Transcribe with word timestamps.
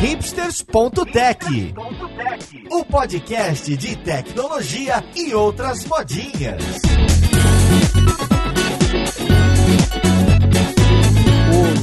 hipsters.tech, 0.00 1.74
o 2.70 2.84
podcast 2.86 3.76
de 3.76 3.96
tecnologia 3.96 5.04
e 5.14 5.34
outras 5.34 5.84
modinhas. 5.84 6.62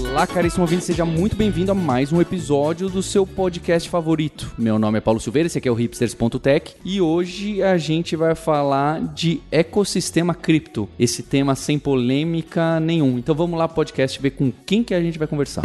Olá, 0.09 0.25
caríssimo 0.25 0.63
ouvinte, 0.63 0.83
seja 0.83 1.05
muito 1.05 1.35
bem-vindo 1.35 1.71
a 1.71 1.75
mais 1.75 2.12
um 2.12 2.19
episódio 2.19 2.90
do 2.90 3.03
seu 3.03 3.28
podcast 3.28 3.88
favorito. 3.88 4.52
Meu 4.58 4.79
nome 4.79 4.97
é 4.97 5.02
Paulo 5.02 5.20
Silveira, 5.20 5.46
esse 5.46 5.60
aqui 5.60 5.68
é 5.68 5.72
o 5.72 5.76
hipsters.tech 5.76 6.74
e 6.84 6.99
hoje 6.99 7.62
a 7.62 7.78
gente 7.78 8.15
vai 8.15 8.34
falar 8.34 8.99
de 9.13 9.42
ecossistema 9.52 10.34
cripto, 10.34 10.90
esse 10.97 11.22
tema 11.22 11.54
sem 11.54 11.78
polêmica 11.78 12.79
nenhum. 12.79 13.20
Então 13.20 13.36
vamos 13.36 13.60
lá, 13.60 13.68
podcast, 13.68 14.20
ver 14.20 14.31
com 14.31 14.52
quem 14.65 14.84
que 14.84 14.96
a 14.96 15.02
gente 15.02 15.20
vai 15.20 15.28
conversar. 15.28 15.62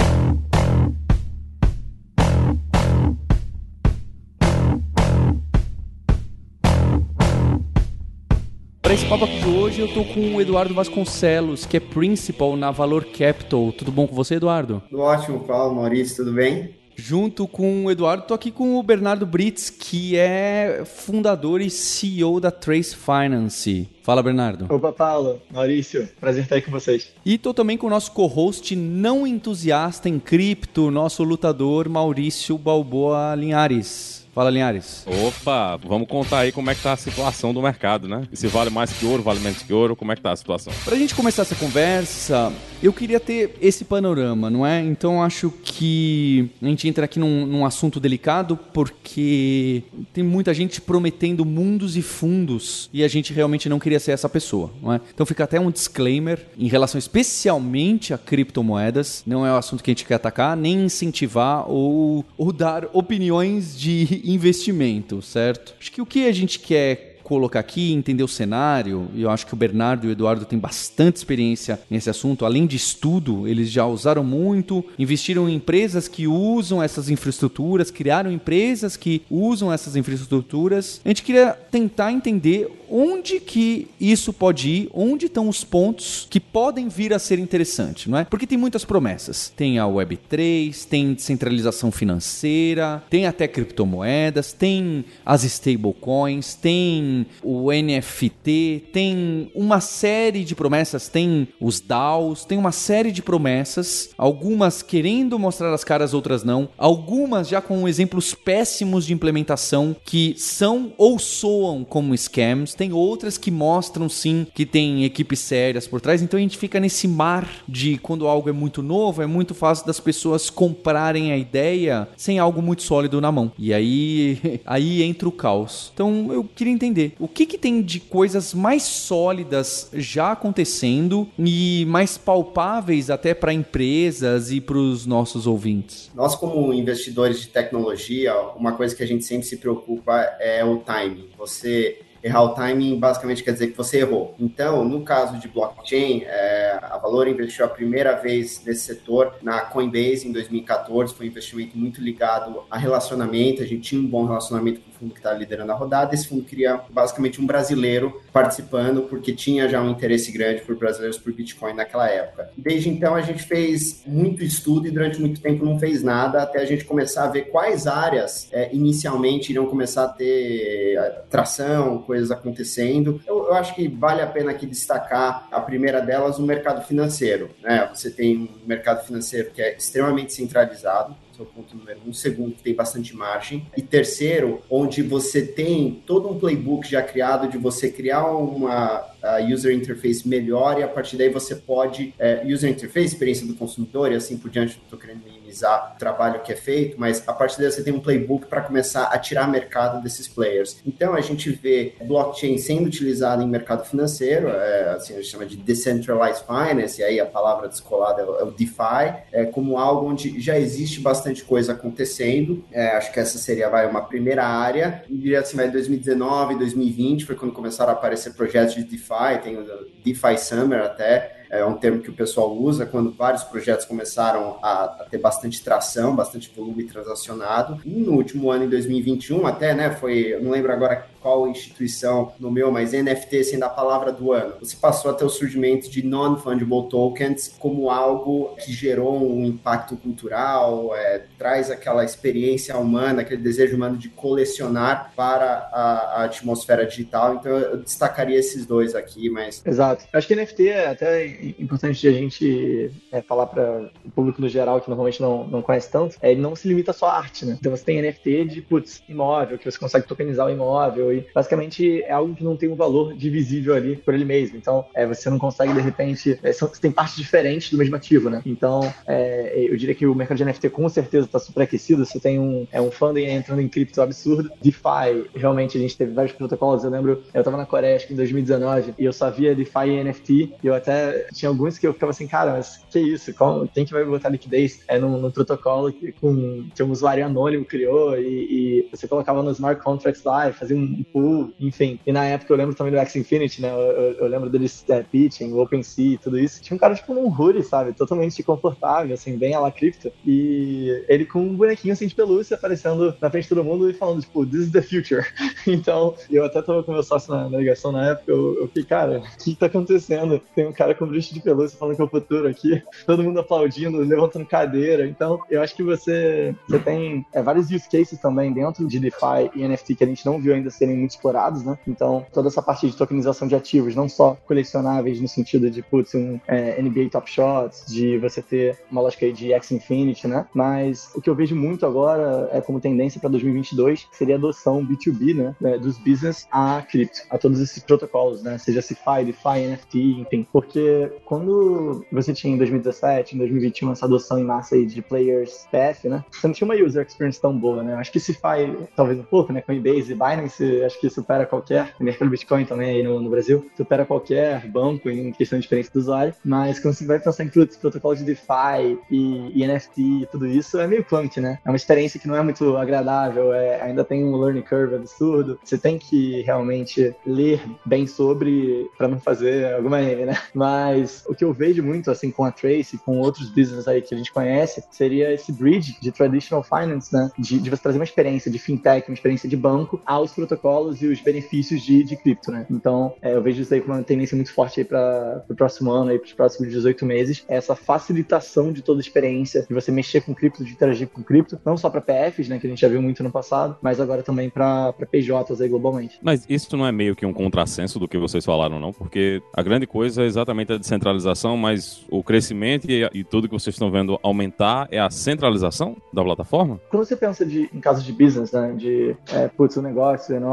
Para 8.93 9.01
esse 9.01 9.09
papo 9.09 9.25
aqui 9.25 9.39
de 9.39 9.49
hoje, 9.49 9.81
eu 9.81 9.89
tô 9.89 10.05
com 10.05 10.35
o 10.35 10.39
Eduardo 10.39 10.75
Vasconcelos, 10.75 11.65
que 11.65 11.79
é 11.79 11.81
Principal 11.81 12.59
na 12.59 12.71
Valor 12.71 13.07
Capital. 13.07 13.73
Tudo 13.73 13.91
bom 13.91 14.07
com 14.07 14.15
você, 14.15 14.35
Eduardo? 14.35 14.83
Tudo 14.91 15.01
ótimo, 15.01 15.41
Paulo, 15.41 15.77
Maurício, 15.77 16.17
tudo 16.17 16.35
bem? 16.35 16.75
Junto 16.95 17.49
com 17.49 17.87
o 17.87 17.91
Eduardo, 17.91 18.27
tô 18.27 18.35
aqui 18.35 18.51
com 18.51 18.79
o 18.79 18.83
Bernardo 18.83 19.25
Brits, 19.25 19.71
que 19.71 20.15
é 20.19 20.83
fundador 20.85 21.63
e 21.63 21.71
CEO 21.71 22.39
da 22.39 22.51
Trace 22.51 22.95
Finance. 22.95 23.89
Fala, 24.03 24.23
Bernardo. 24.23 24.67
Opa, 24.69 24.93
Paulo, 24.93 25.41
Maurício, 25.51 26.07
prazer 26.21 26.43
estar 26.43 26.57
aí 26.57 26.61
com 26.61 26.71
vocês. 26.71 27.15
E 27.25 27.39
tô 27.39 27.55
também 27.55 27.79
com 27.79 27.87
o 27.87 27.91
nosso 27.91 28.13
co-host 28.13 28.77
não 28.77 29.27
entusiasta 29.27 30.07
em 30.07 30.19
cripto, 30.19 30.91
nosso 30.91 31.25
lutador 31.25 31.89
Maurício 31.89 32.59
Balboa 32.59 33.35
Linhares. 33.37 34.22
Fala, 34.35 34.49
Linhares. 34.49 35.05
Opa, 35.07 35.77
vamos 35.77 36.09
contar 36.09 36.39
aí 36.39 36.53
como 36.53 36.71
é 36.71 36.75
que 36.75 36.83
tá 36.83 36.95
a 36.95 36.97
situação 36.97 37.53
do 37.53 37.61
mercado, 37.61 38.09
né? 38.09 38.27
Se 38.33 38.47
vale 38.47 38.71
mais 38.71 38.91
que 38.91 39.05
ouro, 39.05 39.23
vale 39.23 39.41
menos 39.41 39.63
que 39.63 39.71
ouro, 39.75 39.95
como 39.95 40.11
é 40.11 40.17
que 40.17 40.23
tá 40.23 40.33
a 40.33 40.37
situação? 40.37 40.73
Pra 40.87 40.97
gente 40.97 41.15
começar 41.15 41.43
essa 41.43 41.55
conversa, 41.55 42.51
eu 42.83 42.95
queria 42.95 43.21
ter 43.21 43.55
esse 43.61 43.85
panorama, 43.85 44.49
não 44.49 44.67
é? 44.67 44.81
Então 44.81 45.23
acho 45.23 45.53
que 45.63 46.49
a 46.63 46.67
gente 46.67 46.89
entra 46.89 47.05
aqui 47.05 47.19
num, 47.19 47.45
num 47.45 47.67
assunto 47.67 48.01
delicado 48.01 48.57
porque 48.57 49.83
tem 50.15 50.25
muita 50.25 50.55
gente 50.55 50.81
prometendo 50.81 51.45
mundos 51.45 51.95
e 51.95 52.01
fundos 52.01 52.89
e 52.91 53.05
a 53.05 53.09
gente 53.09 53.35
realmente 53.35 53.69
não 53.69 53.79
queria 53.79 54.01
ser 54.01 54.13
essa 54.13 54.31
pessoa, 54.31 54.71
não 54.83 54.95
é? 54.95 55.01
Então 55.13 55.27
fica 55.27 55.45
até 55.45 55.61
um 55.61 55.71
disclaimer 55.71 56.47
em 56.59 56.69
relação 56.69 56.99
especialmente 56.99 58.15
a 58.15 58.19
criptomoedas, 58.19 59.23
não 59.27 59.47
é 59.47 59.53
o 59.53 59.57
assunto 59.57 59.85
que 59.85 59.91
a 59.91 59.93
gente 59.93 60.07
quer 60.07 60.15
atacar, 60.15 60.57
nem 60.57 60.87
incentivar 60.87 61.71
ou, 61.71 62.25
ou 62.39 62.51
dar 62.51 62.89
opiniões 62.95 63.79
de 63.79 64.22
investimento, 64.23 65.21
certo? 65.23 65.75
Acho 65.81 65.93
que 65.93 66.03
o 66.03 66.07
que 66.07 66.27
a 66.27 66.33
gente 66.33 66.59
quer 66.59 67.13
colocar 67.23 67.61
aqui, 67.61 67.93
entender 67.93 68.23
o 68.23 68.29
cenário, 68.29 69.09
e 69.15 69.23
eu 69.23 69.31
acho 69.31 69.47
que 69.47 69.55
o 69.55 69.57
Bernardo 69.57 70.07
e 70.07 70.11
o 70.11 70.13
Eduardo 70.13 70.45
têm 70.45 70.59
bastante 70.59 71.17
experiência 71.17 71.81
nesse 71.89 72.11
assunto, 72.11 72.45
além 72.45 72.67
de 72.67 72.77
estudo, 72.77 73.49
eles 73.49 73.71
já 73.71 73.87
usaram 73.87 74.23
muito, 74.23 74.85
investiram 74.99 75.49
em 75.49 75.55
empresas 75.55 76.09
que 76.09 76.27
usam 76.27 76.83
essas 76.83 77.09
infraestruturas, 77.09 77.91
criaram 77.91 78.31
empresas 78.31 78.97
que 78.97 79.23
usam 79.31 79.73
essas 79.73 79.97
infraestruturas. 79.97 81.01
A 81.05 81.09
gente 81.09 81.23
queria 81.23 81.53
tentar 81.53 82.13
entender 82.13 82.82
onde 82.93 83.41
que 83.41 83.89
isso 83.99 84.33
pode 84.33 84.69
ir, 84.69 84.91
onde 84.93 85.27
estão 85.27 85.49
os 85.49 85.65
pontos 85.65 86.27
que 86.29 86.39
podem 86.39 86.89
vir 86.89 87.15
a 87.15 87.19
ser 87.19 87.39
interessantes, 87.39 88.07
não 88.07 88.19
é? 88.19 88.25
Porque 88.25 88.47
tem 88.47 88.59
muitas 88.59 88.85
promessas. 88.85 89.51
Tem 89.57 89.79
a 89.79 89.85
Web3, 89.85 90.87
tem 90.87 91.15
descentralização 91.15 91.91
financeira, 91.91 93.03
tem 93.09 93.27
até 93.27 93.49
criptomoedas, 93.49 94.53
tem 94.53 95.07
as 95.25 95.43
stablecoins, 95.45 96.55
tem 96.55 97.27
o 97.43 97.71
NFT, 97.73 98.85
tem 98.93 99.51
uma 99.55 99.81
série 99.81 100.45
de 100.45 100.55
promessas, 100.55 101.09
tem 101.09 101.49
os 101.59 101.81
DAOs, 101.81 102.45
tem 102.45 102.59
uma 102.59 102.73
série 102.73 103.11
de 103.11 103.23
promessas, 103.23 104.11
algumas 104.19 104.83
querendo 104.83 105.39
mostrar 105.39 105.73
as 105.73 105.85
caras, 105.85 106.13
outras 106.13 106.45
não, 106.45 106.69
algumas 106.77 107.49
já 107.49 107.61
com 107.61 107.89
exemplos 107.89 108.35
péssimos 108.35 109.07
de 109.07 109.15
implementação 109.15 109.97
que 110.05 110.35
são 110.37 110.93
ou 110.99 111.19
soam 111.19 111.85
como 111.85 112.17
scams, 112.17 112.75
tem 112.83 112.93
outras 112.93 113.39
que 113.39 113.49
mostram 113.49 114.09
sim 114.09 114.45
que 114.53 114.67
tem 114.67 115.05
equipes 115.05 115.39
sérias 115.39 115.87
por 115.87 116.01
trás, 116.01 116.21
então 116.21 116.37
a 116.37 116.41
gente 116.41 116.59
fica 116.59 116.81
nesse 116.81 117.07
mar 117.07 117.49
de 117.69 117.97
quando 117.97 118.27
algo 118.27 118.49
é 118.49 118.53
muito 118.53 118.83
novo, 118.83 119.23
é 119.23 119.27
muito 119.27 119.55
fácil 119.55 119.87
das 119.87 120.01
pessoas 120.01 120.51
comprarem 120.51 121.31
a 121.31 121.37
ideia 121.37 122.09
sem 122.17 122.41
algo 122.41 122.61
muito 122.61 122.83
sólido 122.83 123.21
na 123.21 123.31
mão. 123.31 123.53
E 123.57 123.73
aí 123.73 124.61
aí 124.67 125.01
entra 125.05 125.29
o 125.29 125.33
caos. 125.33 125.93
Então 125.95 126.33
eu 126.33 126.43
queria 126.43 126.73
entender 126.73 127.15
o 127.21 127.29
que, 127.29 127.47
que 127.47 127.57
tem 127.57 127.81
de 127.81 128.01
coisas 128.01 128.53
mais 128.53 128.83
sólidas 128.83 129.89
já 129.93 130.33
acontecendo 130.33 131.29
e 131.39 131.85
mais 131.87 132.19
palpáveis 132.19 133.11
até 133.11 133.33
para 133.33 133.53
empresas 133.53 134.51
e 134.51 134.61
para 134.61 134.77
os 134.77 135.07
nossos 135.07 135.47
ouvintes. 135.47 136.11
Nós, 136.17 136.35
como 136.35 136.75
investidores 136.75 137.41
de 137.43 137.47
tecnologia, 137.47 138.37
uma 138.57 138.73
coisa 138.73 138.93
que 138.93 139.05
a 139.05 139.07
gente 139.07 139.25
sempre 139.25 139.47
se 139.47 139.59
preocupa 139.59 140.17
é 140.41 140.65
o 140.65 140.79
timing. 140.79 141.29
Você 141.39 142.01
errar 142.23 142.43
o 142.43 142.55
timing 142.55 142.99
basicamente 142.99 143.43
quer 143.43 143.53
dizer 143.53 143.69
que 143.69 143.77
você 143.77 143.99
errou. 144.01 144.35
Então, 144.39 144.85
no 144.85 145.03
caso 145.03 145.39
de 145.39 145.49
blockchain, 145.49 146.23
é, 146.25 146.79
a 146.83 146.97
Valor 146.99 147.27
investiu 147.27 147.65
a 147.65 147.69
primeira 147.69 148.15
vez 148.15 148.63
nesse 148.65 148.83
setor 148.83 149.35
na 149.43 149.61
Coinbase 149.63 150.29
em 150.29 150.33
2014, 150.33 151.15
foi 151.15 151.27
um 151.27 151.31
investimento 151.31 151.77
muito 151.77 152.01
ligado 152.01 152.63
a 152.71 152.79
relacionamento, 152.79 153.63
a 153.63 153.67
gente 153.67 153.83
tinha 153.83 154.01
um 154.01 154.07
bom 154.07 154.25
relacionamento 154.25 154.81
com 154.81 154.92
fundo 155.03 155.13
que 155.15 155.19
está 155.19 155.33
liderando 155.33 155.73
a 155.73 155.75
rodada, 155.75 156.15
esse 156.15 156.29
fundo 156.29 156.45
queria 156.45 156.81
basicamente 156.89 157.41
um 157.41 157.47
brasileiro 157.47 158.23
participando, 158.33 159.03
porque 159.03 159.33
tinha 159.33 159.69
já 159.69 159.83
um 159.83 159.91
interesse 159.91 160.31
grande 160.31 160.63
por 160.63 160.77
brasileiros 160.77 161.19
por 161.19 161.33
Bitcoin 161.33 161.75
naquela 161.75 162.09
época. 162.09 162.51
Desde 162.57 162.89
então, 162.89 163.15
a 163.15 163.21
gente 163.21 163.43
fez 163.43 164.03
muito 164.07 164.45
estudo 164.45 164.87
e 164.87 164.91
durante 164.91 165.21
muito 165.21 165.41
tempo 165.41 165.65
não 165.65 165.79
fez 165.79 166.03
nada, 166.03 166.43
até 166.43 166.61
a 166.61 166.65
gente 166.65 166.85
começar 166.85 167.25
a 167.25 167.29
ver 167.29 167.49
quais 167.49 167.87
áreas 167.87 168.49
é, 168.53 168.73
inicialmente 168.73 169.51
iriam 169.51 169.67
começar 169.67 170.05
a 170.05 170.09
ter 170.09 170.97
tração, 171.29 171.99
coisas 171.99 172.31
acontecendo. 172.31 173.21
Eu, 173.27 173.47
eu, 173.47 173.55
acho 173.55 173.75
que 173.75 173.89
vale 173.89 174.23
a 174.23 174.27
pena 174.27 174.53
aqui 174.53 174.67
destacar 174.67 175.49
a 175.51 175.61
primeira 175.61 176.01
delas, 176.01 176.39
o 176.39 176.43
mercado 176.43 176.87
financeiro. 176.87 177.51
Né? 177.63 177.89
Você 177.93 178.11
tem 178.11 178.37
um 178.37 178.67
mercado 178.67 179.05
financeiro 179.05 179.51
que 179.51 179.61
é 179.61 179.77
extremamente 179.77 180.33
centralizado, 180.33 181.17
o 181.41 181.47
ponto 181.47 181.77
número 181.77 182.01
um. 182.07 182.13
Segundo, 182.13 182.55
que 182.55 182.63
tem 182.63 182.75
bastante 182.75 183.15
margem. 183.15 183.67
E 183.77 183.83
terceiro, 183.83 184.61
onde 184.69 185.03
você 185.03 185.43
tem 185.43 186.03
todo 186.07 186.29
um 186.29 186.39
playbook 186.39 186.89
já 186.89 187.03
criado 187.03 187.49
de 187.49 187.59
você 187.59 187.91
criar 187.91 188.27
uma 188.27 189.13
user 189.53 189.75
interface 189.75 190.27
melhor 190.27 190.79
e 190.79 190.83
a 190.83 190.89
partir 190.89 191.17
daí 191.17 191.29
você 191.29 191.55
pode, 191.55 192.13
é, 192.19 192.43
user 192.45 192.71
interface, 192.71 193.07
experiência 193.07 193.47
do 193.47 193.55
consumidor 193.55 194.11
e 194.11 194.17
assim 194.17 194.37
por 194.37 194.51
diante, 194.51 194.77
não 194.77 194.85
estou 194.85 194.99
querendo 194.99 195.23
minimizar 195.53 195.93
o 195.95 195.99
trabalho 195.99 196.41
que 196.41 196.53
é 196.53 196.57
feito, 196.57 196.99
mas 196.99 197.23
a 197.27 197.33
partir 197.33 197.59
daí 197.59 197.71
você 197.71 197.83
tem 197.83 197.93
um 197.93 198.01
playbook 198.01 198.47
para 198.47 198.63
começar 198.63 199.05
a 199.05 199.19
tirar 199.19 199.47
mercado 199.47 200.03
desses 200.03 200.27
players. 200.27 200.79
Então 200.87 201.15
a 201.15 201.21
gente 201.21 201.51
vê 201.51 201.95
blockchain 202.03 202.57
sendo 202.59 202.87
utilizado 202.87 203.43
em 203.43 203.47
mercado 203.47 203.85
financeiro, 203.85 204.49
é, 204.49 204.91
assim 204.91 205.13
a 205.13 205.17
gente 205.17 205.29
chama 205.29 205.47
de 205.47 205.57
decentralized 205.57 206.45
finance, 206.47 207.01
e 207.01 207.05
aí 207.05 207.21
a 207.21 207.27
palavra 207.27 207.69
descolada 207.69 208.23
é 208.23 208.25
o, 208.25 208.49
é 208.49 208.53
DeFi, 208.53 209.23
é, 209.33 209.45
como 209.45 209.79
algo 209.79 210.09
onde 210.09 210.41
já 210.41 210.59
existe 210.59 211.01
bastante 211.01 211.45
coisa 211.45 211.73
acontecendo. 211.73 212.65
É, 212.73 212.97
acho 212.97 213.13
que 213.13 213.21
essa 213.21 213.39
seria 213.39 213.69
vai, 213.69 213.87
uma 213.87 214.03
primeira 214.03 214.45
área. 214.45 215.05
E 215.09 215.17
diria 215.17 215.41
assim, 215.41 215.57
vai 215.57 215.71
2019, 215.71 216.57
2020 216.57 217.25
foi 217.25 217.35
quando 217.35 217.53
começaram 217.53 217.91
a 217.91 217.95
aparecer 217.95 218.33
projetos 218.35 218.75
de 218.75 218.85
DeFi, 218.85 219.43
tem 219.43 219.59
o 219.59 219.67
DeFi 220.05 220.39
Summer 220.39 220.81
até, 220.81 221.42
é 221.53 221.63
um 221.67 221.75
termo 221.75 222.01
que 222.01 222.09
o 222.09 222.15
pessoal 222.15 222.57
usa 222.57 222.87
quando 222.87 223.13
vários 223.13 223.45
projetos 223.45 223.85
começaram 223.85 224.57
a, 224.63 224.85
a, 224.85 225.07
ter 225.11 225.19
bastante 225.19 225.63
tração, 225.63 226.17
bastante 226.17 226.51
volume 226.57 226.85
transacionado. 226.85 227.79
E 227.85 228.01
no 228.01 228.13
último 228.13 228.51
ano, 228.51 228.65
em 228.65 228.69
2021, 228.71 229.47
até, 229.47 229.75
né, 229.75 229.91
foi, 229.91 230.39
não 230.41 230.51
lembro 230.51 230.73
agora 230.73 231.07
qual 231.23 231.49
instituição 231.49 232.33
no 232.39 232.51
meu, 232.51 232.71
mas 232.71 232.93
NFT 232.93 233.45
sendo 233.45 233.65
a 233.65 233.69
palavra 233.69 234.13
do 234.13 234.33
ano. 234.33 234.55
Você 234.61 234.77
passou 234.77 235.11
a 235.11 235.15
ter 235.15 235.25
o 235.25 235.29
surgimento 235.29 235.91
de 235.91 236.05
non-fungible 236.05 236.89
tokens 236.89 237.55
como 237.59 237.91
algo 237.91 238.55
que 238.57 238.73
gerou 238.73 239.23
um 239.23 239.45
impacto 239.45 239.97
cultural, 239.97 240.95
é, 240.95 241.25
traz 241.39 241.71
aquela 241.71 242.05
experiência 242.05 242.77
humana, 242.77 243.23
aquele 243.23 243.43
desejo 243.43 243.77
humano 243.77 243.97
de 243.97 244.09
colecionar 244.09 245.13
para 245.15 245.69
a, 245.73 246.21
a 246.21 246.25
atmosfera 246.25 246.87
digital. 246.87 247.37
Então 247.37 247.53
eu 247.53 247.77
destacaria 247.79 248.39
esses 248.39 248.67
dois 248.67 248.95
aqui, 248.95 249.31
mas... 249.31 249.63
Exato. 249.65 250.05
Acho 250.13 250.27
que 250.27 250.35
NFT 250.35 250.69
é 250.69 250.89
até 250.89 251.27
importante 251.59 252.07
a 252.07 252.13
gente 252.13 252.91
é, 253.11 253.23
falar 253.23 253.47
para 253.47 253.91
o 254.05 254.11
público 254.11 254.41
no 254.41 254.49
geral 254.49 254.81
que 254.81 254.89
normalmente 254.89 255.21
não, 255.21 255.47
não 255.47 255.63
conhece 255.63 255.91
tanto, 255.91 256.17
é, 256.21 256.33
ele 256.33 256.41
não 256.41 256.57
se 256.57 256.67
limita 256.67 256.93
só 256.93 257.07
à 257.07 257.19
arte, 257.19 257.45
né? 257.45 257.57
Então 257.59 257.71
você 257.71 257.85
tem 257.85 258.03
NFT 258.03 258.45
de, 258.47 258.63
putz, 258.63 259.03
imóvel, 259.09 259.59
que 259.59 259.71
você 259.71 259.79
consegue 259.79 260.07
tokenizar 260.07 260.47
o 260.47 260.51
imóvel 260.51 261.12
Basicamente 261.35 262.03
é 262.03 262.13
algo 262.13 262.35
que 262.35 262.45
não 262.45 262.57
tem 262.57 262.69
um 262.69 262.75
valor 262.75 263.15
divisível 263.15 263.75
ali 263.75 263.97
por 263.97 264.15
ele 264.15 264.25
mesmo. 264.25 264.57
Então, 264.57 264.85
é, 264.95 265.07
você 265.07 265.29
não 265.31 265.39
consegue, 265.39 265.73
de 265.73 265.81
repente, 265.81 266.39
é, 266.43 266.53
são, 266.53 266.69
tem 266.69 266.91
partes 266.91 267.17
diferentes 267.17 267.71
do 267.71 267.79
mesmo 267.79 267.97
ativo, 267.97 268.31
né? 268.31 268.43
Então, 268.45 268.93
é, 269.07 269.67
eu 269.69 269.77
diria 269.77 269.95
que 269.95 270.07
o 270.07 270.15
mercado 270.15 270.39
de 270.39 270.45
NFT 270.45 270.71
com 270.71 270.89
certeza 270.89 271.27
está 271.27 271.39
superaquecido. 271.39 272.05
Você 272.05 272.19
tem 272.19 272.39
um, 272.39 272.67
é, 272.73 272.81
um 272.81 272.91
funding 272.91 273.25
entrando 273.25 273.61
em 273.61 273.69
cripto 273.69 274.01
absurdo. 274.01 274.51
DeFi, 274.63 275.29
realmente, 275.35 275.77
a 275.77 275.81
gente 275.81 275.97
teve 275.97 276.13
vários 276.13 276.35
protocolos. 276.35 276.85
Eu 276.85 276.91
lembro, 276.91 277.23
eu 277.33 277.41
estava 277.41 277.57
na 277.57 277.67
Coreia, 277.67 277.97
acho 277.97 278.07
que 278.07 278.13
em 278.13 278.17
2019, 278.17 278.95
e 278.99 279.05
eu 279.05 279.13
só 279.13 279.31
via 279.31 279.55
DeFi 279.55 279.89
e 279.89 280.05
NFT. 280.05 280.55
E 280.63 280.67
eu 280.67 280.75
até 280.75 281.27
tinha 281.33 281.49
alguns 281.49 281.79
que 281.79 281.87
eu 281.87 281.93
ficava 281.93 282.11
assim, 282.11 282.27
cara, 282.27 282.53
mas 282.53 282.83
que 282.91 282.99
isso? 282.99 283.35
Como, 283.35 283.69
quem 283.69 283.85
que 283.85 283.93
vai 283.93 284.05
botar 284.05 284.29
liquidez 284.29 284.83
é 284.89 284.99
no, 284.99 285.19
no 285.19 285.31
protocolo 285.31 285.93
que, 285.93 286.13
com, 286.13 286.67
que 286.75 286.83
um 286.83 286.91
usuário 286.91 287.25
anônimo 287.25 287.65
criou 287.65 288.17
e, 288.19 288.23
e, 288.23 288.89
você 288.91 289.09
colocava 289.09 289.43
nos 289.43 289.55
smart 289.55 289.83
contracts 289.83 290.25
lá 290.25 290.49
e 290.49 290.53
fazia 290.53 290.77
um 290.77 291.02
pool, 291.03 291.53
enfim. 291.59 291.99
E 292.07 292.13
na 292.13 292.25
época 292.25 292.53
eu 292.53 292.57
lembro 292.57 292.75
também 292.75 292.93
do 292.93 292.99
X 292.99 293.17
Infinity, 293.17 293.63
né? 293.63 293.71
Eu, 293.71 293.79
eu, 293.79 294.13
eu 294.19 294.27
lembro 294.27 294.51
deles 294.51 294.85
é, 294.89 295.03
pitching, 295.03 295.53
OpenSea, 295.53 296.19
tudo 296.23 296.39
isso. 296.39 296.63
Tinha 296.63 296.77
um 296.77 296.81
cara 296.81 296.95
tipo 296.95 297.15
num 297.15 297.29
hoodie, 297.29 297.63
sabe? 297.63 297.93
Totalmente 297.93 298.43
confortável, 298.43 299.15
assim, 299.15 299.37
bem 299.37 299.55
a 299.55 299.61
la 299.61 299.71
cripto. 299.71 300.13
E 300.27 301.05
ele 301.09 301.25
com 301.25 301.41
um 301.41 301.57
bonequinho 301.57 301.93
assim 301.93 302.07
de 302.07 302.15
pelúcia 302.15 302.57
aparecendo 302.57 303.15
na 303.21 303.31
frente 303.31 303.45
de 303.45 303.49
todo 303.49 303.65
mundo 303.65 303.89
e 303.91 303.95
falando, 303.95 304.21
tipo, 304.21 304.45
this 304.47 304.63
is 304.63 304.73
the 304.73 304.83
future. 304.83 305.25
então, 305.67 306.15
eu 306.31 306.45
até 306.45 306.61
tava 306.63 306.83
com 306.83 306.93
meu 306.93 307.03
sócio 307.03 307.35
na, 307.35 307.49
ligação 307.49 307.93
na 307.93 308.11
época, 308.11 308.31
eu, 308.31 308.61
eu 308.61 308.69
fiquei, 308.69 308.85
cara, 308.85 309.19
o 309.19 309.45
que 309.45 309.55
tá 309.55 309.67
acontecendo? 309.67 310.41
Tem 310.55 310.67
um 310.67 310.73
cara 310.73 310.95
com 310.95 311.07
bicho 311.07 311.35
de 311.35 311.41
pelúcia 311.41 311.79
falando 311.79 311.97
que 311.97 312.03
é 312.03 312.05
o 312.05 312.09
futuro 312.09 312.49
aqui, 312.49 312.83
todo 313.07 313.23
mundo 313.23 313.41
aplaudindo, 313.41 313.99
levantando 313.99 314.47
cadeira. 314.47 315.07
Então, 315.07 315.41
eu 315.51 315.63
acho 315.63 315.75
que 315.75 315.83
você, 315.83 316.55
você 316.69 316.79
tem 316.79 317.25
é, 317.33 317.43
vários 317.43 317.71
use 317.71 317.89
cases 317.89 318.21
também 318.21 318.53
dentro 318.53 318.87
de 318.87 318.99
DeFi 318.99 319.51
e 319.55 319.67
NFT 319.67 319.95
que 319.95 320.05
a 320.05 320.07
gente 320.07 320.25
não 320.25 320.41
viu 320.41 320.55
ainda 320.55 320.71
serem 320.71 320.92
muito 320.97 321.13
explorados, 321.13 321.63
né? 321.65 321.79
Então, 321.87 322.25
toda 322.33 322.49
essa 322.49 322.63
parte 322.63 322.89
de 322.89 322.97
tokenização 322.97 323.49
de 323.49 323.55
ativos, 323.55 323.95
não 323.95 324.09
só 324.09 324.37
colecionáveis 324.47 325.21
no 325.21 325.29
sentido 325.29 325.71
de, 325.71 325.83
putz, 325.83 326.15
um 326.15 326.39
é, 326.47 326.81
NBA 326.81 327.11
Top 327.11 327.31
Shots, 327.31 327.85
de 327.87 328.19
você 328.19 328.43
ter 328.43 328.79
uma 328.91 329.01
lógica 329.01 329.27
aí 329.27 329.33
de 329.33 329.53
X 329.53 329.73
Infinity, 329.73 330.29
né? 330.29 330.47
Mas 330.55 331.11
o 331.15 331.21
que 331.21 331.31
eu 331.31 331.35
vejo 331.35 331.55
muito 331.57 331.87
agora 331.87 332.49
é 332.53 332.61
como 332.61 332.81
tendência 332.81 333.21
para 333.21 333.31
2022 333.31 334.09
seria 334.13 334.37
a 334.37 334.39
adoção 334.39 334.85
B2B, 334.85 335.35
né? 335.35 335.55
É, 335.63 335.79
dos 335.79 335.99
business 335.99 336.47
a 336.51 336.83
cripto, 336.83 337.21
a 337.31 337.39
todos 337.39 337.61
esses 337.61 337.83
protocolos, 337.83 338.43
né? 338.43 338.59
Seja 338.59 338.83
CeFi, 338.83 339.25
DeFi, 339.25 339.67
NFT, 339.71 339.99
enfim. 340.21 340.47
Porque 340.53 341.11
quando 341.25 342.05
você 342.13 342.33
tinha 342.33 342.55
em 342.55 342.59
2017, 342.59 343.35
em 343.35 343.39
2021 343.39 343.93
essa 343.93 344.07
adoção 344.07 344.39
em 344.39 344.45
massa 344.45 344.75
aí 344.75 344.87
de 344.87 345.03
players 345.03 345.67
PF, 345.71 346.09
né? 346.09 346.25
Você 346.31 346.47
não 346.47 346.55
tinha 346.55 346.67
uma 346.67 346.75
user 346.75 347.07
experience 347.07 347.41
tão 347.41 347.57
boa, 347.57 347.83
né? 347.83 347.95
Acho 347.95 348.13
que 348.13 348.21
CeFi, 348.21 348.77
talvez 348.97 349.19
um 349.19 349.25
pouco, 349.25 349.53
né? 349.53 349.61
Coinbase 349.61 350.13
e 350.13 350.15
Binance, 350.15 350.82
acho 350.85 351.01
que 351.01 351.09
supera 351.11 351.47
qualquer, 351.47 351.95
mercado 352.01 352.31
Bitcoin 352.31 352.65
também 352.65 352.97
aí 352.97 353.03
no, 353.03 353.21
no, 353.21 353.31
Brasil, 353.31 353.71
supera 353.77 354.05
qualquer 354.05 354.67
banco 354.69 355.09
em 355.09 355.33
questão 355.33 355.59
de 355.59 355.65
experiência 355.65 355.93
do 355.93 356.01
usuário, 356.01 356.35
mas 356.45 356.79
quando 356.79 356.95
você 356.95 357.07
vai 357.07 357.19
pensar 357.19 357.45
em 357.45 357.49
protocolos 357.49 358.19
de 358.19 358.25
DeFi 358.25 358.99
e, 359.11 359.63
e 359.63 359.67
NFT 359.67 360.01
e 360.03 360.27
tudo 360.31 360.47
isso, 360.47 360.79
é 360.79 360.87
meio 360.87 361.05
clunky, 361.05 361.41
né? 361.41 361.59
É 361.65 361.71
uma 361.71 361.77
experiência 361.77 362.19
que 362.21 362.29
não 362.29 362.37
é 362.37 362.43
muito 362.43 362.77
agradável, 362.77 363.53
é, 363.53 363.81
ainda 363.83 364.05
tem 364.05 364.25
um 364.25 364.37
learning 364.37 364.63
curve 364.63 364.95
absurdo, 364.95 365.59
você 365.63 365.79
tem 365.79 365.99
que 365.99 366.43
realmente 366.43 367.15
ler 367.27 367.61
bem 367.85 368.07
sobre 368.07 368.91
para 368.97 369.09
não 369.09 369.19
fazer 369.19 369.75
alguma 369.75 370.01
M, 370.03 370.27
né? 370.27 370.39
Mas 370.55 371.25
o 371.27 371.35
que 371.35 371.45
eu 371.45 371.53
vejo 371.53 371.83
muito, 371.83 372.11
assim, 372.11 372.31
com 372.31 372.45
a 372.45 372.51
Trace, 372.51 372.99
com 372.99 373.19
outros 373.19 373.49
business 373.51 373.89
aí 373.89 374.03
que 374.03 374.15
a 374.15 374.19
gente 374.19 374.33
conhece, 374.33 374.85
seria 374.91 375.33
esse 375.33 375.53
bridge 375.53 375.97
de 376.01 376.11
traditional 376.11 376.63
finance, 376.63 377.13
né? 377.13 377.31
De, 377.39 377.59
de 377.59 377.71
você 377.71 377.83
trazer 377.83 377.99
uma 377.99 378.05
experiência 378.05 378.51
de 378.51 378.59
fintech, 378.59 379.09
uma 379.09 379.15
experiência 379.15 379.49
de 379.49 379.57
banco 379.57 380.01
aos 380.05 380.33
protocolos 380.33 380.72
e 381.03 381.07
os 381.07 381.21
benefícios 381.21 381.83
de, 381.83 382.03
de 382.03 382.17
cripto, 382.17 382.51
né? 382.51 382.67
Então, 382.71 383.15
é, 383.21 383.35
eu 383.35 383.43
vejo 383.43 383.63
isso 383.63 383.73
aí 383.73 383.81
como 383.81 383.95
uma 383.95 384.03
tendência 384.03 384.37
muito 384.37 384.53
forte 384.53 384.81
aí 384.81 384.85
para 384.85 385.45
o 385.49 385.55
próximo 385.55 385.91
ano, 385.91 386.11
aí 386.11 386.19
para 386.19 386.27
os 386.27 386.33
próximos 386.33 386.71
18 386.73 387.05
meses, 387.05 387.45
é 387.49 387.57
essa 387.57 387.75
facilitação 387.75 388.73
de 388.73 388.83
toda 388.83 389.01
a 389.01 389.03
experiência 389.03 389.65
de 389.69 389.75
você 389.75 389.91
mexer 389.91 390.23
com 390.23 390.35
cripto, 390.35 390.65
de 390.65 390.73
interagir 390.73 391.09
com 391.09 391.23
cripto, 391.23 391.61
não 391.65 391.77
só 391.77 391.91
para 391.91 392.01
PFs, 392.01 392.49
né, 392.49 392.59
que 392.59 392.67
a 392.67 392.71
gente 392.71 392.81
já 392.81 392.89
viu 392.89 393.03
muito 393.03 393.23
no 393.23 393.31
passado, 393.31 393.77
mas 393.83 394.01
agora 394.01 394.23
também 394.23 394.49
para 394.51 394.93
PJs 394.93 395.61
aí 395.61 395.69
globalmente. 395.69 396.19
Mas 396.23 396.45
isso 396.49 396.77
não 396.77 396.87
é 396.87 396.93
meio 396.93 397.15
que 397.15 397.27
um 397.27 397.33
contrassenso 397.33 397.99
do 397.99 398.09
que 398.09 398.19
vocês 398.19 398.45
falaram, 398.45 398.79
não? 398.79 398.93
Porque 398.93 399.43
a 399.55 399.63
grande 399.63 399.87
coisa 399.87 400.23
é 400.23 400.27
exatamente 400.27 400.73
a 400.73 400.79
descentralização, 400.79 401.57
mas 401.57 402.05
o 402.11 402.23
crescimento 402.23 402.91
e, 402.91 403.09
e 403.13 403.25
tudo 403.25 403.49
que 403.49 403.55
vocês 403.55 403.75
estão 403.75 403.91
vendo 403.91 404.19
aumentar 404.23 404.89
é 404.91 404.99
a 404.99 405.11
centralização 405.11 405.97
da 406.13 406.23
plataforma? 406.23 406.81
Quando 406.91 407.05
você 407.05 407.17
pensa 407.17 407.45
de, 407.45 407.69
em 407.73 407.81
casos 407.81 408.05
de 408.05 408.13
business, 408.13 408.53
né, 408.53 408.75
de, 408.77 409.17
é, 409.33 409.49
putz, 409.49 409.77
um 409.77 409.83
negócio 409.83 410.35
enorme, 410.35 410.52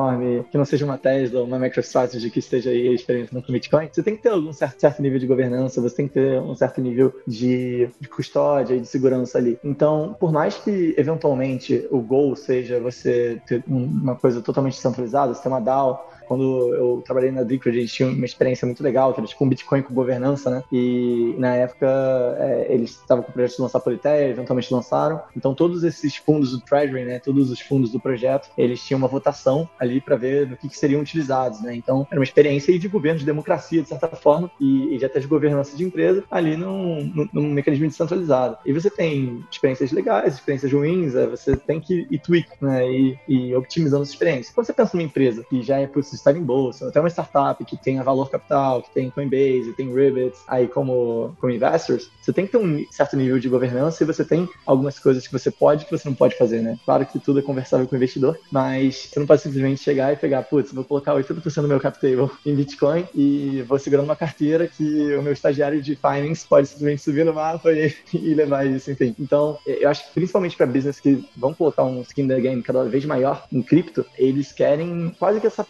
que 0.51 0.57
não 0.57 0.65
seja 0.65 0.85
uma 0.85 0.97
Tesla, 0.97 1.43
uma 1.43 1.59
MicroStrategy 1.59 2.29
que 2.29 2.39
esteja 2.39 2.69
aí 2.69 2.93
experiente 2.93 3.33
no 3.33 3.41
Bitcoin, 3.41 3.89
você 3.91 4.03
tem 4.03 4.15
que 4.15 4.23
ter 4.23 4.29
algum 4.29 4.53
certo, 4.53 4.79
certo 4.79 5.01
nível 5.01 5.19
de 5.19 5.27
governança, 5.27 5.81
você 5.81 5.95
tem 5.95 6.07
que 6.07 6.13
ter 6.13 6.39
um 6.39 6.55
certo 6.55 6.81
nível 6.81 7.13
de, 7.27 7.89
de 7.99 8.07
custódia 8.07 8.75
e 8.75 8.79
de 8.79 8.87
segurança 8.87 9.37
ali. 9.37 9.57
Então, 9.63 10.15
por 10.19 10.31
mais 10.31 10.55
que 10.55 10.93
eventualmente 10.97 11.87
o 11.91 12.01
goal 12.01 12.35
seja 12.35 12.79
você 12.79 13.41
ter 13.47 13.63
uma 13.67 14.15
coisa 14.15 14.41
totalmente 14.41 14.77
centralizada, 14.77 15.33
você 15.33 15.41
ter 15.41 15.49
uma 15.49 15.59
DAO, 15.59 16.09
quando 16.29 16.75
eu 16.75 17.01
trabalhei 17.03 17.31
na 17.31 17.41
Decred, 17.41 17.79
a 17.79 17.81
gente 17.81 17.93
tinha 17.93 18.07
uma 18.07 18.25
experiência 18.25 18.63
muito 18.67 18.83
legal, 18.83 19.11
que 19.11 19.19
era 19.19 19.27
tipo 19.27 19.43
um 19.43 19.49
Bitcoin 19.49 19.81
com 19.81 19.95
governança, 19.95 20.51
né? 20.51 20.63
E 20.71 21.33
na 21.39 21.55
época 21.55 21.87
é, 22.37 22.67
eles 22.69 22.91
estavam 22.91 23.23
com 23.23 23.31
o 23.31 23.33
projeto 23.33 23.55
de 23.55 23.61
lançar 23.63 23.79
Politeia, 23.79 24.29
eventualmente 24.29 24.71
lançaram. 24.71 25.23
Então 25.35 25.55
todos 25.55 25.83
esses 25.83 26.17
fundos 26.17 26.51
do 26.51 26.61
Treasury, 26.61 27.03
né? 27.03 27.17
Todos 27.17 27.49
os 27.49 27.59
fundos 27.59 27.91
do 27.91 27.99
projeto, 27.99 28.51
eles 28.55 28.85
tinham 28.85 28.99
uma 28.99 29.07
votação 29.07 29.67
ali 29.79 29.99
para 29.99 30.15
ver 30.15 30.47
no 30.47 30.55
que, 30.55 30.69
que, 30.69 30.77
seriam 30.77 31.01
utilizados, 31.01 31.61
né? 31.61 31.73
Então 31.73 32.05
era 32.11 32.19
uma 32.19 32.23
experiência 32.23 32.77
de 32.77 32.87
governo, 32.87 33.19
de 33.19 33.25
democracia, 33.25 33.81
de 33.81 33.89
certa 33.89 34.07
forma, 34.09 34.51
e, 34.61 34.97
e 34.97 35.03
até 35.03 35.19
de 35.19 35.25
governança 35.25 35.75
de 35.75 35.83
empresa 35.83 36.23
ali 36.29 36.55
num, 36.55 37.03
num, 37.05 37.29
num, 37.33 37.49
mecanismo 37.49 37.87
descentralizado. 37.87 38.57
E 38.63 38.71
você 38.71 38.91
tem 38.91 39.43
experiências 39.51 39.91
legais, 39.91 40.35
experiências 40.35 40.71
ruins, 40.71 41.15
é, 41.15 41.25
você 41.25 41.57
tem 41.57 41.79
que 41.79 42.07
ir 42.11 42.19
tweak, 42.19 42.49
né? 42.61 42.87
E, 42.87 43.17
e 43.27 43.55
optimizando 43.55 44.03
essa 44.03 44.11
experiência. 44.11 44.53
Quando 44.53 44.67
você 44.67 44.73
pensa 44.73 44.95
numa 44.95 45.03
empresa 45.03 45.43
que 45.49 45.63
já 45.63 45.79
é 45.79 45.87
por 45.87 46.03
si 46.03 46.18
estar 46.19 46.35
em 46.35 46.43
bolsa, 46.43 46.87
até 46.87 46.99
uma 46.99 47.09
startup 47.09 47.63
que 47.65 47.77
tenha 47.77 48.03
valor 48.03 48.29
capital, 48.29 48.81
que 48.81 48.91
tem 48.91 49.09
Coinbase, 49.09 49.73
tem 49.75 49.93
Ribbit, 49.93 50.37
aí 50.47 50.67
como, 50.67 51.35
como 51.39 51.51
investors, 51.51 52.09
você 52.21 52.33
tem 52.33 52.45
que 52.45 52.51
ter 52.51 52.57
um 52.57 52.85
certo 52.91 53.17
nível 53.17 53.39
de 53.39 53.49
governança 53.49 54.03
e 54.03 54.07
você 54.07 54.23
tem 54.23 54.47
algumas 54.65 54.99
coisas 54.99 55.25
que 55.25 55.33
você 55.33 55.51
pode 55.51 55.83
e 55.83 55.85
que 55.85 55.91
você 55.91 56.07
não 56.07 56.15
pode 56.15 56.35
fazer, 56.37 56.61
né? 56.61 56.77
Claro 56.85 57.05
que 57.05 57.19
tudo 57.19 57.39
é 57.39 57.41
conversável 57.41 57.87
com 57.87 57.95
o 57.95 57.97
investidor, 57.97 58.39
mas 58.51 59.09
você 59.11 59.19
não 59.19 59.27
pode 59.27 59.41
simplesmente 59.41 59.81
chegar 59.81 60.13
e 60.13 60.15
pegar, 60.15 60.43
putz, 60.43 60.71
vou 60.71 60.83
colocar 60.83 61.13
80% 61.15 61.61
do 61.61 61.67
meu 61.67 61.79
cap 61.79 61.99
table 61.99 62.29
em 62.45 62.55
Bitcoin 62.55 63.05
e 63.15 63.63
vou 63.67 63.79
segurando 63.79 64.05
uma 64.05 64.15
carteira 64.15 64.67
que 64.67 65.15
o 65.15 65.21
meu 65.21 65.33
estagiário 65.33 65.81
de 65.81 65.95
finance 65.95 66.45
pode 66.47 66.67
simplesmente 66.67 67.01
subir 67.01 67.25
no 67.25 67.33
mapa 67.33 67.71
e, 67.71 67.93
e 68.13 68.33
levar 68.33 68.65
isso, 68.65 68.91
enfim. 68.91 69.15
Então, 69.19 69.57
eu 69.65 69.89
acho 69.89 70.07
que 70.07 70.13
principalmente 70.13 70.55
para 70.55 70.65
business 70.65 70.99
que 70.99 71.23
vão 71.35 71.53
colocar 71.53 71.83
um 71.83 72.01
skin 72.01 72.27
the 72.27 72.39
game 72.39 72.61
cada 72.61 72.83
vez 72.85 73.05
maior 73.05 73.45
em 73.51 73.61
cripto, 73.61 74.05
eles 74.17 74.51
querem 74.51 75.13
quase 75.17 75.39
que 75.39 75.47
essa 75.47 75.65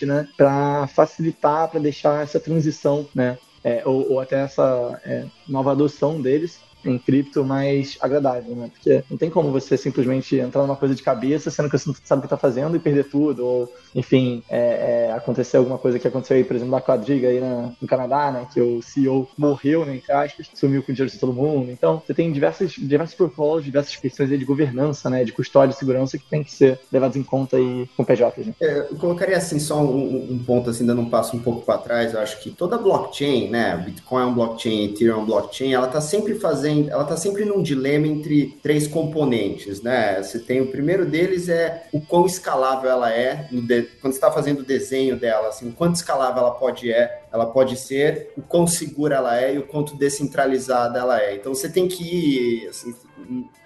né, 0.00 0.28
para 0.36 0.86
facilitar, 0.88 1.68
para 1.68 1.80
deixar 1.80 2.22
essa 2.22 2.40
transição, 2.40 3.06
né, 3.14 3.38
é, 3.62 3.82
ou, 3.84 4.12
ou, 4.12 4.20
até 4.20 4.40
essa 4.40 5.00
é, 5.04 5.24
nova 5.48 5.72
adoção 5.72 6.20
deles 6.20 6.58
em 6.84 6.98
cripto 6.98 7.44
mais 7.44 7.96
agradável, 8.00 8.56
né? 8.56 8.70
Porque 8.72 9.04
não 9.08 9.16
tem 9.16 9.30
como 9.30 9.52
você 9.52 9.76
simplesmente 9.76 10.34
entrar 10.36 10.62
numa 10.62 10.74
coisa 10.74 10.96
de 10.96 11.02
cabeça, 11.02 11.48
sendo 11.48 11.70
que 11.70 11.78
você 11.78 11.88
não 11.88 11.96
sabe 12.02 12.18
o 12.18 12.22
que 12.22 12.26
está 12.26 12.36
fazendo 12.36 12.76
e 12.76 12.80
perder 12.80 13.04
tudo, 13.04 13.46
ou, 13.46 13.72
enfim, 13.94 14.42
é, 14.48 15.08
é, 15.08 15.12
acontecer 15.12 15.56
alguma 15.56 15.78
coisa 15.78 15.98
que 15.98 16.08
aconteceu 16.08 16.36
aí, 16.36 16.44
por 16.44 16.56
exemplo, 16.56 16.72
da 16.72 16.80
Quadriga 16.80 17.28
aí 17.28 17.40
na, 17.40 17.72
no 17.80 17.88
Canadá, 17.88 18.30
né? 18.30 18.46
Que 18.52 18.60
o 18.60 18.82
CEO 18.82 19.28
morreu, 19.36 19.84
né, 19.84 19.96
entre 19.96 20.12
aspas, 20.12 20.48
sumiu 20.54 20.82
com 20.82 20.92
o 20.92 20.94
dinheiro 20.94 21.12
de 21.12 21.18
todo 21.18 21.32
mundo. 21.32 21.70
Então, 21.70 22.02
você 22.04 22.14
tem 22.14 22.32
diversos, 22.32 22.72
diversos 22.72 23.14
protocolos, 23.14 23.64
diversas 23.64 23.96
questões 23.96 24.30
aí 24.30 24.38
de 24.38 24.44
governança, 24.44 25.10
né? 25.10 25.24
De 25.24 25.32
custódia 25.32 25.74
e 25.74 25.76
segurança 25.76 26.18
que 26.18 26.24
tem 26.24 26.42
que 26.42 26.52
ser 26.52 26.78
levados 26.90 27.16
em 27.16 27.22
conta 27.22 27.56
aí 27.56 27.88
com 27.96 28.04
PJ, 28.04 28.44
né? 28.44 28.54
É, 28.60 28.78
eu 28.90 28.96
colocaria, 28.96 29.36
assim, 29.36 29.58
só 29.58 29.82
um, 29.82 30.32
um, 30.32 30.38
ponto, 30.38 30.70
assim, 30.70 30.86
dando 30.86 31.00
um 31.00 31.10
passo 31.10 31.36
um 31.36 31.40
pouco 31.40 31.64
para 31.64 31.78
trás. 31.78 32.14
Eu 32.14 32.20
acho 32.20 32.40
que 32.40 32.50
toda 32.50 32.78
blockchain, 32.78 33.50
né? 33.50 33.76
Bitcoin 33.76 34.22
é 34.22 34.26
um 34.26 34.34
blockchain, 34.34 34.86
Ethereum 34.86 35.14
é 35.14 35.22
um 35.22 35.26
blockchain, 35.26 35.72
ela 35.72 35.86
está 35.86 36.00
sempre 36.00 36.34
fazendo 36.34 36.82
ela 36.90 37.02
está 37.02 37.16
sempre 37.16 37.44
num 37.44 37.62
dilema 37.62 38.06
entre 38.06 38.58
três 38.62 38.86
componentes, 38.86 39.82
né? 39.82 40.22
Você 40.22 40.38
tem 40.38 40.60
o 40.60 40.66
primeiro 40.66 41.06
deles 41.06 41.48
é 41.48 41.84
o 41.92 42.00
quão 42.00 42.26
escalável 42.26 42.90
ela 42.90 43.12
é, 43.12 43.48
quando 43.50 43.66
você 44.00 44.16
está 44.16 44.30
fazendo 44.30 44.60
o 44.60 44.64
desenho 44.64 45.16
dela, 45.16 45.48
assim, 45.48 45.68
o 45.68 45.72
quanto 45.72 45.96
escalável 45.96 46.42
ela 46.42 46.52
pode 46.52 46.92
é 46.92 47.22
ela 47.32 47.46
pode 47.46 47.76
ser 47.76 48.32
o 48.36 48.42
quão 48.42 48.66
segura 48.66 49.16
ela 49.16 49.40
é 49.40 49.54
e 49.54 49.58
o 49.58 49.66
quanto 49.66 49.96
descentralizada 49.96 50.98
ela 50.98 51.20
é. 51.20 51.34
Então 51.34 51.54
você 51.54 51.68
tem 51.68 51.88
que 51.88 52.02
ir, 52.04 52.68
assim, 52.68 52.94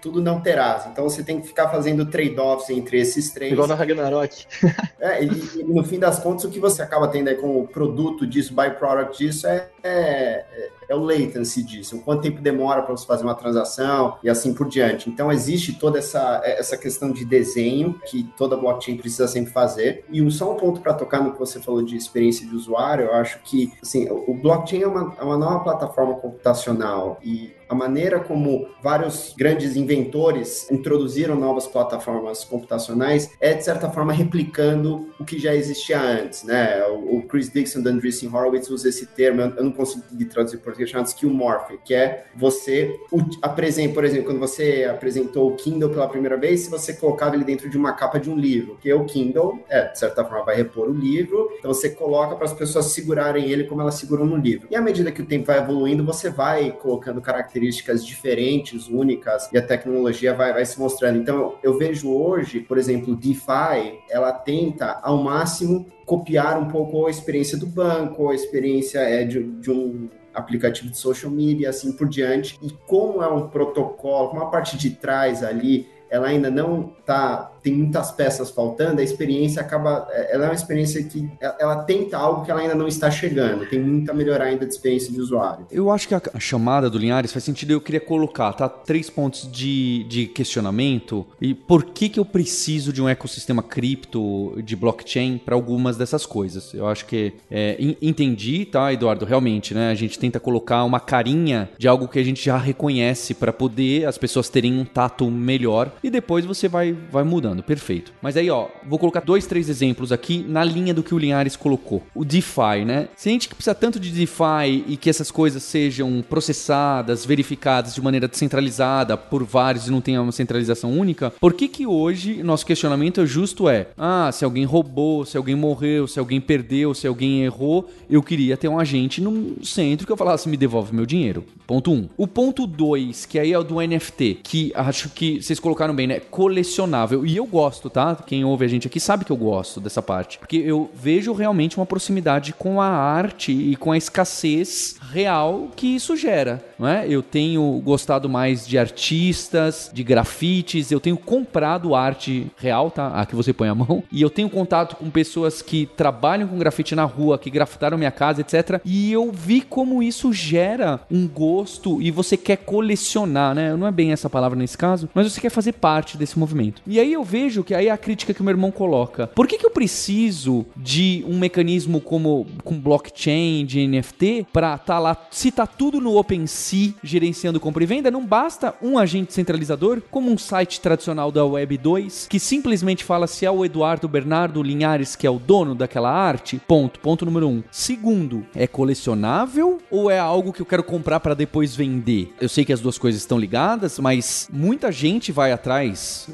tudo 0.00 0.20
não 0.20 0.40
terás. 0.40 0.86
Então 0.86 1.04
você 1.04 1.22
tem 1.22 1.40
que 1.40 1.46
ficar 1.46 1.68
fazendo 1.68 2.06
trade-offs 2.06 2.70
entre 2.70 3.00
esses 3.00 3.30
três. 3.30 3.52
Igual 3.52 3.68
na 3.68 3.74
Ragnarok. 3.74 4.46
é, 5.00 5.24
e, 5.24 5.60
e, 5.60 5.64
no 5.64 5.82
fim 5.84 5.98
das 5.98 6.18
contas, 6.18 6.44
o 6.44 6.50
que 6.50 6.60
você 6.60 6.82
acaba 6.82 7.08
tendo 7.08 7.28
aí 7.28 7.34
como 7.34 7.66
produto 7.66 8.26
disso, 8.26 8.54
byproduct 8.54 9.18
disso, 9.18 9.46
é, 9.46 9.68
é, 9.82 10.44
é 10.88 10.94
o 10.94 11.00
latency 11.00 11.62
disso, 11.62 11.96
o 11.96 12.02
quanto 12.02 12.22
tempo 12.22 12.40
demora 12.40 12.82
para 12.82 12.96
você 12.96 13.06
fazer 13.06 13.24
uma 13.24 13.34
transação 13.34 14.18
e 14.22 14.28
assim 14.28 14.54
por 14.54 14.68
diante. 14.68 15.08
Então 15.08 15.32
existe 15.32 15.72
toda 15.72 15.98
essa, 15.98 16.40
essa 16.44 16.76
questão 16.76 17.10
de 17.10 17.24
desenho 17.24 18.00
que 18.06 18.24
toda 18.36 18.56
blockchain 18.56 18.96
precisa 18.96 19.26
sempre 19.26 19.52
fazer. 19.52 20.04
E 20.10 20.30
só 20.30 20.52
um 20.52 20.56
ponto 20.56 20.80
para 20.80 20.94
tocar 20.94 21.20
no 21.20 21.32
que 21.32 21.38
você 21.38 21.60
falou 21.60 21.82
de 21.82 21.96
experiência 21.96 22.46
de 22.46 22.54
usuário, 22.54 23.06
eu 23.06 23.14
acho 23.14 23.40
que 23.42 23.72
assim, 23.82 24.08
o 24.10 24.34
blockchain 24.34 24.82
é 24.82 24.86
uma, 24.86 25.16
é 25.18 25.24
uma 25.24 25.36
nova 25.36 25.60
plataforma 25.60 26.14
computacional 26.14 27.18
e 27.22 27.54
a 27.68 27.74
maneira 27.74 28.20
como 28.20 28.68
vários 28.82 29.34
grandes 29.36 29.76
inventores 29.76 30.70
introduziram 30.70 31.36
novas 31.36 31.66
plataformas 31.66 32.44
computacionais 32.44 33.30
é, 33.40 33.54
de 33.54 33.64
certa 33.64 33.90
forma, 33.90 34.12
replicando 34.12 35.08
o 35.18 35.24
que 35.24 35.38
já 35.38 35.54
existia 35.54 36.00
antes, 36.00 36.44
né? 36.44 36.84
O, 36.86 37.22
Chris 37.26 37.50
Dixon 37.50 37.82
da 37.82 37.90
Andreessen 37.90 38.28
Horowitz 38.32 38.70
usa 38.70 38.88
esse 38.88 39.06
termo, 39.06 39.40
eu 39.40 39.64
não 39.64 39.72
consigo 39.72 40.04
traduzir 40.30 40.58
por 40.58 40.64
português, 40.66 40.90
chamado 40.90 41.06
skillmorphic, 41.06 41.80
que 41.84 41.94
é 41.94 42.26
você 42.36 42.94
apresenta, 43.42 43.94
por 43.94 44.04
exemplo, 44.04 44.26
quando 44.26 44.38
você 44.38 44.86
apresentou 44.88 45.50
o 45.50 45.56
Kindle 45.56 45.90
pela 45.90 46.08
primeira 46.08 46.36
vez, 46.36 46.60
se 46.60 46.70
você 46.70 46.92
colocava 46.92 47.34
ele 47.34 47.44
dentro 47.44 47.68
de 47.68 47.76
uma 47.76 47.92
capa 47.92 48.18
de 48.18 48.30
um 48.30 48.36
livro, 48.36 48.74
porque 48.74 48.92
o 48.92 49.04
Kindle, 49.04 49.64
é, 49.68 49.88
de 49.88 49.98
certa 49.98 50.24
forma, 50.24 50.44
vai 50.44 50.56
repor 50.56 50.88
o 50.88 50.92
livro, 50.92 51.50
então 51.58 51.72
você 51.72 51.90
coloca 51.90 52.36
para 52.36 52.44
as 52.44 52.52
pessoas 52.52 52.86
segurarem 52.86 53.50
ele 53.50 53.64
como 53.64 53.80
elas 53.80 53.96
seguram 53.96 54.24
no 54.24 54.36
livro. 54.36 54.68
E 54.70 54.76
à 54.76 54.80
medida 54.80 55.10
que 55.10 55.22
o 55.22 55.26
tempo 55.26 55.46
vai 55.46 55.58
evoluindo, 55.58 56.04
você 56.04 56.30
vai 56.30 56.70
colocando 56.70 57.20
características 57.20 57.55
características 57.56 58.04
diferentes, 58.04 58.88
únicas, 58.88 59.50
e 59.52 59.58
a 59.58 59.62
tecnologia 59.62 60.34
vai, 60.34 60.52
vai 60.52 60.64
se 60.64 60.78
mostrando. 60.78 61.18
Então, 61.18 61.54
eu 61.62 61.78
vejo 61.78 62.10
hoje, 62.10 62.60
por 62.60 62.76
exemplo, 62.76 63.16
DeFi, 63.16 63.98
ela 64.10 64.32
tenta 64.32 65.00
ao 65.02 65.22
máximo 65.22 65.86
copiar 66.04 66.58
um 66.58 66.68
pouco 66.68 67.06
a 67.06 67.10
experiência 67.10 67.58
do 67.58 67.66
banco, 67.66 68.30
a 68.30 68.34
experiência 68.34 68.98
é, 68.98 69.24
de, 69.24 69.42
de 69.42 69.70
um 69.70 70.08
aplicativo 70.34 70.90
de 70.90 70.98
social 70.98 71.32
media, 71.32 71.70
assim 71.70 71.92
por 71.92 72.08
diante. 72.08 72.58
E 72.62 72.70
como 72.86 73.22
é 73.22 73.28
um 73.28 73.48
protocolo, 73.48 74.28
como 74.28 74.42
a 74.42 74.50
parte 74.50 74.76
de 74.76 74.90
trás 74.90 75.42
ali, 75.42 75.88
ela 76.10 76.28
ainda 76.28 76.50
não 76.50 76.92
está 76.98 77.50
tem 77.66 77.74
muitas 77.74 78.12
peças 78.12 78.48
faltando, 78.48 79.00
a 79.00 79.04
experiência 79.04 79.60
acaba. 79.60 80.06
É, 80.12 80.36
ela 80.36 80.44
é 80.44 80.48
uma 80.50 80.54
experiência 80.54 81.02
que 81.02 81.28
ela 81.58 81.82
tenta 81.82 82.16
algo 82.16 82.44
que 82.44 82.50
ela 82.52 82.60
ainda 82.60 82.76
não 82.76 82.86
está 82.86 83.10
chegando. 83.10 83.66
Tem 83.66 83.80
muito 83.80 84.08
a 84.08 84.14
melhorar 84.14 84.44
ainda 84.44 84.64
de 84.64 84.72
experiência 84.72 85.12
de 85.12 85.20
usuário. 85.20 85.66
Eu 85.68 85.90
acho 85.90 86.06
que 86.06 86.14
a 86.14 86.20
chamada 86.38 86.88
do 86.88 86.96
Linhares 86.96 87.32
faz 87.32 87.42
sentido. 87.42 87.72
Eu 87.72 87.80
queria 87.80 88.00
colocar, 88.00 88.52
tá? 88.52 88.68
Três 88.68 89.10
pontos 89.10 89.50
de, 89.50 90.04
de 90.04 90.26
questionamento. 90.28 91.26
E 91.40 91.54
por 91.54 91.86
que, 91.86 92.08
que 92.08 92.20
eu 92.20 92.24
preciso 92.24 92.92
de 92.92 93.02
um 93.02 93.08
ecossistema 93.08 93.64
cripto 93.64 94.54
de 94.62 94.76
blockchain 94.76 95.36
para 95.44 95.56
algumas 95.56 95.96
dessas 95.96 96.24
coisas? 96.24 96.72
Eu 96.72 96.86
acho 96.86 97.04
que 97.04 97.32
é, 97.50 97.76
entendi, 98.00 98.64
tá, 98.64 98.92
Eduardo? 98.92 99.24
Realmente, 99.24 99.74
né? 99.74 99.90
A 99.90 99.94
gente 99.96 100.20
tenta 100.20 100.38
colocar 100.38 100.84
uma 100.84 101.00
carinha 101.00 101.68
de 101.76 101.88
algo 101.88 102.06
que 102.06 102.20
a 102.20 102.24
gente 102.24 102.44
já 102.44 102.56
reconhece 102.56 103.34
para 103.34 103.52
poder 103.52 104.06
as 104.06 104.16
pessoas 104.16 104.48
terem 104.48 104.78
um 104.78 104.84
tato 104.84 105.28
melhor 105.28 105.90
e 106.06 106.10
depois 106.10 106.44
você 106.44 106.68
vai, 106.68 106.96
vai 107.10 107.24
mudando 107.24 107.64
perfeito. 107.64 108.12
Mas 108.22 108.36
aí, 108.36 108.48
ó, 108.48 108.68
vou 108.86 108.96
colocar 108.96 109.18
dois, 109.18 109.44
três 109.44 109.68
exemplos 109.68 110.12
aqui 110.12 110.46
na 110.48 110.62
linha 110.62 110.94
do 110.94 111.02
que 111.02 111.12
o 111.12 111.18
Linhares 111.18 111.56
colocou. 111.56 112.00
O 112.14 112.24
DeFi, 112.24 112.84
né? 112.86 113.08
Se 113.16 113.28
a 113.28 113.32
gente 113.32 113.48
precisa 113.48 113.74
tanto 113.74 113.98
de 113.98 114.10
DeFi 114.10 114.84
e 114.86 114.96
que 114.96 115.10
essas 115.10 115.32
coisas 115.32 115.64
sejam 115.64 116.24
processadas, 116.28 117.26
verificadas 117.26 117.92
de 117.92 118.00
maneira 118.00 118.28
descentralizada 118.28 119.16
por 119.16 119.42
vários 119.42 119.88
e 119.88 119.90
não 119.90 120.00
tenha 120.00 120.22
uma 120.22 120.30
centralização 120.30 120.92
única, 120.92 121.32
por 121.40 121.54
que 121.54 121.66
que 121.66 121.88
hoje 121.88 122.40
nosso 122.40 122.64
questionamento 122.64 123.20
é 123.20 123.26
justo 123.26 123.68
é, 123.68 123.88
ah, 123.98 124.30
se 124.32 124.44
alguém 124.44 124.64
roubou, 124.64 125.24
se 125.24 125.36
alguém 125.36 125.56
morreu, 125.56 126.06
se 126.06 126.20
alguém 126.20 126.40
perdeu, 126.40 126.94
se 126.94 127.08
alguém 127.08 127.42
errou, 127.42 127.90
eu 128.08 128.22
queria 128.22 128.56
ter 128.56 128.68
um 128.68 128.78
agente 128.78 129.20
no 129.20 129.56
centro 129.64 130.06
que 130.06 130.12
eu 130.12 130.16
falasse, 130.16 130.48
me 130.48 130.56
devolve 130.56 130.94
meu 130.94 131.04
dinheiro. 131.04 131.44
Ponto 131.66 131.90
1. 131.90 131.94
Um. 131.94 132.08
O 132.16 132.28
ponto 132.28 132.64
2, 132.64 133.26
que 133.26 133.40
aí 133.40 133.52
é 133.52 133.58
o 133.58 133.64
do 133.64 133.80
NFT, 133.80 134.38
que 134.44 134.72
acho 134.72 135.08
que 135.08 135.42
vocês 135.42 135.58
colocaram 135.58 135.85
bem, 135.94 136.06
né? 136.06 136.20
Colecionável. 136.20 137.26
E 137.26 137.36
eu 137.36 137.46
gosto, 137.46 137.88
tá? 137.90 138.16
Quem 138.26 138.44
ouve 138.44 138.64
a 138.64 138.68
gente 138.68 138.86
aqui 138.86 139.00
sabe 139.00 139.24
que 139.24 139.32
eu 139.32 139.36
gosto 139.36 139.80
dessa 139.80 140.02
parte. 140.02 140.38
Porque 140.38 140.56
eu 140.56 140.90
vejo 140.94 141.32
realmente 141.32 141.76
uma 141.76 141.86
proximidade 141.86 142.52
com 142.52 142.80
a 142.80 142.88
arte 142.88 143.52
e 143.52 143.76
com 143.76 143.92
a 143.92 143.96
escassez 143.96 144.96
real 145.12 145.68
que 145.74 145.86
isso 145.96 146.16
gera, 146.16 146.64
não 146.78 146.88
é? 146.88 147.06
Eu 147.08 147.22
tenho 147.22 147.80
gostado 147.84 148.28
mais 148.28 148.66
de 148.66 148.78
artistas, 148.78 149.90
de 149.92 150.02
grafites, 150.02 150.90
eu 150.90 151.00
tenho 151.00 151.16
comprado 151.16 151.94
arte 151.94 152.46
real, 152.56 152.90
tá? 152.90 153.08
A 153.08 153.26
que 153.26 153.36
você 153.36 153.52
põe 153.52 153.68
a 153.68 153.74
mão. 153.74 154.02
E 154.10 154.22
eu 154.22 154.30
tenho 154.30 154.50
contato 154.50 154.96
com 154.96 155.10
pessoas 155.10 155.62
que 155.62 155.86
trabalham 155.96 156.48
com 156.48 156.58
grafite 156.58 156.94
na 156.94 157.04
rua, 157.04 157.38
que 157.38 157.50
grafitaram 157.50 157.98
minha 157.98 158.10
casa, 158.10 158.40
etc. 158.40 158.80
E 158.84 159.12
eu 159.12 159.30
vi 159.32 159.60
como 159.60 160.02
isso 160.02 160.32
gera 160.32 161.00
um 161.10 161.26
gosto 161.26 162.00
e 162.00 162.10
você 162.10 162.36
quer 162.36 162.56
colecionar, 162.58 163.54
né? 163.54 163.76
Não 163.76 163.86
é 163.86 163.92
bem 163.92 164.12
essa 164.12 164.28
palavra 164.28 164.58
nesse 164.58 164.76
caso, 164.76 165.08
mas 165.14 165.32
você 165.32 165.40
quer 165.40 165.50
fazer 165.50 165.72
parte 165.76 166.16
desse 166.16 166.38
movimento. 166.38 166.82
E 166.86 166.98
aí 166.98 167.12
eu 167.12 167.22
vejo 167.22 167.62
que 167.62 167.74
aí 167.74 167.88
é 167.88 167.90
a 167.90 167.98
crítica 167.98 168.34
que 168.34 168.40
o 168.40 168.44
meu 168.44 168.52
irmão 168.52 168.70
coloca. 168.70 169.26
Por 169.28 169.46
que, 169.46 169.58
que 169.58 169.66
eu 169.66 169.70
preciso 169.70 170.66
de 170.76 171.24
um 171.28 171.38
mecanismo 171.38 172.00
como 172.00 172.46
com 172.64 172.78
blockchain, 172.78 173.64
de 173.64 173.86
NFT, 173.86 174.46
para 174.52 174.74
estar 174.74 174.94
tá 174.94 174.98
lá, 174.98 175.16
se 175.30 175.50
tá 175.50 175.66
tudo 175.66 176.00
no 176.00 176.16
OpenSea 176.16 176.94
gerenciando 177.02 177.60
compra 177.60 177.82
e 177.82 177.86
venda, 177.86 178.10
não 178.10 178.24
basta 178.24 178.74
um 178.82 178.98
agente 178.98 179.32
centralizador, 179.32 180.02
como 180.10 180.30
um 180.30 180.38
site 180.38 180.80
tradicional 180.80 181.30
da 181.30 181.44
Web 181.44 181.78
2, 181.78 182.26
que 182.28 182.40
simplesmente 182.40 183.04
fala 183.04 183.26
se 183.26 183.44
é 183.44 183.50
o 183.50 183.64
Eduardo 183.64 184.08
Bernardo 184.08 184.62
Linhares 184.62 185.16
que 185.16 185.26
é 185.26 185.30
o 185.30 185.38
dono 185.38 185.74
daquela 185.74 186.10
arte. 186.10 186.60
Ponto. 186.66 187.00
Ponto 187.00 187.24
número 187.24 187.48
um. 187.48 187.62
Segundo, 187.70 188.46
é 188.54 188.66
colecionável 188.66 189.78
ou 189.90 190.10
é 190.10 190.18
algo 190.18 190.52
que 190.52 190.62
eu 190.62 190.66
quero 190.66 190.82
comprar 190.82 191.20
para 191.20 191.34
depois 191.34 191.74
vender? 191.74 192.34
Eu 192.40 192.48
sei 192.48 192.64
que 192.64 192.72
as 192.72 192.80
duas 192.80 192.98
coisas 192.98 193.20
estão 193.20 193.38
ligadas, 193.38 193.98
mas 193.98 194.48
muita 194.52 194.90
gente 194.90 195.32
vai 195.32 195.52
atrás, 195.52 195.65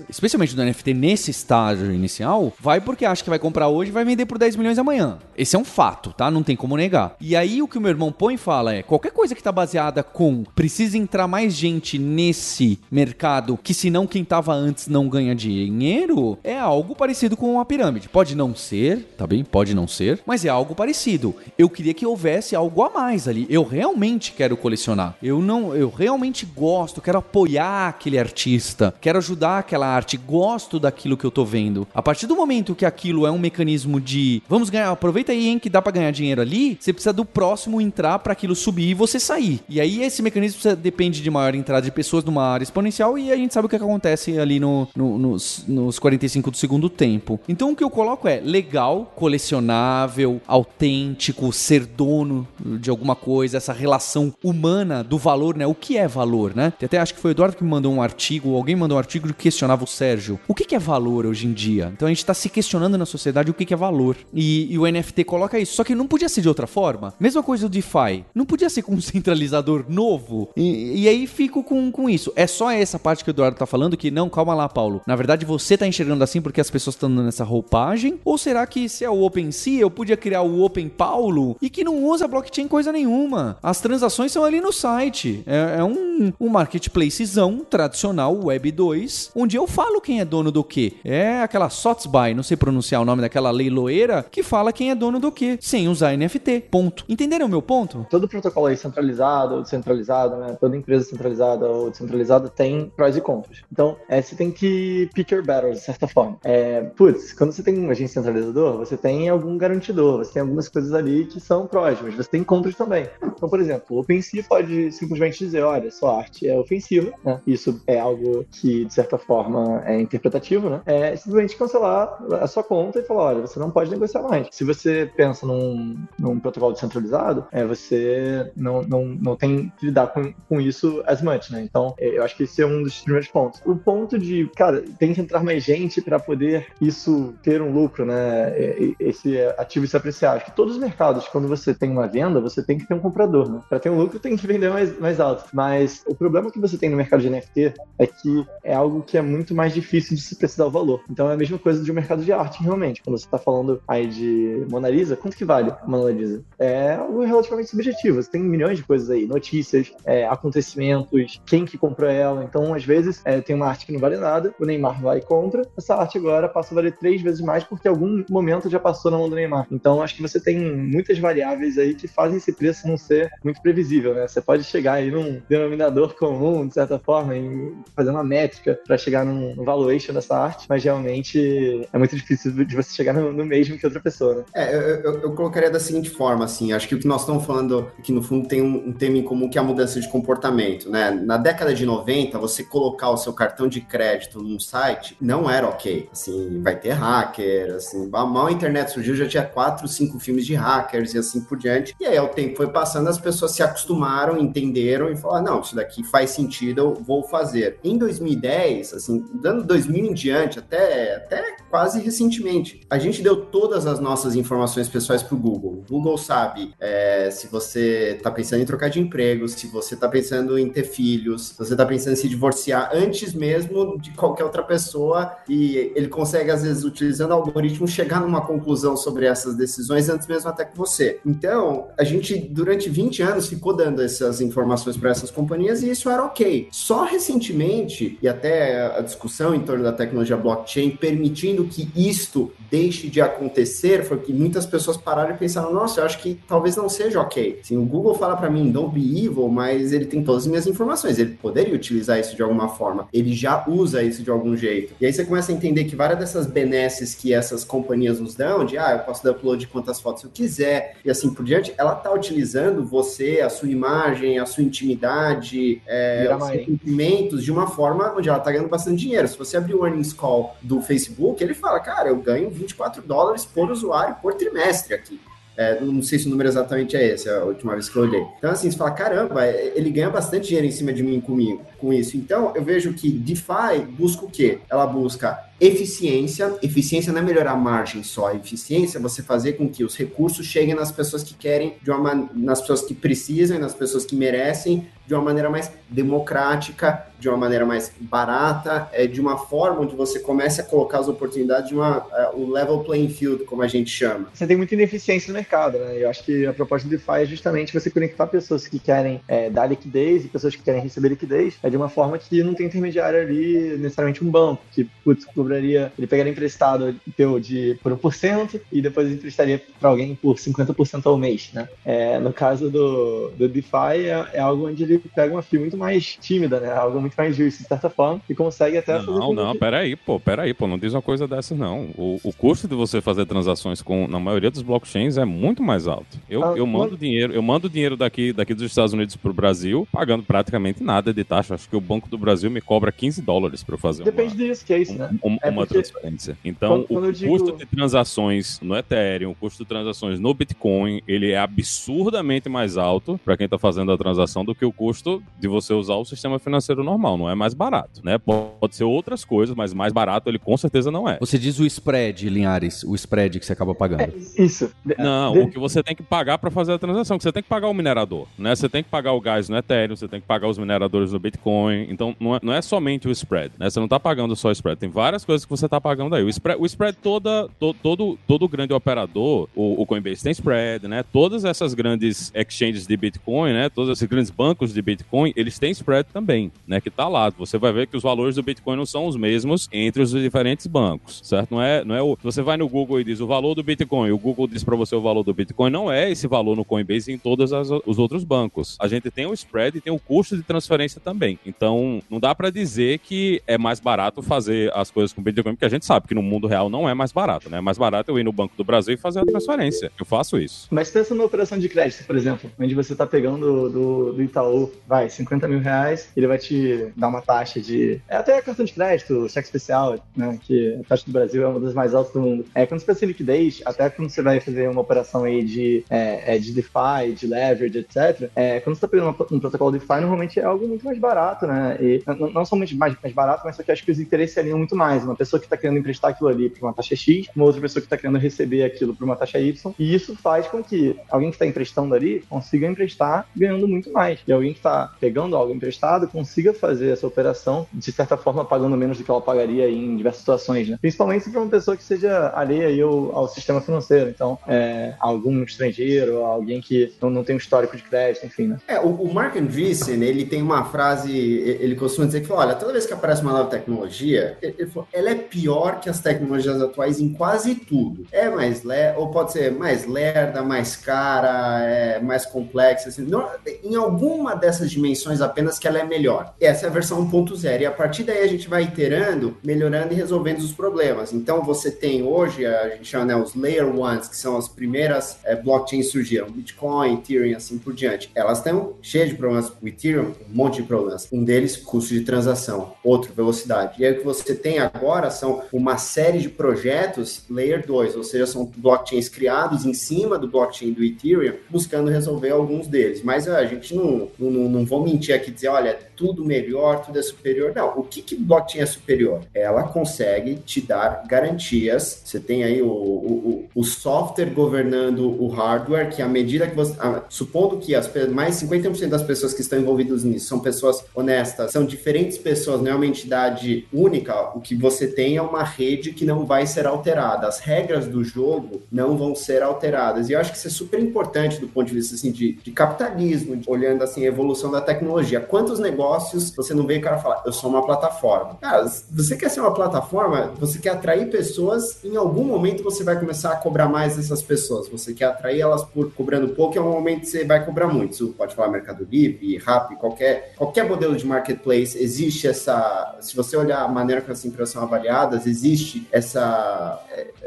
especialmente 0.08 0.54
do 0.54 0.64
NFT 0.64 0.94
nesse 0.94 1.30
estágio 1.30 1.92
inicial, 1.92 2.52
vai 2.60 2.80
porque 2.80 3.04
acha 3.04 3.24
que 3.24 3.30
vai 3.30 3.38
comprar 3.38 3.68
hoje 3.68 3.90
e 3.90 3.92
vai 3.92 4.04
vender 4.04 4.26
por 4.26 4.38
10 4.38 4.56
milhões 4.56 4.78
amanhã. 4.78 5.18
Esse 5.36 5.56
é 5.56 5.58
um 5.58 5.64
fato, 5.64 6.12
tá? 6.12 6.30
Não 6.30 6.42
tem 6.42 6.54
como 6.54 6.76
negar. 6.76 7.16
E 7.20 7.34
aí 7.34 7.62
o 7.62 7.68
que 7.68 7.78
o 7.78 7.80
meu 7.80 7.90
irmão 7.90 8.12
põe 8.12 8.34
e 8.34 8.38
fala 8.38 8.74
é: 8.74 8.82
qualquer 8.82 9.12
coisa 9.12 9.34
que 9.34 9.42
tá 9.42 9.50
baseada 9.50 10.02
com 10.02 10.44
precisa 10.54 10.98
entrar 10.98 11.26
mais 11.26 11.54
gente 11.54 11.98
nesse 11.98 12.78
mercado, 12.90 13.58
que 13.62 13.72
senão 13.72 14.06
quem 14.06 14.24
tava 14.24 14.52
antes 14.52 14.88
não 14.88 15.08
ganha 15.08 15.34
dinheiro, 15.34 16.38
é 16.44 16.58
algo 16.58 16.94
parecido 16.94 17.36
com 17.36 17.54
uma 17.54 17.64
pirâmide. 17.64 18.08
Pode 18.08 18.34
não 18.34 18.54
ser, 18.54 19.14
tá 19.16 19.26
bem? 19.26 19.44
Pode 19.44 19.74
não 19.74 19.88
ser, 19.88 20.20
mas 20.26 20.44
é 20.44 20.48
algo 20.48 20.74
parecido. 20.74 21.34
Eu 21.56 21.70
queria 21.70 21.94
que 21.94 22.06
houvesse 22.06 22.54
algo 22.54 22.82
a 22.82 22.90
mais 22.90 23.26
ali. 23.26 23.46
Eu 23.48 23.64
realmente 23.64 24.32
quero 24.32 24.56
colecionar. 24.56 25.16
Eu 25.22 25.40
não, 25.40 25.74
eu 25.74 25.88
realmente 25.90 26.44
gosto, 26.44 27.00
quero 27.00 27.18
apoiar 27.18 27.88
aquele 27.88 28.18
artista, 28.18 28.94
quero 29.00 29.21
ajudar 29.22 29.58
aquela 29.58 29.86
arte, 29.86 30.16
gosto 30.16 30.78
daquilo 30.78 31.16
que 31.16 31.24
eu 31.24 31.30
tô 31.30 31.44
vendo. 31.44 31.86
A 31.94 32.02
partir 32.02 32.26
do 32.26 32.36
momento 32.36 32.74
que 32.74 32.84
aquilo 32.84 33.26
é 33.26 33.30
um 33.30 33.38
mecanismo 33.38 34.00
de 34.00 34.42
vamos 34.48 34.68
ganhar, 34.68 34.90
aproveita 34.90 35.32
aí, 35.32 35.48
hein, 35.48 35.58
que 35.58 35.70
dá 35.70 35.80
para 35.80 35.92
ganhar 35.92 36.10
dinheiro 36.10 36.40
ali, 36.40 36.76
você 36.78 36.92
precisa 36.92 37.12
do 37.12 37.24
próximo 37.24 37.80
entrar 37.80 38.18
para 38.18 38.32
aquilo 38.32 38.54
subir 38.54 38.90
e 38.90 38.94
você 38.94 39.18
sair. 39.18 39.60
E 39.68 39.80
aí 39.80 40.02
esse 40.02 40.22
mecanismo 40.22 40.76
depende 40.76 41.22
de 41.22 41.30
maior 41.30 41.54
entrada 41.54 41.82
de 41.82 41.90
pessoas 41.90 42.24
numa 42.24 42.44
área 42.44 42.64
exponencial 42.64 43.16
e 43.16 43.32
a 43.32 43.36
gente 43.36 43.54
sabe 43.54 43.66
o 43.66 43.68
que, 43.68 43.76
acontece 43.76 44.38
ali 44.38 44.60
no, 44.60 44.88
no, 44.94 45.18
nos, 45.18 45.64
nos 45.66 45.98
45 45.98 46.50
do 46.50 46.56
segundo 46.56 46.88
tempo. 46.88 47.40
Então 47.48 47.72
o 47.72 47.76
que 47.76 47.82
eu 47.82 47.90
coloco 47.90 48.28
é 48.28 48.40
legal, 48.40 49.12
colecionável, 49.16 50.40
autêntico, 50.46 51.52
ser 51.52 51.86
dono 51.86 52.46
de 52.58 52.90
alguma 52.90 53.14
coisa, 53.14 53.56
essa 53.56 53.72
relação 53.72 54.32
humana 54.42 55.02
do 55.02 55.18
valor, 55.18 55.56
né? 55.56 55.66
O 55.66 55.74
que 55.74 55.96
é 55.96 56.06
valor, 56.06 56.54
né? 56.54 56.72
Até 56.82 56.98
acho 56.98 57.14
que 57.14 57.20
foi 57.20 57.30
o 57.30 57.32
Eduardo 57.32 57.56
que 57.56 57.64
me 57.64 57.70
mandou 57.70 57.92
um 57.92 58.02
artigo, 58.02 58.56
alguém 58.56 58.76
mandou 58.76 58.96
um 58.96 58.98
artigo 58.98 59.11
que 59.20 59.32
questionava 59.32 59.84
o 59.84 59.86
Sérgio. 59.86 60.38
O 60.48 60.54
que, 60.54 60.74
é 60.74 60.78
valor 60.78 61.26
hoje 61.26 61.46
em 61.46 61.52
dia? 61.52 61.90
Então 61.94 62.06
a 62.06 62.10
gente 62.10 62.18
está 62.18 62.32
se 62.32 62.48
questionando 62.48 62.96
na 62.96 63.04
sociedade 63.04 63.50
o 63.50 63.54
que, 63.54 63.72
é 63.72 63.76
valor. 63.76 64.16
E, 64.32 64.72
e, 64.72 64.78
o 64.78 64.86
NFT 64.86 65.24
coloca 65.24 65.58
isso. 65.58 65.74
Só 65.74 65.84
que 65.84 65.94
não 65.94 66.06
podia 66.06 66.28
ser 66.28 66.40
de 66.40 66.48
outra 66.48 66.66
forma. 66.66 67.14
Mesma 67.18 67.42
coisa 67.42 67.68
do 67.68 67.72
DeFi. 67.72 68.24
Não 68.34 68.44
podia 68.44 68.68
ser 68.68 68.82
com 68.82 68.94
um 68.94 69.00
centralizador 69.02 69.84
novo. 69.88 70.50
E, 70.56 71.02
e 71.02 71.08
aí 71.08 71.26
fico 71.26 71.62
com, 71.62 71.90
com 71.90 72.08
isso. 72.08 72.32
É 72.36 72.46
só 72.46 72.70
essa 72.70 72.98
parte 72.98 73.24
que 73.24 73.30
o 73.30 73.32
Eduardo 73.32 73.56
tá 73.56 73.66
falando 73.66 73.96
que, 73.96 74.10
não, 74.10 74.28
calma 74.28 74.54
lá, 74.54 74.68
Paulo. 74.68 75.02
Na 75.06 75.16
verdade, 75.16 75.44
você 75.44 75.76
tá 75.76 75.86
enxergando 75.86 76.24
assim 76.24 76.40
porque 76.40 76.60
as 76.60 76.70
pessoas 76.70 76.94
estão 76.94 77.14
dando 77.14 77.28
essa 77.28 77.44
roupagem? 77.44 78.18
Ou 78.24 78.38
será 78.38 78.66
que 78.66 78.88
se 78.88 79.04
é 79.04 79.10
o 79.10 79.22
OpenSea, 79.22 79.80
eu 79.80 79.90
podia 79.90 80.16
criar 80.16 80.42
o 80.42 80.62
Open 80.62 80.88
Paulo 80.88 81.56
e 81.60 81.68
que 81.68 81.84
não 81.84 82.04
usa 82.04 82.28
blockchain 82.28 82.68
coisa 82.68 82.92
nenhuma? 82.92 83.58
As 83.62 83.80
transações 83.80 84.32
são 84.32 84.44
ali 84.44 84.60
no 84.60 84.72
site. 84.72 85.42
É, 85.46 85.76
é 85.78 85.84
um, 85.84 86.32
um 86.40 86.48
marketplacezão 86.48 87.64
tradicional 87.68 88.38
Web 88.44 88.72
2 88.72 89.01
dois, 89.02 89.30
onde 89.34 89.56
eu 89.56 89.66
falo 89.66 90.00
quem 90.00 90.20
é 90.20 90.24
dono 90.24 90.50
do 90.50 90.62
quê. 90.62 90.94
É 91.04 91.42
aquela 91.42 91.68
SOTSBY, 91.68 92.34
não 92.34 92.42
sei 92.42 92.56
pronunciar 92.56 93.02
o 93.02 93.04
nome 93.04 93.22
daquela 93.22 93.50
leiloeira, 93.50 94.24
que 94.30 94.42
fala 94.42 94.72
quem 94.72 94.90
é 94.90 94.94
dono 94.94 95.18
do 95.18 95.30
quê, 95.30 95.58
sem 95.60 95.88
usar 95.88 96.16
NFT. 96.16 96.64
Ponto. 96.70 97.04
Entenderam 97.08 97.46
o 97.46 97.48
meu 97.48 97.62
ponto? 97.62 98.06
Todo 98.08 98.28
protocolo 98.28 98.66
aí 98.66 98.76
centralizado 98.76 99.56
ou 99.56 99.62
descentralizado, 99.62 100.36
né? 100.36 100.56
Toda 100.60 100.76
empresa 100.76 101.04
centralizada 101.04 101.66
ou 101.68 101.90
descentralizada 101.90 102.48
tem 102.48 102.90
prós 102.96 103.16
e 103.16 103.20
contras. 103.20 103.62
Então, 103.70 103.96
é, 104.08 104.22
você 104.22 104.34
tem 104.34 104.50
que 104.50 105.10
pick 105.14 105.30
your 105.30 105.44
battles, 105.44 105.78
de 105.78 105.84
certa 105.84 106.06
forma. 106.06 106.38
É, 106.44 106.82
putz, 106.82 107.32
quando 107.32 107.52
você 107.52 107.62
tem 107.62 107.78
um 107.78 107.90
agente 107.90 108.12
centralizador, 108.12 108.78
você 108.78 108.96
tem 108.96 109.28
algum 109.28 109.56
garantidor, 109.56 110.18
você 110.18 110.34
tem 110.34 110.42
algumas 110.42 110.68
coisas 110.68 110.92
ali 110.92 111.26
que 111.26 111.40
são 111.40 111.66
prós, 111.66 111.98
mas 112.02 112.14
você 112.14 112.28
tem 112.28 112.44
contras 112.44 112.74
também. 112.74 113.08
Então, 113.22 113.48
por 113.48 113.60
exemplo, 113.60 113.96
o 113.96 114.00
OpenSea 114.00 114.44
pode 114.44 114.92
simplesmente 114.92 115.38
dizer, 115.38 115.62
olha, 115.62 115.90
sua 115.90 116.18
arte 116.18 116.46
é 116.46 116.58
ofensiva, 116.58 117.12
né? 117.24 117.40
Isso 117.46 117.80
é 117.86 117.98
algo 117.98 118.44
que, 118.50 118.86
de 118.92 118.96
certa 118.96 119.16
forma, 119.16 119.82
é 119.86 119.98
interpretativo, 119.98 120.68
né? 120.68 120.82
É 120.84 121.16
simplesmente 121.16 121.56
cancelar 121.56 122.22
a 122.42 122.46
sua 122.46 122.62
conta 122.62 122.98
e 122.98 123.02
falar, 123.02 123.22
olha, 123.22 123.40
você 123.40 123.58
não 123.58 123.70
pode 123.70 123.90
negociar 123.90 124.20
mais. 124.20 124.48
Se 124.50 124.64
você 124.64 125.10
pensa 125.16 125.46
num, 125.46 125.96
num 126.18 126.38
protocolo 126.38 126.74
descentralizado, 126.74 127.46
é, 127.50 127.64
você 127.64 128.52
não, 128.54 128.82
não, 128.82 129.06
não 129.06 129.34
tem 129.34 129.72
que 129.78 129.86
lidar 129.86 130.08
com, 130.08 130.34
com 130.46 130.60
isso 130.60 131.02
as 131.06 131.22
much, 131.22 131.50
né? 131.50 131.62
Então, 131.62 131.94
é, 131.98 132.18
eu 132.18 132.22
acho 132.22 132.36
que 132.36 132.42
esse 132.42 132.60
é 132.60 132.66
um 132.66 132.82
dos 132.82 133.00
primeiros 133.00 133.28
pontos. 133.28 133.62
O 133.64 133.74
ponto 133.74 134.18
de, 134.18 134.46
cara, 134.54 134.84
tem 134.98 135.14
que 135.14 135.22
entrar 135.22 135.42
mais 135.42 135.64
gente 135.64 136.02
para 136.02 136.18
poder 136.20 136.66
isso 136.78 137.32
ter 137.42 137.62
um 137.62 137.72
lucro, 137.72 138.04
né? 138.04 138.52
Esse 139.00 139.40
ativo 139.56 139.86
se 139.86 139.96
apreciar. 139.96 140.36
Acho 140.36 140.44
que 140.44 140.56
todos 140.56 140.74
os 140.74 140.80
mercados, 140.80 141.26
quando 141.28 141.48
você 141.48 141.72
tem 141.72 141.90
uma 141.90 142.06
venda, 142.06 142.42
você 142.42 142.62
tem 142.62 142.76
que 142.76 142.86
ter 142.86 142.92
um 142.92 143.00
comprador, 143.00 143.50
né? 143.50 143.60
Para 143.70 143.80
ter 143.80 143.88
um 143.88 143.96
lucro, 143.96 144.18
tem 144.18 144.36
que 144.36 144.46
vender 144.46 144.68
mais, 144.68 145.00
mais 145.00 145.18
alto. 145.18 145.44
Mas 145.54 146.04
o 146.06 146.14
problema 146.14 146.50
que 146.50 146.60
você 146.60 146.76
tem 146.76 146.90
no 146.90 146.96
mercado 146.98 147.22
de 147.22 147.30
NFT 147.30 147.72
é 147.98 148.06
que 148.06 148.46
é 148.62 148.81
algo 148.82 149.02
que 149.02 149.16
é 149.16 149.22
muito 149.22 149.54
mais 149.54 149.72
difícil 149.72 150.16
de 150.16 150.22
se 150.22 150.36
precisar 150.36 150.66
o 150.66 150.70
valor. 150.70 151.02
Então 151.10 151.30
é 151.30 151.34
a 151.34 151.36
mesma 151.36 151.58
coisa 151.58 151.82
de 151.82 151.90
um 151.90 151.94
mercado 151.94 152.24
de 152.24 152.32
arte, 152.32 152.62
realmente. 152.62 153.02
Quando 153.02 153.18
você 153.18 153.24
está 153.24 153.38
falando 153.38 153.80
aí 153.86 154.06
de 154.06 154.66
Mona 154.70 154.88
Lisa, 154.88 155.16
quanto 155.16 155.36
que 155.36 155.44
vale 155.44 155.72
Mona 155.86 156.10
Lisa? 156.10 156.42
É 156.58 156.94
algo 156.94 157.24
relativamente 157.24 157.70
subjetivo. 157.70 158.22
Você 158.22 158.30
tem 158.30 158.42
milhões 158.42 158.78
de 158.78 158.84
coisas 158.84 159.10
aí, 159.10 159.26
notícias, 159.26 159.92
é, 160.04 160.26
acontecimentos, 160.26 161.40
quem 161.46 161.64
que 161.64 161.78
comprou 161.78 162.08
ela. 162.08 162.44
Então, 162.44 162.74
às 162.74 162.84
vezes, 162.84 163.22
é, 163.24 163.40
tem 163.40 163.56
uma 163.56 163.66
arte 163.66 163.86
que 163.86 163.92
não 163.92 164.00
vale 164.00 164.16
nada, 164.16 164.54
o 164.58 164.64
Neymar 164.64 165.00
vai 165.00 165.18
e 165.18 165.22
compra, 165.22 165.62
essa 165.76 165.94
arte 165.94 166.18
agora 166.18 166.48
passa 166.48 166.74
a 166.74 166.76
valer 166.76 166.96
três 166.96 167.20
vezes 167.22 167.40
mais 167.40 167.64
porque 167.64 167.88
algum 167.88 168.24
momento 168.28 168.68
já 168.68 168.78
passou 168.78 169.10
na 169.10 169.18
mão 169.18 169.28
do 169.28 169.36
Neymar. 169.36 169.66
Então, 169.70 170.02
acho 170.02 170.16
que 170.16 170.22
você 170.22 170.40
tem 170.40 170.58
muitas 170.58 171.18
variáveis 171.18 171.78
aí 171.78 171.94
que 171.94 172.08
fazem 172.08 172.38
esse 172.38 172.52
preço 172.52 172.86
não 172.86 172.96
ser 172.96 173.30
muito 173.44 173.60
previsível, 173.62 174.14
né? 174.14 174.26
Você 174.26 174.40
pode 174.40 174.64
chegar 174.64 174.94
aí 174.94 175.10
num 175.10 175.40
denominador 175.48 176.14
comum, 176.14 176.66
de 176.66 176.74
certa 176.74 176.98
forma, 176.98 177.36
em 177.36 177.74
fazer 177.94 178.10
uma 178.10 178.24
métrica 178.24 178.61
para 178.86 178.96
chegar 178.98 179.24
num 179.24 179.54
valuation 179.64 180.12
dessa 180.12 180.36
arte, 180.36 180.66
mas 180.68 180.82
realmente 180.82 181.88
é 181.92 181.98
muito 181.98 182.16
difícil 182.16 182.52
de 182.52 182.76
você 182.76 182.94
chegar 182.94 183.12
no, 183.12 183.32
no 183.32 183.44
mesmo 183.44 183.78
que 183.78 183.86
outra 183.86 184.00
pessoa, 184.00 184.36
né? 184.36 184.44
É, 184.54 184.74
eu, 184.74 184.80
eu, 184.80 185.20
eu, 185.22 185.34
colocaria 185.34 185.70
da 185.70 185.80
seguinte 185.80 186.10
forma, 186.10 186.44
assim, 186.44 186.72
acho 186.72 186.88
que 186.88 186.94
o 186.94 186.98
que 186.98 187.06
nós 187.06 187.22
estamos 187.22 187.44
falando 187.44 187.90
aqui 187.98 188.12
no 188.12 188.22
fundo 188.22 188.48
tem 188.48 188.62
um, 188.62 188.88
um 188.88 188.92
tema 188.92 189.18
em 189.18 189.22
comum 189.22 189.48
que 189.48 189.58
é 189.58 189.60
a 189.60 189.64
mudança 189.64 190.00
de 190.00 190.08
comportamento, 190.08 190.90
né? 190.90 191.10
Na 191.10 191.36
década 191.36 191.74
de 191.74 191.84
90, 191.84 192.38
você 192.38 192.62
colocar 192.62 193.10
o 193.10 193.16
seu 193.16 193.32
cartão 193.32 193.68
de 193.68 193.80
crédito 193.80 194.42
num 194.42 194.58
site 194.58 195.16
não 195.20 195.50
era 195.50 195.68
ok, 195.68 196.08
assim, 196.12 196.60
vai 196.62 196.78
ter 196.78 196.90
hacker, 196.90 197.74
assim, 197.74 198.08
mal 198.08 198.46
a 198.46 198.52
internet 198.52 198.90
surgiu, 198.90 199.14
já 199.14 199.28
tinha 199.28 199.44
quatro, 199.44 199.86
cinco 199.88 200.18
filmes 200.18 200.46
de 200.46 200.54
hackers 200.54 201.14
e 201.14 201.18
assim 201.18 201.40
por 201.40 201.58
diante, 201.58 201.94
e 202.00 202.06
aí 202.06 202.18
o 202.18 202.28
tempo 202.28 202.56
foi 202.56 202.68
passando, 202.68 203.08
as 203.08 203.18
pessoas 203.18 203.52
se 203.52 203.62
acostumaram, 203.62 204.38
entenderam 204.38 205.10
e 205.10 205.16
falaram, 205.16 205.44
não, 205.44 205.60
isso 205.60 205.74
daqui 205.74 206.02
faz 206.04 206.30
sentido, 206.30 206.80
eu 206.80 206.94
vou 206.94 207.22
fazer. 207.22 207.78
Em 207.82 207.96
2010, 207.96 208.51
assim, 208.94 209.24
dando 209.34 209.64
2000 209.64 210.06
em 210.06 210.14
diante, 210.14 210.58
até, 210.58 211.16
até 211.16 211.56
quase 211.70 212.00
recentemente, 212.00 212.80
a 212.90 212.98
gente 212.98 213.22
deu 213.22 213.36
todas 213.46 213.86
as 213.86 213.98
nossas 213.98 214.34
informações 214.34 214.88
pessoais 214.88 215.22
para 215.22 215.34
o 215.34 215.38
Google. 215.38 215.82
O 215.88 215.92
Google 215.92 216.18
sabe 216.18 216.74
é, 216.78 217.30
se 217.30 217.46
você 217.46 218.14
está 218.16 218.30
pensando 218.30 218.62
em 218.62 218.66
trocar 218.66 218.90
de 218.90 219.00
emprego, 219.00 219.48
se 219.48 219.66
você 219.66 219.94
está 219.94 220.08
pensando 220.08 220.58
em 220.58 220.68
ter 220.68 220.84
filhos, 220.84 221.48
se 221.48 221.58
você 221.58 221.72
está 221.72 221.86
pensando 221.86 222.12
em 222.12 222.16
se 222.16 222.28
divorciar 222.28 222.90
antes 222.92 223.32
mesmo 223.32 223.98
de 223.98 224.10
qualquer 224.10 224.44
outra 224.44 224.62
pessoa 224.62 225.36
e 225.48 225.92
ele 225.94 226.08
consegue, 226.08 226.50
às 226.50 226.62
vezes, 226.62 226.84
utilizando 226.84 227.32
algoritmos, 227.32 227.90
chegar 227.90 228.20
numa 228.20 228.42
conclusão 228.42 228.96
sobre 228.96 229.26
essas 229.26 229.56
decisões 229.56 230.08
antes 230.08 230.26
mesmo 230.26 230.48
até 230.50 230.64
que 230.64 230.76
você. 230.76 231.20
Então, 231.24 231.88
a 231.98 232.04
gente, 232.04 232.36
durante 232.36 232.88
20 232.88 233.22
anos, 233.22 233.48
ficou 233.48 233.74
dando 233.74 234.02
essas 234.02 234.40
informações 234.40 234.96
para 234.96 235.10
essas 235.10 235.30
companhias 235.30 235.82
e 235.82 235.90
isso 235.90 236.10
era 236.10 236.24
ok. 236.24 236.68
Só 236.70 237.04
recentemente, 237.04 238.18
e 238.20 238.28
até 238.28 238.41
a 238.48 239.00
discussão 239.00 239.54
em 239.54 239.60
torno 239.60 239.84
da 239.84 239.92
tecnologia 239.92 240.36
blockchain 240.36 240.90
permitindo 240.90 241.64
que 241.64 241.88
isto 241.96 242.52
deixe 242.70 243.08
de 243.08 243.20
acontecer, 243.20 244.04
foi 244.04 244.18
que 244.18 244.32
muitas 244.32 244.66
pessoas 244.66 244.96
pararam 244.96 245.34
e 245.34 245.38
pensaram: 245.38 245.72
nossa, 245.72 246.00
eu 246.00 246.04
acho 246.04 246.18
que 246.18 246.40
talvez 246.48 246.76
não 246.76 246.88
seja 246.88 247.20
ok. 247.20 247.60
Assim, 247.62 247.76
o 247.76 247.84
Google 247.84 248.14
fala 248.14 248.36
para 248.36 248.50
mim, 248.50 248.70
don't 248.70 248.94
be 248.94 249.24
evil, 249.24 249.48
mas 249.48 249.92
ele 249.92 250.06
tem 250.06 250.22
todas 250.22 250.42
as 250.42 250.48
minhas 250.48 250.66
informações. 250.66 251.18
Ele 251.18 251.34
poderia 251.34 251.74
utilizar 251.74 252.18
isso 252.18 252.34
de 252.34 252.42
alguma 252.42 252.68
forma. 252.68 253.08
Ele 253.12 253.34
já 253.34 253.64
usa 253.66 254.02
isso 254.02 254.22
de 254.22 254.30
algum 254.30 254.56
jeito. 254.56 254.94
E 255.00 255.06
aí 255.06 255.12
você 255.12 255.24
começa 255.24 255.52
a 255.52 255.54
entender 255.54 255.84
que 255.84 255.96
várias 255.96 256.18
dessas 256.18 256.46
benesses 256.46 257.14
que 257.14 257.32
essas 257.34 257.64
companhias 257.64 258.20
nos 258.20 258.34
dão, 258.34 258.64
de 258.64 258.78
ah, 258.78 258.92
eu 258.92 258.98
posso 259.00 259.22
dar 259.22 259.32
upload 259.32 259.60
de 259.60 259.66
quantas 259.66 260.00
fotos 260.00 260.24
eu 260.24 260.30
quiser, 260.30 260.96
e 261.04 261.10
assim 261.10 261.32
por 261.32 261.44
diante, 261.44 261.72
ela 261.76 261.94
tá 261.94 262.12
utilizando 262.12 262.84
você, 262.84 263.40
a 263.40 263.48
sua 263.48 263.68
imagem, 263.68 264.38
a 264.38 264.46
sua 264.46 264.62
intimidade, 264.62 265.82
é, 265.86 266.28
os 266.36 266.44
seus 266.46 266.64
sentimentos 266.64 267.44
de 267.44 267.50
uma 267.50 267.66
forma 267.66 268.14
onde 268.16 268.28
ela 268.32 268.42
tá 268.42 268.50
ganhando 268.50 268.68
bastante 268.68 268.98
dinheiro. 268.98 269.28
Se 269.28 269.38
você 269.38 269.56
abrir 269.56 269.74
o 269.74 269.84
earnings 269.84 270.12
call 270.12 270.56
do 270.62 270.80
Facebook, 270.80 271.42
ele 271.42 271.54
fala, 271.54 271.80
cara, 271.80 272.08
eu 272.08 272.16
ganho 272.16 272.50
24 272.50 273.02
dólares 273.02 273.44
por 273.44 273.70
usuário 273.70 274.16
por 274.20 274.34
trimestre 274.34 274.94
aqui. 274.94 275.20
É, 275.56 275.78
não 275.80 276.02
sei 276.02 276.18
se 276.18 276.26
o 276.26 276.30
número 276.30 276.48
exatamente 276.48 276.96
é 276.96 277.12
esse, 277.12 277.28
a 277.28 277.44
última 277.44 277.74
vez 277.74 277.88
que 277.88 277.96
eu 277.96 278.02
olhei. 278.02 278.24
Então, 278.38 278.50
assim, 278.50 278.70
você 278.70 278.76
fala, 278.76 278.90
caramba, 278.90 279.46
ele 279.46 279.90
ganha 279.90 280.08
bastante 280.08 280.46
dinheiro 280.46 280.66
em 280.66 280.70
cima 280.70 280.92
de 280.92 281.02
mim 281.02 281.20
comigo, 281.20 281.62
com 281.78 281.92
isso. 281.92 282.16
Então, 282.16 282.52
eu 282.54 282.64
vejo 282.64 282.94
que 282.94 283.10
DeFi 283.10 283.80
busca 283.90 284.24
o 284.24 284.30
quê? 284.30 284.60
Ela 284.70 284.86
busca 284.86 285.38
eficiência. 285.60 286.56
Eficiência 286.62 287.12
não 287.12 287.20
é 287.20 287.22
melhorar 287.22 287.52
a 287.52 287.56
margem 287.56 288.02
só. 288.02 288.32
Eficiência 288.32 288.98
é 288.98 289.00
você 289.00 289.22
fazer 289.22 289.52
com 289.52 289.68
que 289.68 289.84
os 289.84 289.94
recursos 289.94 290.46
cheguem 290.46 290.74
nas 290.74 290.90
pessoas 290.90 291.22
que 291.22 291.34
querem, 291.34 291.76
de 291.82 291.90
uma, 291.90 292.28
nas 292.34 292.60
pessoas 292.60 292.82
que 292.82 292.94
precisam 292.94 293.58
nas 293.58 293.74
pessoas 293.74 294.06
que 294.06 294.16
merecem, 294.16 294.88
de 295.06 295.14
uma 295.14 295.22
maneira 295.22 295.50
mais 295.50 295.70
democrática, 295.90 297.06
de 297.22 297.28
uma 297.28 297.38
maneira 297.38 297.64
mais 297.64 297.92
barata, 298.00 298.88
é, 298.92 299.06
de 299.06 299.20
uma 299.20 299.38
forma 299.38 299.82
onde 299.82 299.94
você 299.94 300.18
comece 300.18 300.60
a 300.60 300.64
colocar 300.64 300.98
as 300.98 301.08
oportunidades 301.08 301.68
de 301.68 301.74
uma, 301.74 301.98
uh, 301.98 302.36
um 302.36 302.50
level 302.50 302.80
playing 302.80 303.08
field, 303.08 303.44
como 303.44 303.62
a 303.62 303.68
gente 303.68 303.90
chama. 303.90 304.26
Você 304.34 304.44
tem 304.44 304.56
muita 304.56 304.74
ineficiência 304.74 305.28
no 305.28 305.34
mercado, 305.34 305.78
né? 305.78 306.02
Eu 306.02 306.10
acho 306.10 306.24
que 306.24 306.44
a 306.44 306.52
proposta 306.52 306.88
do 306.88 306.90
DeFi 306.90 307.22
é 307.22 307.26
justamente 307.26 307.72
você 307.72 307.90
conectar 307.90 308.26
pessoas 308.26 308.66
que 308.66 308.78
querem 308.78 309.20
é, 309.28 309.48
dar 309.48 309.66
liquidez 309.66 310.24
e 310.24 310.28
pessoas 310.28 310.56
que 310.56 310.62
querem 310.62 310.82
receber 310.82 311.10
liquidez 311.10 311.54
é 311.62 311.70
de 311.70 311.76
uma 311.76 311.88
forma 311.88 312.18
que 312.18 312.42
não 312.42 312.54
tem 312.54 312.66
intermediário 312.66 313.20
ali, 313.20 313.76
necessariamente 313.78 314.24
um 314.24 314.30
banco, 314.30 314.62
que 314.72 314.88
putz, 315.04 315.24
cobraria, 315.24 315.92
ele 315.96 316.06
pegaria 316.08 316.32
emprestado 316.32 316.94
teu 317.16 317.38
de, 317.38 317.78
por 317.82 317.96
1% 317.96 318.60
e 318.72 318.82
depois 318.82 319.10
emprestaria 319.10 319.62
para 319.78 319.90
alguém 319.90 320.16
por 320.16 320.36
50% 320.36 321.06
ao 321.06 321.16
mês, 321.16 321.50
né? 321.52 321.68
É, 321.84 322.18
no 322.18 322.32
caso 322.32 322.68
do, 322.68 323.30
do 323.30 323.48
DeFi, 323.48 324.06
é, 324.06 324.26
é, 324.34 324.40
algo 324.40 324.68
onde 324.68 324.82
ele 324.82 324.98
pega 324.98 325.32
uma 325.32 325.42
FII 325.42 325.58
muito 325.60 325.76
mais 325.76 326.16
tímida, 326.20 326.58
né? 326.58 326.72
Algo 326.72 327.00
muito 327.00 327.11
mais 327.16 327.36
justo, 327.36 327.62
de 327.62 327.68
certa 327.68 327.90
forma, 327.90 328.20
e 328.28 328.34
consegue 328.34 328.76
até 328.76 328.98
não, 328.98 329.04
fazer... 329.04 329.18
Não, 329.18 329.32
não, 329.32 329.56
peraí, 329.56 329.96
pô, 329.96 330.18
peraí, 330.18 330.54
pô, 330.54 330.66
não 330.66 330.78
diz 330.78 330.94
uma 330.94 331.02
coisa 331.02 331.26
dessas, 331.26 331.56
não. 331.56 331.90
O, 331.96 332.20
o 332.22 332.32
custo 332.32 332.68
de 332.68 332.74
você 332.74 333.00
fazer 333.00 333.26
transações 333.26 333.82
com, 333.82 334.06
na 334.06 334.18
maioria 334.18 334.50
dos 334.50 334.62
blockchains 334.62 335.16
é 335.16 335.24
muito 335.24 335.62
mais 335.62 335.86
alto. 335.86 336.18
Eu, 336.28 336.44
ah, 336.44 336.54
eu 336.56 336.66
mando 336.66 336.92
mas... 336.92 337.00
dinheiro, 337.00 337.32
eu 337.32 337.42
mando 337.42 337.68
dinheiro 337.68 337.96
daqui, 337.96 338.32
daqui 338.32 338.54
dos 338.54 338.64
Estados 338.64 338.92
Unidos 338.92 339.16
pro 339.16 339.32
Brasil, 339.32 339.86
pagando 339.90 340.22
praticamente 340.22 340.82
nada 340.82 341.12
de 341.12 341.24
taxa. 341.24 341.54
Acho 341.54 341.68
que 341.68 341.76
o 341.76 341.80
Banco 341.80 342.08
do 342.08 342.18
Brasil 342.18 342.50
me 342.50 342.60
cobra 342.60 342.90
15 342.90 343.22
dólares 343.22 343.62
para 343.62 343.76
fazer 343.76 344.04
Depende 344.04 344.34
uma, 344.34 344.36
disso, 344.36 344.64
que 344.64 344.72
é 344.72 344.78
isso, 344.78 344.94
né? 344.94 345.10
Um, 345.22 345.36
é 345.42 345.50
uma 345.50 345.66
transferência. 345.66 346.36
Então, 346.44 346.70
quando, 346.70 346.86
quando 346.86 347.04
o 347.06 347.12
digo... 347.12 347.30
custo 347.30 347.56
de 347.56 347.66
transações 347.66 348.60
no 348.60 348.76
Ethereum, 348.76 349.30
o 349.30 349.34
custo 349.34 349.62
de 349.62 349.68
transações 349.68 350.20
no 350.20 350.32
Bitcoin, 350.32 351.02
ele 351.06 351.30
é 351.32 351.38
absurdamente 351.38 352.48
mais 352.48 352.76
alto 352.76 353.18
para 353.24 353.36
quem 353.36 353.44
está 353.44 353.58
fazendo 353.58 353.92
a 353.92 353.98
transação 353.98 354.44
do 354.44 354.54
que 354.54 354.64
o 354.64 354.72
custo 354.72 355.22
de 355.38 355.48
você 355.48 355.72
usar 355.72 355.96
o 355.96 356.04
sistema 356.04 356.38
financeiro 356.38 356.82
normal. 356.82 357.01
Não 357.02 357.28
é 357.28 357.34
mais 357.34 357.54
barato, 357.54 358.00
né? 358.04 358.18
Pode 358.18 358.76
ser 358.76 358.84
outras 358.84 359.24
coisas, 359.24 359.54
mas 359.54 359.74
mais 359.74 359.92
barato 359.92 360.28
ele 360.28 360.38
com 360.38 360.56
certeza 360.56 360.90
não 360.90 361.08
é. 361.08 361.18
Você 361.18 361.38
diz 361.38 361.58
o 361.58 361.66
spread, 361.66 362.28
Linhares, 362.28 362.82
o 362.84 362.94
spread 362.94 363.38
que 363.38 363.46
você 363.46 363.52
acaba 363.52 363.74
pagando. 363.74 364.02
É, 364.02 364.42
isso. 364.42 364.72
Não, 364.98 365.32
de... 365.32 365.38
o 365.40 365.50
que 365.50 365.58
você 365.58 365.82
tem 365.82 365.94
que 365.94 366.02
pagar 366.02 366.38
para 366.38 366.50
fazer 366.50 366.72
a 366.72 366.78
transação, 366.78 367.16
que 367.18 367.24
você 367.24 367.32
tem 367.32 367.42
que 367.42 367.48
pagar 367.48 367.68
o 367.68 367.74
minerador, 367.74 368.26
né? 368.38 368.54
Você 368.54 368.68
tem 368.68 368.82
que 368.82 368.88
pagar 368.88 369.12
o 369.12 369.20
gás 369.20 369.48
no 369.48 369.56
Ethereum, 369.56 369.96
você 369.96 370.08
tem 370.08 370.20
que 370.20 370.26
pagar 370.26 370.48
os 370.48 370.58
mineradores 370.58 371.12
no 371.12 371.18
Bitcoin. 371.18 371.86
Então, 371.88 372.14
não 372.18 372.36
é, 372.36 372.40
não 372.42 372.52
é 372.52 372.62
somente 372.62 373.08
o 373.08 373.10
spread, 373.10 373.52
né? 373.58 373.68
Você 373.68 373.78
não 373.78 373.86
está 373.86 373.98
pagando 373.98 374.34
só 374.36 374.48
o 374.48 374.52
spread. 374.52 374.78
Tem 374.78 374.88
várias 374.88 375.24
coisas 375.24 375.44
que 375.44 375.50
você 375.50 375.66
está 375.66 375.80
pagando 375.80 376.14
aí. 376.14 376.22
O 376.22 376.28
spread, 376.28 376.60
o 376.60 376.66
spread 376.66 376.96
toda, 376.98 377.48
to, 377.58 377.74
todo, 377.74 378.18
todo 378.26 378.48
grande 378.48 378.72
operador, 378.72 379.48
o, 379.54 379.82
o, 379.82 379.86
Coinbase 379.86 380.22
tem 380.22 380.32
spread, 380.32 380.86
né? 380.88 381.04
Todas 381.12 381.44
essas 381.44 381.74
grandes 381.74 382.30
exchanges 382.34 382.86
de 382.86 382.96
Bitcoin, 382.96 383.52
né? 383.52 383.68
Todos 383.68 383.90
esses 383.90 384.08
grandes 384.08 384.30
bancos 384.30 384.72
de 384.72 384.82
Bitcoin, 384.82 385.32
eles 385.36 385.58
têm 385.58 385.70
spread 385.70 386.08
também, 386.12 386.52
né? 386.66 386.80
Que 386.80 386.90
tá 386.92 387.08
lá. 387.08 387.30
Você 387.30 387.58
vai 387.58 387.72
ver 387.72 387.86
que 387.86 387.96
os 387.96 388.02
valores 388.02 388.36
do 388.36 388.42
Bitcoin 388.42 388.76
não 388.76 388.86
são 388.86 389.06
os 389.06 389.16
mesmos 389.16 389.68
entre 389.72 390.02
os 390.02 390.10
diferentes 390.10 390.66
bancos, 390.66 391.20
certo? 391.24 391.52
Não 391.52 391.62
é, 391.62 391.84
não 391.84 391.94
é 391.94 392.02
o. 392.02 392.16
Você 392.22 392.42
vai 392.42 392.56
no 392.56 392.68
Google 392.68 393.00
e 393.00 393.04
diz 393.04 393.20
o 393.20 393.26
valor 393.26 393.54
do 393.54 393.62
Bitcoin, 393.62 394.10
o 394.10 394.18
Google 394.18 394.46
diz 394.46 394.62
para 394.62 394.76
você 394.76 394.94
o 394.94 395.00
valor 395.00 395.22
do 395.22 395.34
Bitcoin, 395.34 395.70
não 395.70 395.90
é 395.90 396.10
esse 396.10 396.26
valor 396.26 396.56
no 396.56 396.64
Coinbase 396.64 397.10
e 397.10 397.14
em 397.14 397.18
todos 397.18 397.52
os 397.52 397.98
outros 397.98 398.24
bancos. 398.24 398.76
A 398.80 398.88
gente 398.88 399.10
tem 399.10 399.26
o 399.26 399.34
spread 399.34 399.78
e 399.78 399.80
tem 399.80 399.92
o 399.92 399.98
custo 399.98 400.36
de 400.36 400.42
transferência 400.42 401.00
também. 401.00 401.38
Então, 401.44 402.02
não 402.10 402.20
dá 402.20 402.34
para 402.34 402.50
dizer 402.50 402.98
que 402.98 403.42
é 403.46 403.56
mais 403.56 403.80
barato 403.80 404.22
fazer 404.22 404.72
as 404.74 404.90
coisas 404.90 405.12
com 405.12 405.22
Bitcoin, 405.22 405.54
porque 405.54 405.64
a 405.64 405.68
gente 405.68 405.84
sabe 405.84 406.08
que 406.08 406.14
no 406.14 406.22
mundo 406.22 406.46
real 406.46 406.68
não 406.68 406.88
é 406.88 406.94
mais 406.94 407.12
barato, 407.12 407.48
né? 407.48 407.58
É 407.58 407.60
mais 407.60 407.78
barato 407.78 408.10
eu 408.10 408.18
ir 408.18 408.24
no 408.24 408.32
Banco 408.32 408.54
do 408.56 408.64
Brasil 408.64 408.94
e 408.94 408.96
fazer 408.96 409.20
a 409.20 409.24
transferência. 409.24 409.90
Eu 409.98 410.04
faço 410.04 410.38
isso. 410.38 410.68
Mas 410.70 410.90
pensa 410.90 411.14
numa 411.14 411.26
operação 411.26 411.58
de 411.58 411.68
crédito, 411.68 412.04
por 412.04 412.16
exemplo, 412.16 412.50
onde 412.58 412.74
você 412.74 412.92
está 412.92 413.06
pegando 413.06 413.68
do, 413.70 414.12
do 414.12 414.22
Itaú, 414.22 414.70
vai, 414.86 415.08
50 415.08 415.48
mil 415.48 415.60
reais, 415.60 416.10
ele 416.16 416.26
vai 416.26 416.38
te 416.38 416.81
dar 416.96 417.08
uma 417.08 417.20
taxa 417.20 417.60
de. 417.60 418.00
É 418.08 418.16
até 418.16 418.40
cartão 418.40 418.64
de 418.64 418.72
crédito, 418.72 419.28
cheque 419.28 419.46
especial, 419.46 419.98
né? 420.16 420.38
Que 420.42 420.80
a 420.80 420.88
taxa 420.88 421.04
do 421.06 421.12
Brasil 421.12 421.42
é 421.42 421.48
uma 421.48 421.60
das 421.60 421.74
mais 421.74 421.94
altas 421.94 422.12
do 422.12 422.20
mundo. 422.20 422.44
É, 422.54 422.66
quando 422.66 422.80
você 422.80 422.86
pensa 422.86 423.04
em 423.04 423.08
liquidez, 423.08 423.62
até 423.64 423.88
quando 423.90 424.10
você 424.10 424.22
vai 424.22 424.40
fazer 424.40 424.68
uma 424.68 424.80
operação 424.80 425.24
aí 425.24 425.42
de, 425.44 425.84
é, 425.88 426.36
é 426.36 426.38
de 426.38 426.52
DeFi, 426.52 427.12
de 427.16 427.26
leverage, 427.26 427.78
etc., 427.78 428.30
é, 428.34 428.60
quando 428.60 428.76
você 428.76 428.84
está 428.84 428.88
pegando 428.88 429.10
um 429.30 429.40
protocolo 429.40 429.72
DeFi, 429.72 430.00
normalmente 430.00 430.40
é 430.40 430.44
algo 430.44 430.66
muito 430.66 430.84
mais 430.84 430.98
barato, 430.98 431.46
né? 431.46 431.76
E 431.80 432.02
não, 432.06 432.30
não 432.30 432.44
somente 432.44 432.76
mais, 432.76 432.94
mais 433.02 433.14
barato, 433.14 433.42
mas 433.44 433.56
só 433.56 433.62
que 433.62 433.72
acho 433.72 433.84
que 433.84 433.90
os 433.90 434.00
interesses 434.00 434.36
alinham 434.38 434.58
muito 434.58 434.76
mais. 434.76 435.04
Uma 435.04 435.16
pessoa 435.16 435.38
que 435.38 435.46
está 435.46 435.56
querendo 435.56 435.78
emprestar 435.78 436.10
aquilo 436.10 436.28
ali 436.28 436.48
para 436.48 436.66
uma 436.66 436.72
taxa 436.72 436.96
X, 436.96 437.28
uma 437.34 437.44
outra 437.44 437.60
pessoa 437.60 437.80
que 437.80 437.86
está 437.86 437.96
querendo 437.96 438.18
receber 438.18 438.64
aquilo 438.64 438.94
para 438.94 439.04
uma 439.04 439.16
taxa 439.16 439.38
Y, 439.38 439.74
e 439.78 439.94
isso 439.94 440.16
faz 440.16 440.46
com 440.46 440.62
que 440.62 440.96
alguém 441.10 441.30
que 441.30 441.36
está 441.36 441.46
emprestando 441.46 441.94
ali 441.94 442.24
consiga 442.28 442.66
emprestar 442.66 443.26
ganhando 443.34 443.66
muito 443.68 443.92
mais. 443.92 444.20
E 444.26 444.32
alguém 444.32 444.52
que 444.52 444.58
está 444.58 444.92
pegando 445.00 445.36
algo 445.36 445.52
emprestado 445.52 446.08
consiga 446.08 446.52
fazer 446.62 446.90
essa 446.90 447.06
operação, 447.06 447.66
de 447.72 447.90
certa 447.90 448.16
forma, 448.16 448.44
pagando 448.44 448.76
menos 448.76 448.96
do 448.96 449.02
que 449.04 449.10
ela 449.10 449.20
pagaria 449.20 449.68
em 449.68 449.96
diversas 449.96 450.20
situações, 450.20 450.68
né? 450.68 450.78
Principalmente 450.80 451.28
para 451.28 451.40
uma 451.40 451.50
pessoa 451.50 451.76
que 451.76 451.82
seja 451.82 452.32
alheia 452.34 452.84
ao, 452.84 453.16
ao 453.16 453.28
sistema 453.28 453.60
financeiro. 453.60 454.08
Então, 454.08 454.38
é, 454.46 454.94
algum 455.00 455.42
estrangeiro, 455.42 456.18
alguém 456.18 456.60
que 456.60 456.92
não, 457.00 457.10
não 457.10 457.24
tem 457.24 457.34
um 457.34 457.38
histórico 457.38 457.76
de 457.76 457.82
crédito, 457.82 458.24
enfim, 458.24 458.46
né? 458.46 458.58
É, 458.68 458.78
o, 458.78 458.90
o 458.90 459.12
Mark 459.12 459.36
Andreessen, 459.36 460.02
ele 460.04 460.24
tem 460.24 460.40
uma 460.40 460.64
frase, 460.64 461.12
ele 461.12 461.74
costuma 461.74 462.06
dizer 462.06 462.20
que, 462.20 462.32
olha, 462.32 462.54
toda 462.54 462.72
vez 462.72 462.86
que 462.86 462.92
aparece 462.92 463.22
uma 463.22 463.32
nova 463.32 463.50
tecnologia, 463.50 464.38
ele 464.40 464.70
ela 464.92 465.10
é 465.10 465.14
pior 465.14 465.80
que 465.80 465.88
as 465.88 466.00
tecnologias 466.00 466.60
atuais 466.60 467.00
em 467.00 467.12
quase 467.12 467.54
tudo. 467.54 468.06
É 468.12 468.28
mais 468.30 468.62
lerda, 468.62 468.98
ou 468.98 469.10
pode 469.10 469.32
ser 469.32 469.50
mais 469.50 469.86
lerda, 469.86 470.42
mais 470.42 470.76
cara, 470.76 471.60
é 471.64 472.00
mais 472.00 472.24
complexa. 472.24 472.88
Assim. 472.88 473.02
Não, 473.02 473.28
em 473.62 473.74
alguma 473.74 474.34
dessas 474.36 474.70
dimensões 474.70 475.20
apenas 475.20 475.58
que 475.58 475.66
ela 475.66 475.78
é 475.78 475.84
melhor. 475.84 476.34
Essa 476.52 476.66
é 476.66 476.68
a 476.68 476.72
versão 476.72 477.10
1.0. 477.10 477.62
E 477.62 477.64
a 477.64 477.70
partir 477.70 478.04
daí 478.04 478.22
a 478.22 478.26
gente 478.26 478.46
vai 478.46 478.64
iterando, 478.64 479.38
melhorando 479.42 479.94
e 479.94 479.96
resolvendo 479.96 480.40
os 480.40 480.52
problemas. 480.52 481.10
Então 481.10 481.42
você 481.42 481.70
tem 481.70 482.02
hoje, 482.02 482.44
a 482.44 482.68
gente 482.68 482.84
chama 482.84 483.06
né, 483.06 483.16
os 483.16 483.34
Layer 483.34 483.66
Ones, 483.66 484.06
que 484.06 484.14
são 484.14 484.36
as 484.36 484.48
primeiras 484.48 485.16
é, 485.24 485.34
blockchains 485.34 485.86
que 485.86 485.92
surgiram, 485.92 486.30
Bitcoin, 486.30 486.92
Ethereum, 486.92 487.34
assim 487.34 487.56
por 487.56 487.72
diante. 487.72 488.10
Elas 488.14 488.36
estão 488.36 488.74
cheias 488.82 489.08
de 489.08 489.14
problemas. 489.14 489.50
O 489.62 489.66
Ethereum, 489.66 490.12
um 490.30 490.34
monte 490.34 490.56
de 490.56 490.64
problemas. 490.64 491.08
Um 491.10 491.24
deles, 491.24 491.56
custo 491.56 491.94
de 491.94 492.02
transação. 492.02 492.74
Outro, 492.84 493.14
velocidade. 493.14 493.80
E 493.80 493.86
aí 493.86 493.92
o 493.92 494.00
que 494.00 494.04
você 494.04 494.34
tem 494.34 494.58
agora 494.58 495.10
são 495.10 495.44
uma 495.50 495.78
série 495.78 496.18
de 496.18 496.28
projetos 496.28 497.22
Layer 497.30 497.66
2, 497.66 497.96
ou 497.96 498.04
seja, 498.04 498.26
são 498.26 498.44
blockchains 498.44 499.08
criados 499.08 499.64
em 499.64 499.72
cima 499.72 500.18
do 500.18 500.28
blockchain 500.28 500.74
do 500.74 500.84
Ethereum, 500.84 501.36
buscando 501.48 501.90
resolver 501.90 502.28
alguns 502.28 502.66
deles. 502.66 503.02
Mas 503.02 503.26
a 503.26 503.42
gente 503.46 503.74
não, 503.74 504.10
não, 504.18 504.30
não 504.50 504.66
vou 504.66 504.84
mentir 504.84 505.14
aqui 505.14 505.30
e 505.30 505.32
dizer, 505.32 505.48
olha, 505.48 505.78
tudo 506.02 506.24
melhor, 506.24 506.84
tudo 506.84 506.98
é 506.98 507.02
superior. 507.02 507.52
Não, 507.54 507.78
o 507.78 507.84
que, 507.84 508.02
que 508.02 508.16
blockchain 508.16 508.60
é 508.60 508.66
superior? 508.66 509.20
Ela 509.32 509.62
consegue 509.62 510.34
te 510.34 510.60
dar 510.60 511.04
garantias. 511.06 512.02
Você 512.04 512.18
tem 512.18 512.42
aí 512.42 512.60
o, 512.60 512.66
o, 512.66 513.48
o 513.54 513.62
software 513.62 514.30
governando 514.30 515.00
o 515.22 515.28
hardware, 515.28 515.90
que 515.90 516.02
à 516.02 516.08
medida 516.08 516.48
que 516.48 516.56
você. 516.56 516.74
Supondo 517.08 517.58
que 517.58 517.72
as, 517.76 517.88
mais 518.10 518.34
50% 518.42 518.88
das 518.88 519.02
pessoas 519.02 519.32
que 519.32 519.42
estão 519.42 519.60
envolvidas 519.60 520.02
nisso 520.02 520.26
são 520.26 520.40
pessoas 520.40 520.84
honestas, 520.92 521.52
são 521.52 521.64
diferentes 521.64 522.18
pessoas, 522.18 522.60
não 522.60 522.72
é 522.72 522.74
uma 522.74 522.86
entidade 522.86 523.68
única, 523.72 524.36
o 524.36 524.40
que 524.40 524.56
você 524.56 524.88
tem 524.88 525.16
é 525.16 525.22
uma 525.22 525.44
rede 525.44 525.92
que 525.92 526.04
não 526.04 526.26
vai 526.26 526.46
ser 526.48 526.66
alterada. 526.66 527.28
As 527.28 527.38
regras 527.38 527.86
do 527.86 528.02
jogo 528.02 528.62
não 528.72 528.96
vão 528.96 529.14
ser 529.14 529.42
alteradas. 529.42 530.08
E 530.08 530.14
eu 530.14 530.18
acho 530.18 530.32
que 530.32 530.38
isso 530.38 530.48
é 530.48 530.50
super 530.50 530.80
importante 530.80 531.38
do 531.38 531.46
ponto 531.46 531.68
de 531.68 531.74
vista 531.74 531.94
assim, 531.94 532.10
de, 532.10 532.32
de 532.32 532.50
capitalismo, 532.50 533.36
de, 533.36 533.48
olhando 533.48 533.84
assim 533.84 534.04
a 534.04 534.08
evolução 534.08 534.50
da 534.50 534.60
tecnologia. 534.60 535.20
Quantos 535.20 535.60
negócios 535.60 535.91
você 535.98 536.54
não 536.54 536.66
vê 536.66 536.78
o 536.78 536.80
cara 536.80 536.98
falar, 536.98 537.22
eu 537.24 537.32
sou 537.32 537.50
uma 537.50 537.64
plataforma? 537.64 538.36
Cara, 538.40 538.70
você 538.90 539.16
quer 539.16 539.28
ser 539.28 539.40
uma 539.40 539.54
plataforma, 539.54 540.32
você 540.38 540.58
quer 540.58 540.70
atrair 540.70 541.10
pessoas, 541.10 541.82
em 541.84 541.96
algum 541.96 542.24
momento 542.24 542.62
você 542.62 542.84
vai 542.84 542.98
começar 542.98 543.32
a 543.32 543.36
cobrar 543.36 543.68
mais 543.68 543.96
dessas 543.96 544.22
pessoas. 544.22 544.68
Você 544.68 544.94
quer 544.94 545.06
atrair 545.06 545.40
elas 545.40 545.64
por 545.64 545.92
cobrando 545.92 546.28
pouco, 546.34 546.54
em 546.54 546.58
algum 546.58 546.72
momento 546.72 547.06
você 547.06 547.24
vai 547.24 547.44
cobrar 547.44 547.68
muito. 547.68 547.92
Isso 547.92 548.14
pode 548.16 548.34
falar 548.34 548.48
Mercado 548.48 548.86
Livre, 548.90 549.36
Rappi, 549.38 549.76
qualquer, 549.76 550.34
qualquer 550.36 550.68
modelo 550.68 550.96
de 550.96 551.06
marketplace, 551.06 551.76
existe 551.78 552.26
essa. 552.26 552.96
Se 553.00 553.16
você 553.16 553.36
olhar 553.36 553.62
a 553.62 553.68
maneira 553.68 554.00
que 554.00 554.10
as 554.10 554.24
empresas 554.24 554.50
são 554.50 554.62
avaliadas, 554.62 555.26
existe 555.26 555.86
essa, 555.90 556.80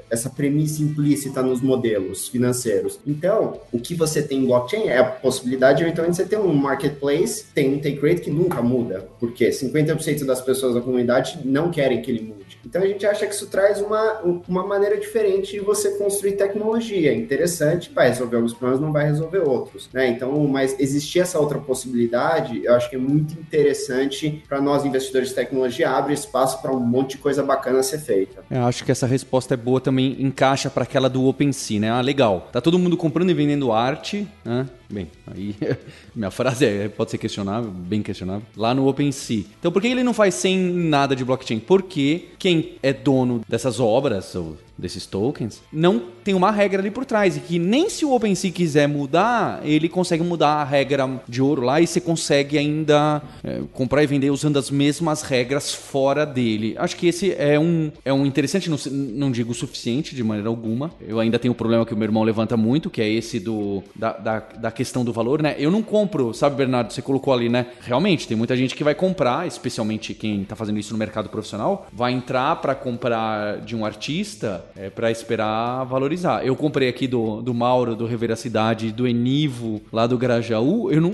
essa 0.10 0.30
premissa 0.30 0.82
implícita 0.82 1.42
nos 1.42 1.62
modelos 1.62 2.28
financeiros. 2.28 3.00
Então, 3.06 3.60
o 3.72 3.80
que 3.80 3.94
você 3.94 4.22
tem 4.22 4.40
em 4.40 4.46
blockchain 4.46 4.88
é 4.88 5.00
a 5.00 5.04
possibilidade, 5.04 5.84
de 5.84 6.02
você 6.02 6.26
ter 6.26 6.38
um 6.38 6.54
marketplace, 6.54 7.46
tem 7.54 7.76
um 7.76 7.80
take 7.80 8.00
rate 8.00 8.22
que 8.22 8.32
nunca 8.46 8.62
muda, 8.62 9.08
porque 9.20 9.50
50% 9.50 10.26
das 10.26 10.42
pessoas 10.42 10.76
da 10.76 10.82
comunidade 10.82 11.40
não 11.44 11.72
querem 11.72 12.02
que 12.02 12.12
ele 12.12 12.22
mude. 12.22 12.45
Então 12.66 12.82
a 12.82 12.88
gente 12.88 13.06
acha 13.06 13.26
que 13.28 13.34
isso 13.34 13.48
traz 13.48 13.80
uma, 13.80 14.22
uma 14.48 14.66
maneira 14.66 14.98
diferente 14.98 15.54
de 15.54 15.60
você 15.60 15.98
construir 15.98 16.34
tecnologia. 16.34 17.14
Interessante, 17.14 17.92
vai 17.94 18.10
resolver 18.10 18.38
alguns 18.38 18.54
problemas, 18.54 18.82
não 18.82 18.92
vai 18.92 19.06
resolver 19.06 19.40
outros. 19.40 19.90
Né? 19.94 20.08
Então, 20.10 20.32
mas 20.48 20.80
existir 20.80 21.20
essa 21.20 21.40
outra 21.40 21.60
possibilidade, 21.60 22.64
eu 22.64 22.74
acho 22.74 22.90
que 22.90 22.96
é 22.96 23.00
muito 23.00 23.34
interessante 23.40 24.44
para 24.48 24.60
nós 24.60 24.86
investidores 24.86 25.30
de 25.30 25.36
tecnologia, 25.36 25.90
abre 25.90 26.14
espaço 26.14 26.62
para 26.62 26.72
um 26.72 26.80
monte 26.80 27.12
de 27.12 27.18
coisa 27.18 27.44
bacana 27.44 27.84
ser 27.84 28.00
feita. 28.00 28.44
Eu 28.50 28.64
acho 28.64 28.84
que 28.84 28.92
essa 28.92 29.06
resposta 29.06 29.54
é 29.54 29.58
boa 29.58 29.80
também, 29.80 30.16
encaixa 30.20 30.70
para 30.70 30.84
aquela 30.84 31.10
do 31.10 31.26
OpenSea, 31.26 31.80
né? 31.80 31.92
Ah, 31.92 32.02
legal. 32.02 32.50
Tá 32.52 32.60
todo 32.60 32.80
mundo 32.80 32.98
comprando 32.98 33.30
e 33.30 33.34
vendendo 33.34 33.72
arte, 33.72 34.28
né? 34.44 34.68
Bem, 34.90 35.10
aí 35.28 35.56
minha 36.16 36.30
frase 36.30 36.66
é, 36.66 36.88
pode 36.88 37.12
ser 37.12 37.18
questionável, 37.18 37.72
bem 37.72 38.04
questionável. 38.04 38.44
Lá 38.56 38.74
no 38.74 38.88
OpenSea. 38.88 39.44
Então 39.60 39.72
por 39.72 39.82
que 39.82 39.88
ele 39.88 40.04
não 40.04 40.14
faz 40.14 40.36
sem 40.36 40.58
nada 40.60 41.16
de 41.16 41.26
blockchain? 41.26 41.60
Porque 41.60 42.26
quem 42.46 42.74
é 42.84 42.94
dono 42.94 43.42
dessas 43.48 43.80
obras, 43.80 44.36
ou 44.36 44.56
desses 44.78 45.06
tokens, 45.06 45.62
não 45.72 46.02
tem 46.24 46.34
uma 46.34 46.52
regra 46.52 46.82
ali 46.82 46.92
por 46.92 47.06
trás. 47.06 47.38
E 47.38 47.40
que 47.40 47.58
nem 47.58 47.90
se 47.90 48.06
o 48.06 48.14
OpenSea 48.14 48.52
quiser 48.52 48.88
mudar, 48.88 49.62
ele 49.64 49.88
consegue 49.88 50.24
mudar 50.24 50.56
a 50.56 50.64
regra 50.64 51.22
de 51.28 51.42
ouro 51.42 51.62
lá 51.62 51.80
e 51.80 51.88
você 51.88 52.02
consegue 52.02 52.58
ainda 52.58 53.22
é, 53.44 53.62
comprar 53.72 54.04
e 54.04 54.08
vender 54.08 54.30
usando 54.30 54.58
as 54.58 54.70
mesmas 54.70 55.22
regras 55.22 55.74
fora 55.74 56.26
dele. 56.26 56.76
Acho 56.78 56.96
que 56.96 57.08
esse 57.08 57.34
é 57.34 57.60
um, 57.60 57.92
é 58.04 58.12
um 58.12 58.26
interessante, 58.26 58.70
não, 58.70 58.78
não 58.92 59.32
digo 59.32 59.54
suficiente 59.54 60.16
de 60.16 60.24
maneira 60.24 60.50
alguma. 60.50 60.92
Eu 61.00 61.20
ainda 61.20 61.40
tenho 61.40 61.54
o 61.54 61.56
um 61.56 61.58
problema 61.58 61.86
que 61.86 61.94
o 61.94 61.98
meu 61.98 62.06
irmão 62.06 62.24
levanta 62.24 62.58
muito, 62.58 62.90
que 62.90 63.02
é 63.02 63.10
esse 63.10 63.40
do, 63.40 63.84
da, 63.96 64.14
da, 64.14 64.40
da 64.40 64.72
questão 64.72 65.06
do 65.06 65.14
valor, 65.14 65.42
né? 65.42 65.56
Eu 65.58 65.72
não 65.72 65.82
compro, 65.82 66.34
sabe, 66.34 66.58
Bernardo? 66.58 66.92
Você 66.92 67.02
colocou 67.02 67.34
ali, 67.34 67.48
né? 67.48 67.68
Realmente, 67.82 68.28
tem 68.28 68.36
muita 68.36 68.58
gente 68.58 68.76
que 68.76 68.84
vai 68.84 68.96
comprar, 68.96 69.48
especialmente 69.48 70.14
quem 70.14 70.44
tá 70.44 70.56
fazendo 70.56 70.80
isso 70.80 70.92
no 70.92 71.00
mercado 71.00 71.30
profissional, 71.30 71.88
vai 71.94 72.12
entrar 72.12 72.56
para 72.58 72.76
comprar 72.76 73.60
de 73.62 73.76
um 73.76 73.86
artista 73.86 74.65
é, 74.76 74.90
para 74.90 75.12
esperar 75.12 75.84
valorizar. 75.86 76.46
Eu 76.46 76.56
comprei 76.56 76.88
aqui 76.88 77.08
do, 77.08 77.42
do 77.42 77.54
Mauro, 77.54 77.96
do 77.96 78.06
Reveracidade, 78.06 78.92
do 78.92 79.08
Enivo, 79.08 79.82
lá 79.92 80.08
do 80.08 80.18
Grajaú. 80.18 80.92
Eu 80.96 81.02
não, 81.02 81.14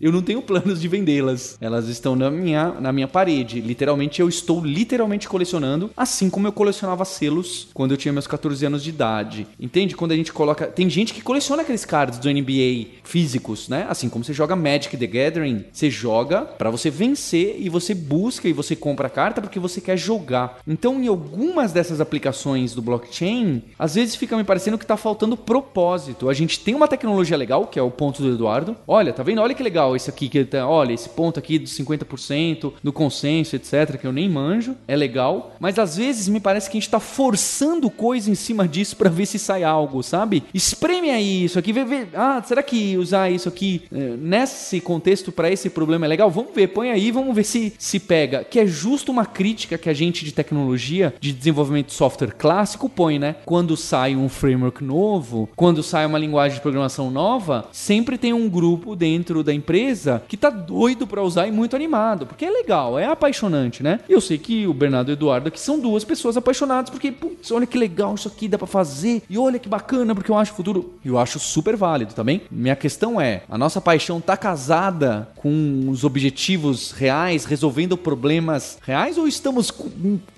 eu 0.00 0.12
não, 0.12 0.22
tenho 0.22 0.40
planos 0.40 0.80
de 0.80 0.88
vendê-las. 0.88 1.58
Elas 1.60 1.86
estão 1.88 2.16
na 2.16 2.30
minha, 2.30 2.72
na 2.80 2.92
minha 2.92 3.06
parede. 3.06 3.60
Literalmente, 3.60 4.22
eu 4.22 4.28
estou 4.28 4.64
literalmente 4.64 5.28
colecionando, 5.28 5.90
assim 5.94 6.30
como 6.30 6.46
eu 6.46 6.52
colecionava 6.52 7.04
selos 7.04 7.68
quando 7.74 7.90
eu 7.90 7.96
tinha 7.96 8.12
meus 8.12 8.26
14 8.26 8.64
anos 8.64 8.82
de 8.82 8.88
idade. 8.88 9.46
Entende? 9.60 9.94
Quando 9.94 10.12
a 10.12 10.16
gente 10.16 10.32
coloca. 10.32 10.66
Tem 10.66 10.88
gente 10.88 11.12
que 11.12 11.20
coleciona 11.20 11.62
aqueles 11.62 11.84
cards 11.84 12.18
do 12.18 12.30
NBA 12.30 12.86
físicos, 13.04 13.68
né? 13.68 13.86
Assim 13.88 14.08
como 14.08 14.24
você 14.24 14.32
joga 14.32 14.56
Magic 14.56 14.96
the 14.96 15.06
Gathering, 15.06 15.64
você 15.72 15.90
joga 15.90 16.42
para 16.42 16.70
você 16.70 16.90
vencer 16.90 17.56
e 17.58 17.68
você 17.68 17.94
busca 17.94 18.48
e 18.48 18.52
você 18.52 18.74
compra 18.74 19.08
a 19.08 19.10
carta 19.10 19.40
porque 19.40 19.58
você 19.58 19.80
quer 19.80 19.96
jogar. 19.96 20.58
Então, 20.66 21.02
em 21.02 21.08
algumas 21.08 21.72
dessas 21.72 22.00
aplicações 22.00 22.74
do 22.74 22.82
blockchain, 22.88 23.62
às 23.78 23.94
vezes 23.94 24.16
fica 24.16 24.36
me 24.36 24.44
parecendo 24.44 24.78
que 24.78 24.86
tá 24.86 24.96
faltando 24.96 25.36
propósito. 25.36 26.28
A 26.28 26.34
gente 26.34 26.60
tem 26.60 26.74
uma 26.74 26.88
tecnologia 26.88 27.36
legal, 27.36 27.66
que 27.66 27.78
é 27.78 27.82
o 27.82 27.90
ponto 27.90 28.22
do 28.22 28.32
Eduardo. 28.32 28.76
Olha, 28.86 29.12
tá 29.12 29.22
vendo? 29.22 29.40
Olha 29.40 29.54
que 29.54 29.62
legal 29.62 29.94
esse 29.94 30.10
aqui 30.10 30.28
que 30.28 30.44
tá, 30.44 30.66
olha, 30.66 30.92
esse 30.92 31.08
ponto 31.08 31.38
aqui 31.38 31.58
dos 31.58 31.76
50% 31.78 32.72
do 32.82 32.92
consenso, 32.92 33.56
etc, 33.56 33.98
que 33.98 34.06
eu 34.06 34.12
nem 34.12 34.28
manjo, 34.28 34.74
é 34.86 34.96
legal, 34.96 35.56
mas 35.60 35.78
às 35.78 35.96
vezes 35.96 36.28
me 36.28 36.40
parece 36.40 36.70
que 36.70 36.76
a 36.76 36.80
gente 36.80 36.90
tá 36.90 37.00
forçando 37.00 37.90
coisa 37.90 38.30
em 38.30 38.34
cima 38.34 38.66
disso 38.66 38.96
para 38.96 39.10
ver 39.10 39.26
se 39.26 39.38
sai 39.38 39.64
algo, 39.64 40.02
sabe? 40.02 40.44
Espreme 40.52 41.10
aí 41.10 41.44
isso 41.44 41.58
aqui, 41.58 41.72
vê, 41.72 41.84
vê, 41.84 42.06
ah, 42.14 42.42
será 42.44 42.62
que 42.62 42.96
usar 42.96 43.30
isso 43.30 43.48
aqui 43.48 43.82
é, 43.92 44.16
nesse 44.16 44.80
contexto 44.80 45.30
para 45.32 45.50
esse 45.50 45.68
problema 45.70 46.06
é 46.06 46.08
legal? 46.08 46.30
Vamos 46.30 46.54
ver, 46.54 46.68
põe 46.68 46.90
aí, 46.90 47.10
vamos 47.10 47.34
ver 47.34 47.44
se 47.44 47.72
se 47.78 47.98
pega. 47.98 48.44
Que 48.44 48.60
é 48.60 48.66
justo 48.66 49.10
uma 49.10 49.26
crítica 49.26 49.78
que 49.78 49.88
a 49.88 49.94
gente 49.94 50.24
de 50.24 50.32
tecnologia, 50.32 51.14
de 51.20 51.32
desenvolvimento 51.32 51.86
de 51.86 51.94
software 51.94 52.32
clássico 52.32 52.77
põe, 52.86 53.18
né? 53.18 53.36
Quando 53.46 53.78
sai 53.78 54.14
um 54.14 54.28
framework 54.28 54.84
novo, 54.84 55.48
quando 55.56 55.82
sai 55.82 56.04
uma 56.04 56.18
linguagem 56.18 56.56
de 56.56 56.60
programação 56.60 57.10
nova, 57.10 57.66
sempre 57.72 58.18
tem 58.18 58.34
um 58.34 58.46
grupo 58.46 58.94
dentro 58.94 59.42
da 59.42 59.54
empresa 59.54 60.22
que 60.28 60.36
tá 60.36 60.50
doido 60.50 61.06
para 61.06 61.22
usar 61.22 61.46
e 61.46 61.50
muito 61.50 61.74
animado, 61.74 62.26
porque 62.26 62.44
é 62.44 62.50
legal, 62.50 62.98
é 62.98 63.06
apaixonante, 63.06 63.82
né? 63.82 64.00
E 64.06 64.12
eu 64.12 64.20
sei 64.20 64.36
que 64.36 64.66
o 64.66 64.74
Bernardo 64.74 65.10
e 65.10 65.12
o 65.12 65.14
Eduardo 65.14 65.48
aqui 65.48 65.58
são 65.58 65.80
duas 65.80 66.04
pessoas 66.04 66.36
apaixonadas 66.36 66.90
porque, 66.90 67.10
putz, 67.10 67.50
olha 67.50 67.66
que 67.66 67.78
legal 67.78 68.14
isso 68.14 68.28
aqui 68.28 68.48
dá 68.48 68.58
para 68.58 68.66
fazer 68.66 69.22
e 69.30 69.38
olha 69.38 69.58
que 69.58 69.68
bacana 69.68 70.14
porque 70.14 70.30
eu 70.30 70.36
acho 70.36 70.52
o 70.52 70.56
futuro. 70.56 70.94
E 71.02 71.08
eu 71.08 71.18
acho 71.18 71.38
super 71.38 71.76
válido 71.76 72.12
também. 72.12 72.42
Minha 72.50 72.76
questão 72.76 73.18
é, 73.18 73.42
a 73.48 73.56
nossa 73.56 73.80
paixão 73.80 74.20
tá 74.20 74.36
casada 74.36 75.28
com 75.36 75.86
os 75.88 76.04
objetivos 76.04 76.90
reais, 76.90 77.44
resolvendo 77.44 77.96
problemas 77.96 78.78
reais 78.82 79.16
ou 79.16 79.26
estamos 79.26 79.72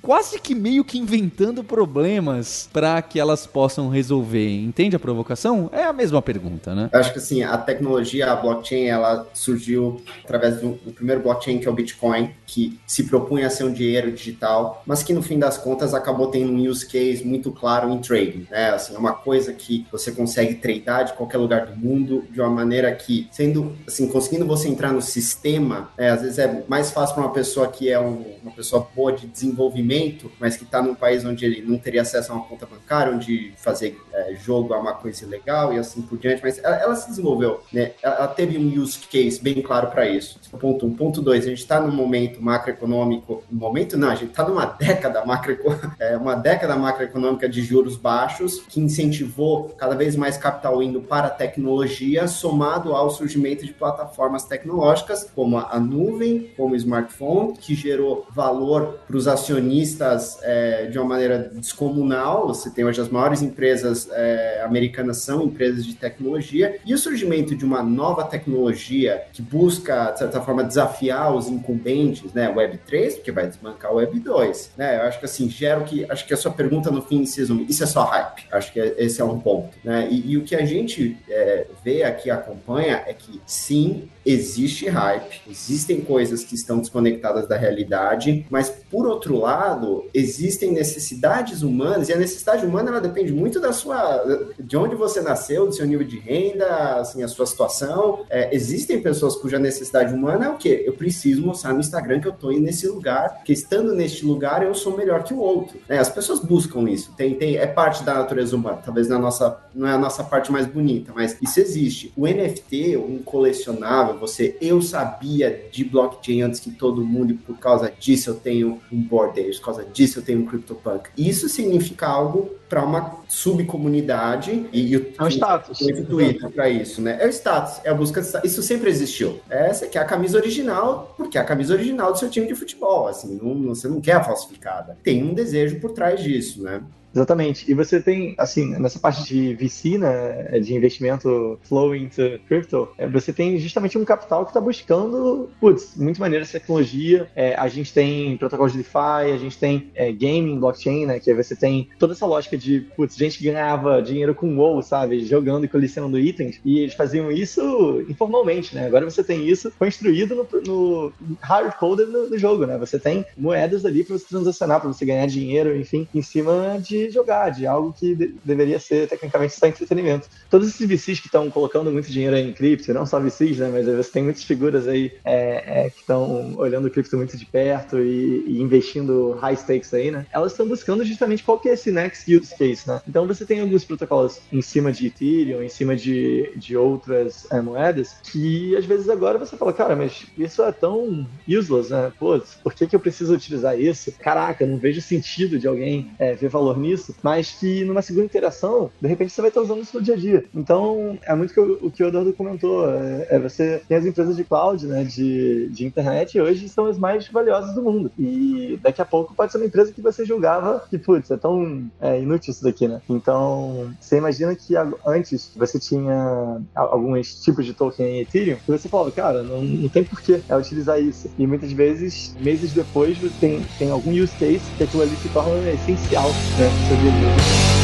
quase 0.01 0.39
que 0.39 0.55
meio 0.55 0.85
que 0.85 0.99
inventando 0.99 1.65
problemas 1.65 2.30
para 2.73 3.01
que 3.03 3.19
elas 3.19 3.47
possam 3.47 3.89
resolver? 3.89 4.51
Entende 4.63 4.97
a 4.97 4.99
provocação? 4.99 5.71
É 5.73 5.85
a 5.85 5.93
mesma 5.93 6.21
pergunta, 6.23 6.75
né? 6.75 6.89
Eu 6.93 7.01
acho 7.01 7.13
que 7.13 7.19
assim, 7.19 7.43
a 7.43 7.57
tecnologia, 7.57 8.31
a 8.31 8.37
blockchain, 8.37 8.87
ela 8.87 9.27
surgiu 9.33 10.03
através 10.25 10.61
do, 10.61 10.73
do 10.73 10.93
primeiro 10.93 11.23
blockchain 11.23 11.59
que 11.59 11.67
é 11.67 11.71
o 11.71 11.75
Bitcoin, 11.75 12.31
que 12.47 12.79
se 12.87 13.05
propunha 13.05 13.47
a 13.47 13.51
ser 13.51 13.65
um 13.65 13.73
dinheiro 13.73 14.11
digital, 14.11 14.83
mas 14.87 15.03
que 15.03 15.13
no 15.13 15.23
fim 15.23 15.39
das 15.39 15.57
contas 15.57 15.95
acabou 15.95 16.29
tendo 16.29 16.53
um 16.53 16.69
use 16.69 16.87
case 16.87 17.25
muito 17.25 17.51
claro 17.51 17.91
em 17.91 17.99
trading, 17.99 18.47
né? 18.51 18.71
Assim, 18.71 18.95
é 18.95 18.99
uma 18.99 19.13
coisa 19.13 19.53
que 19.53 19.87
você 19.91 20.13
consegue 20.13 20.55
tradear 20.55 21.05
de 21.05 21.13
qualquer 21.15 21.39
lugar 21.39 21.67
do 21.67 21.77
mundo 21.77 22.25
de 22.31 22.41
uma 22.41 22.51
maneira 22.51 22.93
que, 22.93 23.29
sendo 23.31 23.77
assim, 23.87 24.09
conseguindo 24.09 24.47
você 24.47 24.69
entrar 24.69 24.93
no 24.93 25.01
sistema, 25.01 25.91
é, 25.97 26.11
às 26.11 26.23
vezes 26.23 26.39
é 26.39 26.65
mais 26.69 26.91
fácil 26.91 27.15
para 27.15 27.25
uma 27.25 27.33
pessoa 27.33 27.69
que 27.69 27.91
é 27.91 27.99
um, 27.99 28.25
uma 28.43 28.53
pessoa 28.53 28.87
boa 28.95 29.13
de 29.13 29.27
desenvolvimento, 29.27 30.31
mas 30.39 30.57
que 30.57 30.65
está 30.65 30.83
num 30.83 30.95
país 30.95 31.25
onde 31.25 31.45
ele 31.45 31.63
não 31.63 31.79
teria 31.79 32.03
acesso 32.03 32.20
a 32.29 32.35
uma 32.35 32.45
conta 32.45 32.67
bancária, 32.67 33.13
onde 33.13 33.53
fazer 33.57 34.01
é, 34.13 34.35
jogo 34.35 34.75
é 34.75 34.79
uma 34.79 34.95
coisa 34.95 35.25
ilegal 35.25 35.73
e 35.73 35.79
assim 35.79 36.03
por 36.03 36.19
diante, 36.19 36.43
mas 36.43 36.59
ela, 36.59 36.77
ela 36.77 36.97
se 36.97 37.09
desenvolveu, 37.09 37.63
né? 37.73 37.93
Ela, 38.03 38.29
teve 38.29 38.59
um 38.59 38.81
use 38.81 38.99
case 38.99 39.41
bem 39.41 39.61
claro 39.63 39.89
para 39.89 40.09
isso. 40.09 40.39
Ponto 40.59 40.87
um. 40.87 40.95
Ponto 40.95 41.23
dois, 41.23 41.45
a 41.45 41.49
gente 41.49 41.59
está 41.59 41.81
num 41.81 41.93
momento 41.93 42.43
macroeconômico, 42.43 43.43
momento 43.51 43.97
não, 43.97 44.11
a 44.11 44.15
gente 44.15 44.31
está 44.31 44.47
numa 44.47 44.67
década 44.67 45.25
macro, 45.25 45.57
é, 45.99 46.17
uma 46.17 46.35
década 46.35 46.77
macroeconômica 46.77 47.49
de 47.49 47.63
juros 47.63 47.97
baixos 47.97 48.61
que 48.69 48.81
incentivou 48.81 49.71
cada 49.71 49.95
vez 49.95 50.17
mais 50.17 50.37
capital 50.37 50.83
indo 50.83 51.01
para 51.01 51.29
a 51.29 51.31
tecnologia, 51.31 52.27
somado 52.29 52.95
ao 52.95 53.11
surgimento 53.11 53.65
de 53.65 53.73
plataformas 53.73 54.45
tecnológicas 54.45 55.31
como 55.35 55.59
a 55.59 55.79
nuvem, 55.79 56.51
como 56.57 56.75
o 56.75 56.77
smartphone, 56.77 57.55
que 57.55 57.75
gerou 57.75 58.27
valor 58.31 59.01
para 59.07 59.17
os 59.17 59.27
acionistas 59.27 60.39
é, 60.43 60.87
de 60.87 60.99
uma 60.99 61.07
maneira 61.07 61.51
descomunal. 61.55 62.10
Você 62.49 62.71
tem 62.71 62.85
hoje 62.85 63.01
as 63.01 63.09
maiores 63.09 63.43
empresas 63.43 64.09
é, 64.11 64.63
americanas 64.65 65.19
são 65.19 65.45
empresas 65.45 65.85
de 65.85 65.95
tecnologia 65.95 66.79
e 66.85 66.95
o 66.95 66.99
surgimento 66.99 67.55
de 67.55 67.65
uma 67.65 67.83
nova 67.83 68.25
tecnologia 68.25 69.25
que 69.33 69.43
busca, 69.43 70.11
de 70.13 70.19
certa 70.19 70.41
forma, 70.41 70.65
desafiar 70.65 71.35
os 71.35 71.49
incumbentes, 71.49 72.33
né? 72.33 72.49
Web 72.49 72.79
3, 72.87 73.17
porque 73.17 73.33
vai 73.33 73.47
desbancar 73.47 73.93
o 73.93 73.97
Web 73.97 74.19
2, 74.19 74.73
né? 74.77 74.99
Eu 74.99 75.03
acho 75.03 75.19
que 75.19 75.25
assim, 75.25 75.49
gero 75.49 75.85
que 75.85 76.05
acho 76.11 76.27
que 76.27 76.35
a 76.35 76.37
sua 76.37 76.51
pergunta 76.51 76.91
no 76.91 77.03
fim 77.03 77.25
se 77.25 77.41
resume, 77.41 77.67
isso 77.69 77.83
é 77.83 77.87
só 77.87 78.05
hype. 78.05 78.47
Acho 78.51 78.73
que 78.73 78.79
esse 78.79 79.21
é 79.21 79.25
um 79.25 79.39
ponto, 79.39 79.77
né? 79.85 80.09
E, 80.11 80.33
e 80.33 80.37
o 80.37 80.43
que 80.43 80.55
a 80.55 80.65
gente 80.65 81.17
é, 81.29 81.67
vê 81.85 82.03
aqui, 82.03 82.31
acompanha, 82.31 83.03
é 83.07 83.15
que 83.15 83.41
sim, 83.47 84.09
existe 84.25 84.89
hype, 84.89 85.41
existem 85.49 86.01
coisas 86.01 86.45
que 86.45 86.55
estão 86.55 86.79
desconectadas 86.79 87.49
da 87.49 87.57
realidade, 87.57 88.47
mas 88.51 88.71
por 88.91 89.07
outro 89.07 89.39
lado, 89.39 90.09
existem 90.13 90.73
necessidades 90.73 91.63
humanas 91.63 92.00
e 92.09 92.13
a 92.13 92.17
necessidade 92.17 92.65
humana 92.65 92.91
ela 92.91 93.01
depende 93.01 93.33
muito 93.33 93.61
da 93.61 93.73
sua, 93.73 94.47
de 94.59 94.77
onde 94.77 94.95
você 94.95 95.21
nasceu, 95.21 95.67
do 95.67 95.73
seu 95.73 95.87
nível 95.87 96.07
de 96.07 96.19
renda, 96.19 97.01
assim, 97.01 97.23
a 97.23 97.29
sua 97.29 97.47
situação. 97.47 98.25
É, 98.29 98.55
existem 98.55 99.01
pessoas 99.01 99.37
cuja 99.37 99.59
necessidade 99.59 100.15
humana 100.15 100.47
é 100.47 100.49
o 100.49 100.57
quê? 100.57 100.83
Eu 100.87 100.93
preciso 100.93 101.43
mostrar 101.43 101.73
no 101.73 101.81
Instagram 101.81 102.21
que 102.21 102.29
eu 102.29 102.33
estou 102.33 102.53
nesse 102.53 102.87
lugar, 102.87 103.43
que 103.45 103.53
estando 103.53 103.95
neste 103.95 104.25
lugar 104.25 104.63
eu 104.63 104.75
sou 104.75 104.97
melhor 104.97 105.23
que 105.25 105.35
o 105.35 105.39
outro. 105.39 105.79
Né? 105.89 105.99
As 105.99 106.09
pessoas 106.09 106.41
buscam 106.41 106.89
isso, 106.89 107.13
tem, 107.17 107.35
tem, 107.35 107.57
é 107.57 107.67
parte 107.67 108.03
da 108.03 108.15
natureza 108.15 108.55
humana, 108.55 108.81
talvez 108.85 109.09
na 109.09 109.19
nossa, 109.19 109.59
não 109.75 109.87
é 109.87 109.93
a 109.93 109.99
nossa 109.99 110.23
parte 110.23 110.53
mais 110.53 110.67
bonita, 110.67 111.13
mas 111.15 111.37
isso 111.41 111.61
existe. 111.61 112.13
O 112.17 112.27
NFT, 112.27 112.97
um 112.97 113.19
colecionável 113.19 114.19
você, 114.19 114.57
eu 114.61 114.83
sabia 114.83 115.69
de 115.71 115.85
blockchain 115.85 116.43
antes 116.43 116.61
que 116.61 116.71
todo 116.71 117.05
mundo, 117.05 117.33
e 117.33 117.35
por 117.35 117.59
causa 117.59 117.93
disso 117.99 118.31
eu 118.31 118.35
tenho 118.35 118.81
um 118.93 119.01
board 119.01 119.31
por 119.41 119.65
causa 119.65 119.85
disso 119.85 120.19
eu 120.19 120.23
tenho 120.23 120.41
um 120.41 120.47
CryptoPunk. 120.47 121.11
Isso 121.17 121.49
significa 121.49 121.80
algo 122.01 122.51
para 122.69 122.85
uma 122.85 123.19
subcomunidade 123.29 124.69
e, 124.73 124.95
e 124.95 125.15
é 125.19 125.23
um 125.23 125.29
status. 125.29 125.79
Twitter 125.79 126.51
para 126.51 126.69
isso, 126.69 127.03
né? 127.03 127.19
É 127.21 127.27
o 127.27 127.31
status, 127.31 127.81
é 127.85 127.91
a 127.91 127.95
busca 127.95 128.21
de. 128.21 128.47
Isso 128.47 128.63
sempre 128.63 128.89
existiu. 128.89 129.41
Essa 129.51 129.87
aqui 129.87 129.99
é 129.99 130.01
a 130.01 130.05
camisa 130.05 130.39
original, 130.39 131.15
porque 131.17 131.37
é 131.37 131.41
a 131.41 131.45
camisa 131.45 131.75
original 131.75 132.13
do 132.13 132.19
seu 132.19 132.31
time 132.31 132.47
de 132.47 132.55
futebol, 132.55 133.09
assim, 133.09 133.39
não, 133.43 133.75
você 133.75 133.89
não 133.89 134.01
quer 134.01 134.13
a 134.13 134.25
falsificada. 134.25 134.97
Tem 135.03 135.23
um 135.23 135.35
desejo 135.35 135.81
por 135.81 135.93
trás 135.93 136.23
disso, 136.23 136.63
né? 136.63 136.81
Exatamente. 137.15 137.71
E 137.71 137.75
você 137.75 138.01
tem, 138.01 138.35
assim, 138.39 138.71
nessa 138.79 138.99
parte 138.99 139.25
de 139.25 139.55
VC, 139.55 139.99
né, 139.99 140.61
de 140.61 140.75
investimento 140.75 141.59
flow 141.63 141.95
into 141.95 142.39
crypto, 142.47 142.89
é, 142.97 143.09
você 143.09 143.33
tem 143.33 143.59
justamente 143.59 143.99
um 143.99 144.05
capital 144.05 144.45
que 144.45 144.51
está 144.51 144.61
buscando, 144.61 145.51
putz, 145.61 145.97
muito 145.97 146.21
maneira 146.21 146.45
essa 146.45 146.59
tecnologia. 146.59 147.29
É, 147.35 147.55
a 147.55 147.69
gente 147.69 147.93
tem 147.93 148.37
protocolos 148.37 148.73
de 148.73 148.79
DeFi, 148.79 149.33
a 149.33 149.39
gente 149.39 149.59
tem 149.59 149.91
é, 149.95 150.13
gaming, 150.13 150.59
blockchain, 150.59 151.07
né, 151.07 151.19
que 151.19 151.35
você 151.35 151.57
tem 151.57 151.89
toda 151.99 152.13
essa 152.13 152.27
lógica 152.27 152.57
de, 152.57 152.81
putz, 152.97 153.17
gente 153.17 153.39
que 153.39 153.45
ganhava 153.45 154.01
dinheiro 154.01 154.35
com 154.35 154.57
WoW, 154.57 154.83
sabe, 154.83 155.25
jogando 155.25 155.65
e 155.65 155.69
colecionando 155.69 156.19
itens, 156.19 156.61
e 156.65 156.81
eles 156.81 156.95
faziam 156.95 157.31
isso 157.31 158.05
informalmente, 158.09 158.75
né. 158.75 158.87
Agora 158.87 159.09
você 159.09 159.25
tem 159.25 159.49
isso 159.49 159.73
construído 159.79 160.35
no, 160.35 160.47
no 160.65 161.13
hardcoded 161.41 162.07
no 162.07 162.39
jogo, 162.39 162.67
né. 162.67 162.79
Você 162.79 162.99
tem 162.99 163.25
moedas 163.37 163.85
ali 163.85 164.05
para 164.05 164.17
você 164.17 164.27
transacionar, 164.27 164.81
para 164.81 164.93
você 164.93 165.05
ganhar 165.05 165.27
dinheiro, 165.27 165.77
enfim, 165.77 166.07
em 166.15 166.23
cima 166.23 166.79
de 166.81 167.00
jogar, 167.09 167.51
de 167.51 167.67
algo 167.67 167.93
que 167.93 168.15
de 168.15 168.35
deveria 168.45 168.79
ser 168.79 169.09
tecnicamente 169.09 169.55
só 169.55 169.67
entretenimento. 169.67 170.29
Todos 170.51 170.69
esses 170.69 170.87
VCs 170.87 171.21
que 171.21 171.27
estão 171.27 171.49
colocando 171.51 171.91
muito 171.91 172.11
dinheiro 172.11 172.37
em 172.37 172.53
cripto, 172.53 172.93
não 172.93 173.07
só 173.07 173.21
VCs, 173.21 173.59
né, 173.59 173.71
mas 173.73 173.87
você 173.87 174.11
tem 174.11 174.25
muitas 174.25 174.43
figuras 174.43 174.89
aí 174.89 175.13
é, 175.25 175.85
é, 175.85 175.91
que 175.91 176.01
estão 176.01 176.55
olhando 176.57 176.87
o 176.87 176.91
cripto 176.91 177.17
muito 177.17 177.37
de 177.37 177.47
perto 177.47 177.99
e, 177.99 178.45
e, 178.47 178.61
investindo 178.61 179.33
high 179.41 179.57
stakes 179.57 179.95
aí, 179.95 180.11
né? 180.11 180.27
Elas 180.33 180.53
estão 180.53 180.67
buscando 180.67 181.05
justamente 181.05 181.43
qual 181.43 181.59
que 181.59 181.69
é 181.69 181.75
esse 181.75 181.91
next 181.91 182.35
use 182.35 182.55
case, 182.55 182.87
né? 182.87 183.01
Então 183.09 183.27
você 183.27 183.45
tem 183.45 183.61
alguns 183.61 183.85
protocolos 183.85 184.41
em 184.53 184.63
cima 184.63 184.93
de 184.93 185.07
Ethereum, 185.07 185.63
em 185.63 185.69
cima 185.69 185.97
de, 185.97 186.53
de 186.57 186.77
outras 186.77 187.47
é, 187.51 187.61
moedas, 187.61 188.17
que 188.25 188.77
às 188.77 188.85
vezes 188.85 189.09
agora 189.09 189.39
você 189.39 189.57
fala, 189.57 189.73
cara, 189.73 189.95
mas 189.95 190.27
isso 190.37 190.63
é 190.63 190.73
tão 190.73 191.27
useless, 191.49 191.91
né? 191.91 192.13
Pô, 192.19 192.41
por 192.63 192.75
que, 192.75 192.87
que 192.87 192.97
eu 192.97 193.01
preciso 193.01 193.35
utilizar 193.35 193.79
isso? 193.79 194.13
Caraca, 194.19 194.67
não 194.67 194.79
vejo 194.79 195.01
sentido 195.01 195.59
de 195.59 195.67
alguém 195.67 196.11
é, 196.19 196.35
ver 196.35 196.49
valor 196.49 196.79
nisso 196.79 196.90
nisso, 196.91 197.15
mas 197.23 197.53
que 197.53 197.85
numa 197.85 198.03
segunda 198.03 198.27
interação, 198.27 198.91
de 199.01 199.09
repente 199.09 199.33
você 199.33 199.41
vai 199.41 199.51
estar 199.51 199.61
usando 199.61 199.83
isso 199.83 199.97
no 199.97 200.03
dia 200.03 200.15
a 200.15 200.17
dia. 200.17 200.45
Então, 200.55 201.19
é 201.23 201.35
muito 201.35 201.55
que 201.55 201.61
o, 201.61 201.91
que 201.91 202.03
o 202.03 202.09
Eduardo 202.09 202.33
comentou. 202.33 202.89
É, 202.91 203.27
é, 203.31 203.39
você 203.39 203.83
tem 203.89 203.97
as 203.97 204.05
empresas 204.05 204.37
de 204.37 204.45
cloud, 204.45 204.87
né, 204.87 205.05
de, 205.05 205.69
de 205.69 205.87
internet, 205.87 206.37
e 206.37 206.41
hoje 206.41 206.69
são 206.69 206.87
as 206.87 206.99
mais 206.99 207.29
valiosas 207.29 207.75
do 207.75 207.83
mundo. 207.83 208.11
E 208.19 208.79
daqui 208.83 209.01
a 209.01 209.05
pouco 209.05 209.35
pode 209.35 209.53
ser 209.53 209.59
uma 209.59 209.67
empresa 209.67 209.93
que 209.93 210.01
você 210.01 210.25
julgava 210.25 210.85
que, 210.89 210.99
putz, 210.99 211.31
é 211.31 211.37
tão 211.37 211.91
é, 212.01 212.21
inútil 212.21 212.51
isso 212.53 212.65
daqui, 212.65 212.89
né? 212.89 213.01
Então, 213.09 213.93
você 214.01 214.17
imagina 214.17 214.55
que 214.55 214.75
antes 215.07 215.53
você 215.57 215.79
tinha 215.79 216.61
alguns 216.75 217.43
tipos 217.43 217.65
de 217.65 217.75
token 217.75 218.07
em 218.07 218.21
Ethereum, 218.21 218.57
e 218.69 218.73
você 218.73 218.89
falava, 218.89 219.11
cara, 219.11 219.43
não, 219.43 219.63
não 219.63 219.89
tem 219.89 220.05
porquê 220.05 220.41
é 220.49 220.57
utilizar 220.57 221.01
isso. 221.01 221.31
E 221.39 221.47
muitas 221.47 221.73
vezes, 221.73 222.35
meses 222.41 222.73
depois, 222.73 223.19
tem, 223.41 223.63
tem 223.79 223.91
algum 223.91 224.11
use 224.11 224.35
case 224.37 224.61
que 224.77 224.85
aquilo 224.85 225.03
ali 225.03 225.17
se 225.17 225.29
torna 225.29 225.71
essencial, 225.71 226.29
né? 226.59 226.80
sobre 226.89 227.09
o 227.09 227.13
mundo. 227.13 227.80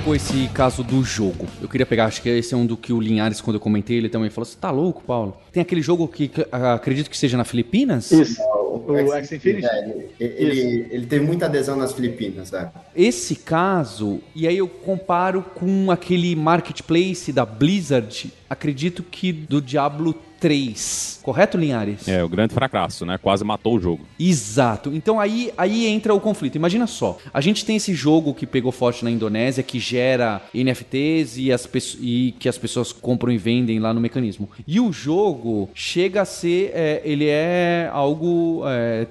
Colocou 0.00 0.14
esse 0.14 0.48
caso 0.48 0.82
do 0.82 1.02
jogo. 1.02 1.46
Eu 1.60 1.68
queria 1.68 1.84
pegar, 1.84 2.06
acho 2.06 2.22
que 2.22 2.28
esse 2.28 2.54
é 2.54 2.56
um 2.56 2.64
do 2.64 2.76
que 2.76 2.92
o 2.92 3.00
Linhares, 3.00 3.40
quando 3.40 3.56
eu 3.56 3.60
comentei, 3.60 3.96
ele 3.98 4.08
também 4.08 4.30
falou: 4.30 4.44
Você 4.46 4.56
tá 4.58 4.70
louco, 4.70 5.02
Paulo? 5.02 5.36
Tem 5.52 5.60
aquele 5.60 5.82
jogo 5.82 6.08
que 6.08 6.30
acredito 6.50 7.10
que 7.10 7.16
seja 7.16 7.36
na 7.36 7.44
Filipinas? 7.44 8.10
Isso. 8.10 8.40
O, 8.42 8.92
o 8.92 9.12
X 9.14 9.32
Infinity? 9.32 9.66
É, 9.66 9.88
ele, 9.88 10.10
ele, 10.20 10.86
ele, 10.90 11.06
teve 11.06 11.24
muita 11.24 11.46
adesão 11.46 11.76
nas 11.76 11.92
Filipinas, 11.92 12.52
é. 12.52 12.70
Esse 12.94 13.36
caso, 13.36 14.20
e 14.34 14.46
aí 14.46 14.56
eu 14.56 14.68
comparo 14.68 15.42
com 15.42 15.90
aquele 15.90 16.34
marketplace 16.34 17.32
da 17.32 17.44
Blizzard, 17.44 18.32
acredito 18.48 19.02
que 19.02 19.32
do 19.32 19.60
Diablo 19.60 20.14
3. 20.40 21.20
Correto, 21.22 21.58
Linhares? 21.58 22.08
É, 22.08 22.24
o 22.24 22.28
grande 22.28 22.54
fracasso, 22.54 23.04
né? 23.04 23.18
Quase 23.18 23.44
matou 23.44 23.76
o 23.76 23.80
jogo. 23.80 24.06
Exato. 24.18 24.90
Então 24.92 25.20
aí, 25.20 25.52
aí 25.56 25.86
entra 25.86 26.14
o 26.14 26.20
conflito. 26.20 26.56
Imagina 26.56 26.86
só, 26.86 27.18
a 27.32 27.40
gente 27.40 27.64
tem 27.64 27.76
esse 27.76 27.94
jogo 27.94 28.34
que 28.34 28.46
pegou 28.46 28.72
forte 28.72 29.04
na 29.04 29.10
Indonésia, 29.10 29.62
que 29.62 29.78
gera 29.78 30.40
NFTs 30.54 31.36
e, 31.36 31.52
as 31.52 31.68
e 32.00 32.34
que 32.38 32.48
as 32.48 32.56
pessoas 32.56 32.92
compram 32.92 33.30
e 33.30 33.38
vendem 33.38 33.78
lá 33.78 33.92
no 33.92 34.00
mecanismo. 34.00 34.48
E 34.66 34.80
o 34.80 34.92
jogo 34.92 35.68
chega 35.74 36.22
a 36.22 36.24
ser, 36.24 36.72
é, 36.74 37.02
ele 37.04 37.26
é 37.26 37.90
algo 37.92 38.62
é, 38.66 39.06